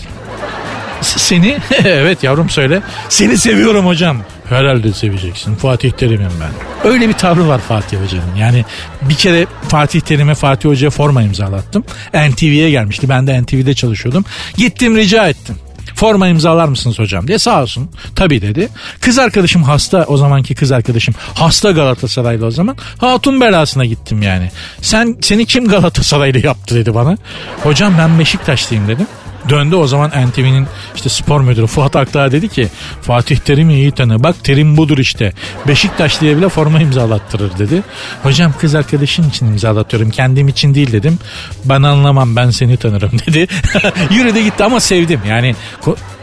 Seni 1.02 1.58
evet 1.84 2.22
yavrum 2.22 2.50
söyle. 2.50 2.82
Seni 3.08 3.38
seviyorum 3.38 3.86
hocam. 3.86 4.16
Herhalde 4.48 4.92
seveceksin. 4.92 5.54
Fatih 5.54 5.90
Terim'im 5.90 6.32
ben. 6.40 6.90
Öyle 6.90 7.08
bir 7.08 7.12
tavrı 7.12 7.48
var 7.48 7.60
Fatih 7.68 7.98
Hoca'nın. 8.04 8.36
Yani 8.38 8.64
bir 9.02 9.14
kere 9.14 9.46
Fatih 9.68 10.00
Terim'e 10.00 10.34
Fatih 10.34 10.68
Hoca'ya 10.68 10.90
forma 10.90 11.22
imzalattım. 11.22 11.84
NTV'ye 12.14 12.70
gelmişti. 12.70 13.08
Ben 13.08 13.26
de 13.26 13.42
NTV'de 13.42 13.74
çalışıyordum. 13.74 14.24
Gittim 14.56 14.96
rica 14.96 15.28
ettim. 15.28 15.56
Forma 15.94 16.28
imzalar 16.28 16.68
mısınız 16.68 16.98
hocam 16.98 17.28
diye 17.28 17.38
sağ 17.38 17.62
olsun. 17.62 17.90
Tabii 18.16 18.42
dedi. 18.42 18.68
Kız 19.00 19.18
arkadaşım 19.18 19.62
hasta 19.62 20.04
o 20.08 20.16
zamanki 20.16 20.54
kız 20.54 20.72
arkadaşım 20.72 21.14
hasta 21.34 21.70
Galatasaraylı 21.70 22.46
o 22.46 22.50
zaman. 22.50 22.76
Hatun 22.98 23.40
belasına 23.40 23.84
gittim 23.84 24.22
yani. 24.22 24.50
Sen 24.82 25.16
seni 25.20 25.46
kim 25.46 25.68
Galatasaraylı 25.68 26.46
yaptı 26.46 26.74
dedi 26.74 26.94
bana. 26.94 27.16
Hocam 27.62 27.94
ben 27.98 28.18
Beşiktaşlıyım 28.18 28.88
dedim. 28.88 29.06
Döndü 29.48 29.76
o 29.76 29.86
zaman 29.86 30.10
NTV'nin 30.10 30.66
işte 30.96 31.08
spor 31.08 31.40
müdürü 31.40 31.66
Fuat 31.66 31.96
Akdağ 31.96 32.32
dedi 32.32 32.48
ki 32.48 32.68
Fatih 33.02 33.36
Terim'i 33.36 33.74
iyi 33.74 33.92
tanı. 33.92 34.22
Bak 34.22 34.44
Terim 34.44 34.76
budur 34.76 34.98
işte. 34.98 35.32
Beşiktaş 35.68 36.20
diye 36.20 36.36
bile 36.36 36.48
forma 36.48 36.80
imzalattırır 36.80 37.58
dedi. 37.58 37.82
Hocam 38.22 38.52
kız 38.60 38.74
arkadaşın 38.74 39.28
için 39.28 39.46
imzalatıyorum. 39.46 40.10
Kendim 40.10 40.48
için 40.48 40.74
değil 40.74 40.92
dedim. 40.92 41.18
Ben 41.64 41.82
anlamam 41.82 42.36
ben 42.36 42.50
seni 42.50 42.76
tanırım 42.76 43.10
dedi. 43.26 43.46
Yürüdü 44.10 44.40
gitti 44.40 44.64
ama 44.64 44.80
sevdim. 44.80 45.20
Yani 45.28 45.54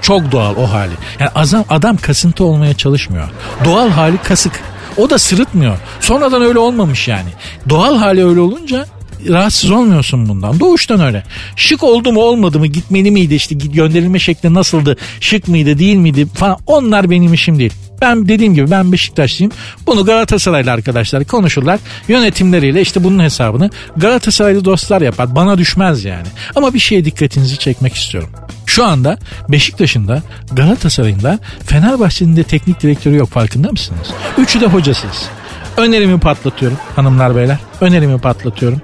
çok 0.01 0.31
doğal 0.31 0.55
o 0.55 0.71
hali. 0.71 0.93
Yani 1.19 1.31
adam, 1.35 1.65
adam 1.69 1.97
kasıntı 1.97 2.43
olmaya 2.43 2.73
çalışmıyor. 2.73 3.29
Doğal 3.65 3.89
hali 3.89 4.17
kasık. 4.17 4.59
O 4.97 5.09
da 5.09 5.19
sırıtmıyor. 5.19 5.77
Sonradan 5.99 6.41
öyle 6.41 6.59
olmamış 6.59 7.07
yani. 7.07 7.29
Doğal 7.69 7.97
hali 7.97 8.25
öyle 8.25 8.39
olunca 8.39 8.85
rahatsız 9.29 9.71
olmuyorsun 9.71 10.29
bundan. 10.29 10.59
Doğuştan 10.59 10.99
öyle. 10.99 11.23
Şık 11.55 11.83
oldu 11.83 12.11
mu 12.11 12.21
olmadı 12.21 12.59
mı 12.59 12.67
gitmeli 12.67 13.11
miydi 13.11 13.35
işte 13.35 13.55
gönderilme 13.55 14.19
şekli 14.19 14.53
nasıldı 14.53 14.97
şık 15.19 15.47
mıydı 15.47 15.79
değil 15.79 15.95
miydi 15.95 16.27
falan 16.33 16.57
onlar 16.65 17.09
benim 17.09 17.33
işim 17.33 17.59
değil. 17.59 17.73
Ben 18.01 18.27
dediğim 18.27 18.53
gibi 18.53 18.71
ben 18.71 18.91
Beşiktaşlıyım. 18.91 19.53
Bunu 19.87 20.05
Galatasaraylı 20.05 20.71
arkadaşlar 20.71 21.25
konuşurlar. 21.25 21.79
Yönetimleriyle 22.07 22.81
işte 22.81 23.03
bunun 23.03 23.23
hesabını 23.23 23.69
Galatasaraylı 23.97 24.65
dostlar 24.65 25.01
yapar. 25.01 25.35
Bana 25.35 25.57
düşmez 25.57 26.05
yani. 26.05 26.27
Ama 26.55 26.73
bir 26.73 26.79
şeye 26.79 27.05
dikkatinizi 27.05 27.57
çekmek 27.57 27.93
istiyorum. 27.95 28.29
Şu 28.65 28.85
anda 28.85 29.17
Beşiktaş'ın 29.49 30.07
da 30.07 30.21
Galatasaray'ın 30.51 31.23
da 31.23 31.39
Fenerbahçe'nin 31.65 32.35
de 32.35 32.43
teknik 32.43 32.81
direktörü 32.81 33.15
yok 33.15 33.29
farkında 33.29 33.71
mısınız? 33.71 34.07
Üçü 34.37 34.61
de 34.61 34.65
hocasız. 34.65 35.29
Önerimi 35.77 36.19
patlatıyorum 36.19 36.77
hanımlar 36.95 37.35
beyler. 37.35 37.57
Önerimi 37.81 38.17
patlatıyorum. 38.17 38.81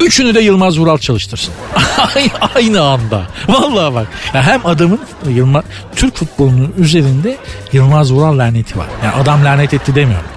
Üçünü 0.00 0.34
de 0.34 0.40
Yılmaz 0.40 0.78
Vural 0.78 0.98
çalıştırsın. 0.98 1.54
Aynı 2.54 2.82
anda. 2.82 3.26
Vallahi 3.48 3.94
bak. 3.94 4.06
Ya 4.34 4.42
hem 4.42 4.66
adamın 4.66 5.00
Yılmaz, 5.28 5.64
Türk 5.96 6.16
futbolunun 6.16 6.74
üzerinde 6.78 7.36
Yılmaz 7.72 8.12
Vural 8.12 8.38
laneti 8.38 8.78
var. 8.78 8.86
Yani 9.04 9.14
adam 9.14 9.44
lanet 9.44 9.74
etti 9.74 9.94
demiyorum. 9.94 10.28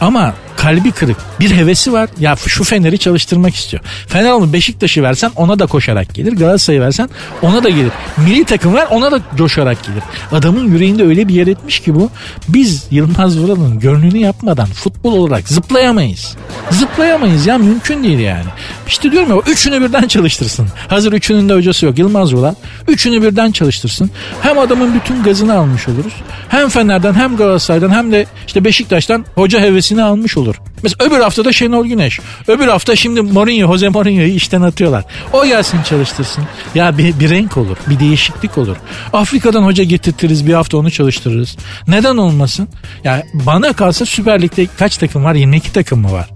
Ama 0.00 0.34
kalbi 0.62 0.90
kırık. 0.92 1.16
Bir 1.40 1.50
hevesi 1.50 1.92
var. 1.92 2.08
Ya 2.18 2.36
şu 2.46 2.64
Fener'i 2.64 2.98
çalıştırmak 2.98 3.54
istiyor. 3.54 3.82
Fener 4.06 4.30
onu 4.30 4.52
Beşiktaş'ı 4.52 5.02
versen 5.02 5.30
ona 5.36 5.58
da 5.58 5.66
koşarak 5.66 6.14
gelir. 6.14 6.32
Galatasaray'ı 6.32 6.82
versen 6.82 7.08
ona 7.42 7.64
da 7.64 7.68
gelir. 7.68 7.92
Milli 8.16 8.44
takım 8.44 8.74
ver 8.74 8.86
ona 8.90 9.12
da 9.12 9.20
coşarak 9.36 9.84
gelir. 9.84 10.02
Adamın 10.32 10.72
yüreğinde 10.72 11.04
öyle 11.04 11.28
bir 11.28 11.34
yer 11.34 11.46
etmiş 11.46 11.80
ki 11.80 11.94
bu. 11.94 12.10
Biz 12.48 12.86
Yılmaz 12.90 13.38
Vural'ın 13.38 13.80
gönlünü 13.80 14.18
yapmadan 14.18 14.66
futbol 14.66 15.12
olarak 15.12 15.48
zıplayamayız. 15.48 16.36
Zıplayamayız 16.70 17.46
ya 17.46 17.58
mümkün 17.58 18.04
değil 18.04 18.18
yani. 18.18 18.44
İşte 18.86 19.12
diyorum 19.12 19.30
ya 19.30 19.36
üçünü 19.52 19.80
birden 19.80 20.08
çalıştırsın. 20.08 20.66
Hazır 20.88 21.12
üçünün 21.12 21.48
de 21.48 21.54
hocası 21.54 21.86
yok 21.86 21.98
Yılmaz 21.98 22.34
Vural. 22.34 22.54
Üçünü 22.88 23.22
birden 23.22 23.52
çalıştırsın. 23.52 24.10
Hem 24.42 24.58
adamın 24.58 24.94
bütün 24.94 25.22
gazını 25.22 25.54
almış 25.54 25.88
oluruz. 25.88 26.12
Hem 26.48 26.68
Fener'den 26.68 27.14
hem 27.14 27.36
Galatasaray'dan 27.36 27.90
hem 27.90 28.12
de 28.12 28.26
işte 28.46 28.64
Beşiktaş'tan 28.64 29.24
hoca 29.34 29.60
hevesini 29.60 30.02
almış 30.02 30.36
olur. 30.50 30.60
Mesela 30.82 31.06
öbür 31.06 31.20
hafta 31.20 31.44
da 31.44 31.52
Şenol 31.52 31.86
Güneş. 31.86 32.20
Öbür 32.48 32.68
hafta 32.68 32.96
şimdi 32.96 33.22
Mourinho, 33.22 33.72
Jose 33.72 33.88
Mourinho'yu 33.88 34.34
işten 34.34 34.62
atıyorlar. 34.62 35.04
O 35.32 35.46
gelsin 35.46 35.82
çalıştırsın. 35.82 36.44
Ya 36.74 36.98
bir, 36.98 37.20
bir 37.20 37.30
renk 37.30 37.56
olur, 37.56 37.76
bir 37.86 38.00
değişiklik 38.00 38.58
olur. 38.58 38.76
Afrika'dan 39.12 39.62
hoca 39.62 39.84
getirtiriz 39.84 40.46
bir 40.46 40.54
hafta 40.54 40.78
onu 40.78 40.90
çalıştırırız. 40.90 41.56
Neden 41.88 42.16
olmasın? 42.16 42.68
Ya 43.04 43.22
bana 43.34 43.72
kalsa 43.72 44.06
Süper 44.06 44.42
Lig'de 44.42 44.66
kaç 44.78 44.96
takım 44.96 45.24
var? 45.24 45.34
22 45.34 45.72
takım 45.72 46.00
mı 46.00 46.12
var? 46.12 46.28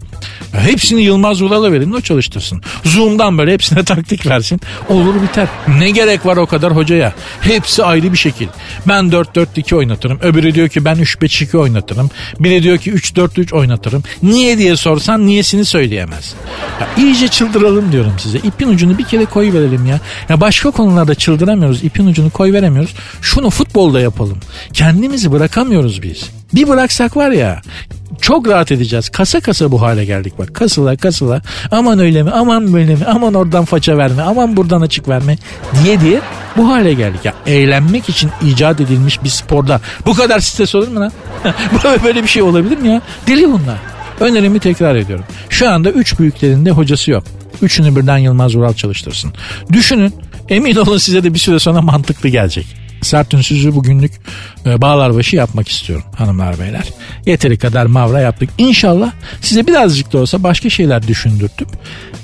Ya 0.55 0.61
hepsini 0.61 1.03
Yılmaz 1.03 1.43
Vural'a 1.43 1.73
verin 1.73 1.93
o 1.93 2.01
çalıştırsın. 2.01 2.63
Zoom'dan 2.85 3.39
böyle 3.39 3.53
hepsine 3.53 3.85
taktik 3.85 4.27
versin. 4.27 4.61
Olur 4.89 5.23
biter. 5.23 5.49
Ne 5.79 5.91
gerek 5.91 6.27
var 6.27 6.37
o 6.37 6.47
kadar 6.47 6.77
hocaya? 6.77 7.13
Hepsi 7.41 7.85
ayrı 7.85 8.13
bir 8.13 8.19
şekil. 8.19 8.47
Ben 8.89 9.05
4-4-2 9.05 9.75
oynatırım. 9.75 10.19
Öbürü 10.23 10.55
diyor 10.55 10.69
ki 10.69 10.85
ben 10.85 10.97
3-5-2 10.97 11.57
oynatırım. 11.57 12.11
Biri 12.41 12.63
diyor 12.63 12.79
ki 12.79 12.93
3-4-3 12.93 13.55
oynatırım. 13.55 14.03
Niye 14.23 14.59
diye 14.59 14.77
sorsan 14.77 15.27
niyesini 15.27 15.65
söyleyemez. 15.65 16.35
Ya 16.81 16.89
iyice 17.05 17.29
çıldıralım 17.29 17.93
diyorum 17.93 18.13
size. 18.19 18.39
İpin 18.39 18.69
ucunu 18.69 18.99
bir 18.99 19.05
kere 19.05 19.25
koy 19.25 19.53
verelim 19.53 19.87
ya. 19.87 20.01
Ya 20.29 20.41
başka 20.41 20.71
konularda 20.71 21.15
çıldıramıyoruz. 21.15 21.85
İpin 21.85 22.07
ucunu 22.07 22.31
koy 22.31 22.53
veremiyoruz. 22.53 22.95
Şunu 23.23 23.51
futbolda 23.51 24.01
yapalım. 24.01 24.39
Kendimizi 24.73 25.33
bırakamıyoruz 25.33 26.03
biz. 26.03 26.31
Bir 26.55 26.69
bıraksak 26.69 27.17
var 27.17 27.31
ya 27.31 27.63
çok 28.25 28.49
rahat 28.49 28.73
edeceğiz. 28.73 29.09
Kasa 29.09 29.41
kasa 29.41 29.73
bu 29.73 29.83
hale 29.83 30.05
geldik 30.05 30.39
bak. 30.39 30.55
Kasıla 30.55 30.97
kasıla 30.97 31.43
aman 31.71 31.99
öyle 31.99 32.23
mi 32.23 32.31
aman 32.31 32.73
böyle 32.73 32.95
mi 32.95 33.05
aman 33.05 33.35
oradan 33.35 33.65
faça 33.65 33.99
verme 33.99 34.23
aman 34.23 34.57
buradan 34.57 34.81
açık 34.81 35.09
verme 35.09 35.39
diye 35.85 36.01
diye 36.01 36.21
bu 36.57 36.69
hale 36.69 36.95
geldik. 36.95 37.25
Ya 37.25 37.35
eğlenmek 37.47 38.09
için 38.09 38.31
icat 38.47 38.81
edilmiş 38.81 39.25
bir 39.25 39.29
sporda 39.29 39.81
bu 40.07 40.15
kadar 40.15 40.41
stres 40.41 40.75
olur 40.75 40.89
mu 40.89 41.01
lan? 41.01 41.13
böyle 42.05 42.23
bir 42.23 42.29
şey 42.29 42.43
olabilir 42.43 42.79
mi 42.79 42.89
ya? 42.89 43.03
Deli 43.27 43.53
bunlar. 43.53 43.79
Önerimi 44.21 44.61
tekrar 44.61 44.97
ediyorum. 44.97 45.25
Şu 45.49 45.71
anda 45.71 45.91
üç 45.91 46.19
büyüklerinde 46.19 46.71
hocası 46.71 47.11
yok. 47.11 47.25
Üçünü 47.63 47.97
birden 47.97 48.19
Yılmaz 48.19 48.57
Vural 48.57 48.75
çalıştırsın. 48.75 49.33
Düşünün 49.73 50.15
emin 50.49 50.77
olun 50.77 50.99
size 50.99 51.25
de 51.25 51.35
bir 51.35 51.39
süre 51.39 51.59
sonra 51.59 51.83
mantıklı 51.83 52.29
gelecek. 52.29 52.84
Sert 53.05 53.35
ünsüzü 53.35 53.75
bugünlük 53.75 54.13
e, 54.67 54.83
bağlar 54.83 55.15
başı 55.15 55.37
yapmak 55.37 55.69
istiyorum 55.69 56.05
hanımlar 56.17 56.61
beyler. 56.61 56.85
Yeteri 57.27 57.59
kadar 57.59 57.87
mavra 57.87 58.21
yaptık. 58.21 58.51
İnşallah 58.59 59.13
size 59.41 59.67
birazcık 59.67 60.13
da 60.13 60.19
olsa 60.19 60.43
başka 60.43 60.71
şeyler 60.71 61.09
düşündürtüp 61.09 61.69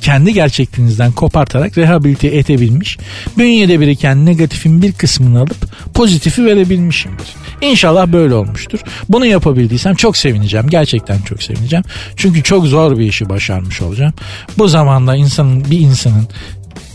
kendi 0.01 0.35
gerçekliğinizden 0.35 1.12
kopartarak 1.12 1.78
rehabilite 1.78 2.28
edebilmiş, 2.28 2.99
bünyede 3.39 3.81
biriken 3.81 4.26
negatifin 4.26 4.83
bir 4.83 4.93
kısmını 4.93 5.41
alıp 5.41 5.95
pozitifi 5.95 6.45
verebilmişimdir. 6.45 7.26
İnşallah 7.61 8.07
böyle 8.07 8.35
olmuştur. 8.35 8.81
Bunu 9.09 9.26
yapabildiysem 9.26 9.95
çok 9.95 10.16
sevineceğim. 10.16 10.68
Gerçekten 10.68 11.22
çok 11.22 11.43
sevineceğim. 11.43 11.85
Çünkü 12.16 12.43
çok 12.43 12.66
zor 12.66 12.99
bir 12.99 13.07
işi 13.07 13.28
başarmış 13.28 13.83
olacağım. 13.83 14.14
Bu 14.59 14.68
zamanda 14.68 15.16
insanın 15.16 15.70
bir 15.70 15.81
insanın 15.81 16.28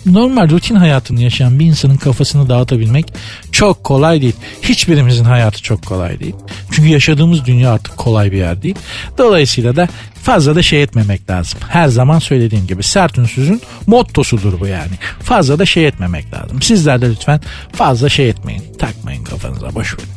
normal 0.06 0.50
rutin 0.50 0.76
hayatını 0.76 1.22
yaşayan 1.22 1.60
bir 1.60 1.66
insanın 1.66 1.98
kafasını 1.98 2.50
dağıtabilmek 2.50 3.14
çok 3.52 3.84
kolay 3.84 4.22
değil. 4.22 4.36
Hiçbirimizin 4.62 5.24
hayatı 5.24 5.62
çok 5.62 5.86
kolay 5.86 6.20
değil. 6.20 6.36
Çünkü 6.72 6.90
yaşadığımız 6.90 7.46
dünya 7.46 7.74
artık 7.74 7.98
kolay 7.98 8.32
bir 8.32 8.38
yer 8.38 8.62
değil. 8.62 8.76
Dolayısıyla 9.18 9.76
da 9.76 9.88
fazla 10.24 10.56
da 10.56 10.62
şey 10.62 10.84
etmemek 10.84 11.30
lazım. 11.30 11.60
Her 11.70 11.88
zaman 11.88 12.20
söylediğim 12.20 12.68
gibi 12.68 12.84
sert 12.84 13.18
ünsüzün 13.18 13.62
mottosudur 13.88 14.60
bu 14.60 14.68
yani. 14.68 14.94
Fazla 15.20 15.60
da 15.60 15.66
şey 15.66 15.88
etmemek 15.88 16.34
lazım. 16.34 16.62
Sizler 16.62 17.02
de 17.02 17.10
lütfen 17.10 17.42
fazla 17.72 18.10
şey 18.10 18.30
etmeyin. 18.30 18.64
Takmayın 18.80 19.24
kafanıza 19.24 19.76
boş 19.76 19.94
verin. 19.94 20.10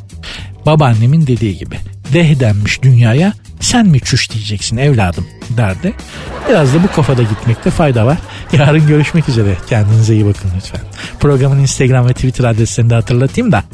Babaannemin 0.66 1.26
dediği 1.26 1.59
gibi 1.59 1.76
deh 2.12 2.41
denmiş 2.41 2.82
dünyaya 2.82 3.32
sen 3.61 3.86
mi 3.86 4.01
çüş 4.01 4.30
diyeceksin 4.30 4.76
evladım 4.76 5.26
derdi. 5.57 5.95
Biraz 6.49 6.74
da 6.74 6.82
bu 6.82 6.93
kafada 6.93 7.22
gitmekte 7.22 7.70
fayda 7.70 8.07
var. 8.07 8.18
Yarın 8.53 8.87
görüşmek 8.87 9.29
üzere. 9.29 9.57
Kendinize 9.69 10.15
iyi 10.15 10.27
bakın 10.27 10.51
lütfen. 10.57 10.81
Programın 11.21 11.59
Instagram 11.59 12.09
ve 12.09 12.13
Twitter 12.13 12.45
adreslerini 12.45 12.91
de 12.91 12.95
hatırlatayım 12.95 13.53
da 13.53 13.65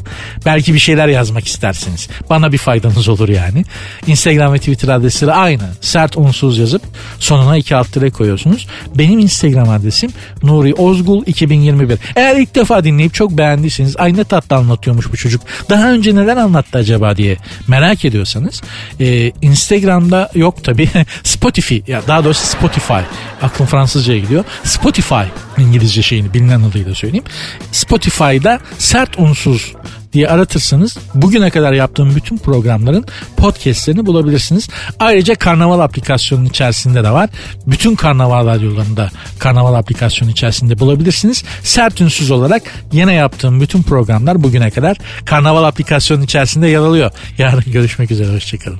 belki 0.45 0.73
bir 0.73 0.79
şeyler 0.79 1.07
yazmak 1.07 1.47
istersiniz. 1.47 2.09
Bana 2.29 2.51
bir 2.51 2.57
faydanız 2.57 3.09
olur 3.09 3.29
yani. 3.29 3.63
Instagram 4.07 4.53
ve 4.53 4.57
Twitter 4.57 4.89
adresleri 4.89 5.31
aynı. 5.31 5.63
Sert 5.81 6.17
unsuz 6.17 6.57
yazıp 6.57 6.81
sonuna 7.19 7.57
iki 7.57 7.75
alt 7.75 7.91
tire 7.91 8.09
koyuyorsunuz. 8.09 8.67
Benim 8.95 9.19
Instagram 9.19 9.69
adresim 9.69 10.11
Nuri 10.43 10.73
Ozgul 10.73 11.23
2021. 11.25 11.99
Eğer 12.15 12.35
ilk 12.35 12.55
defa 12.55 12.83
dinleyip 12.83 13.13
çok 13.13 13.31
beğendiyseniz 13.31 13.97
ay 13.97 14.17
ne 14.17 14.23
tatlı 14.23 14.55
anlatıyormuş 14.55 15.11
bu 15.11 15.17
çocuk. 15.17 15.41
Daha 15.69 15.91
önce 15.91 16.15
neden 16.15 16.37
anlattı 16.37 16.77
acaba 16.77 17.17
diye 17.17 17.37
merak 17.67 18.05
ediyorsanız 18.05 18.61
e, 18.99 19.31
Instagram'da 19.41 20.31
yok 20.35 20.63
tabi 20.63 20.89
Spotify 21.23 21.77
ya 21.87 22.01
daha 22.07 22.23
doğrusu 22.23 22.47
Spotify 22.47 22.93
aklım 23.41 23.67
Fransızcaya 23.67 24.19
gidiyor. 24.19 24.43
Spotify 24.65 25.23
İngilizce 25.57 26.01
şeyini 26.01 26.33
bilinen 26.33 26.61
adıyla 26.61 26.95
söyleyeyim. 26.95 27.25
Spotify'da 27.71 28.59
sert 28.77 29.19
unsuz 29.19 29.73
diye 30.13 30.27
aratırsanız 30.27 30.97
bugüne 31.15 31.49
kadar 31.49 31.73
yaptığım 31.73 32.15
bütün 32.15 32.37
programların 32.37 33.05
podcastlerini 33.37 34.05
bulabilirsiniz. 34.05 34.69
Ayrıca 34.99 35.35
Karnaval 35.35 35.79
aplikasyonunun 35.79 36.49
içerisinde 36.49 37.03
de 37.03 37.11
var. 37.11 37.29
Bütün 37.67 37.95
Karnaval 37.95 38.45
radyolarında 38.47 39.09
Karnaval 39.39 39.73
aplikasyonu 39.73 40.31
içerisinde 40.31 40.79
bulabilirsiniz. 40.79 41.43
Sert 41.63 42.01
ünsüz 42.01 42.31
olarak 42.31 42.63
yine 42.91 43.13
yaptığım 43.13 43.61
bütün 43.61 43.83
programlar 43.83 44.43
bugüne 44.43 44.71
kadar 44.71 44.97
Karnaval 45.25 45.63
aplikasyonun 45.63 46.21
içerisinde 46.21 46.67
yer 46.67 46.79
alıyor. 46.79 47.11
Yarın 47.37 47.71
görüşmek 47.71 48.11
üzere. 48.11 48.35
Hoşçakalın. 48.35 48.79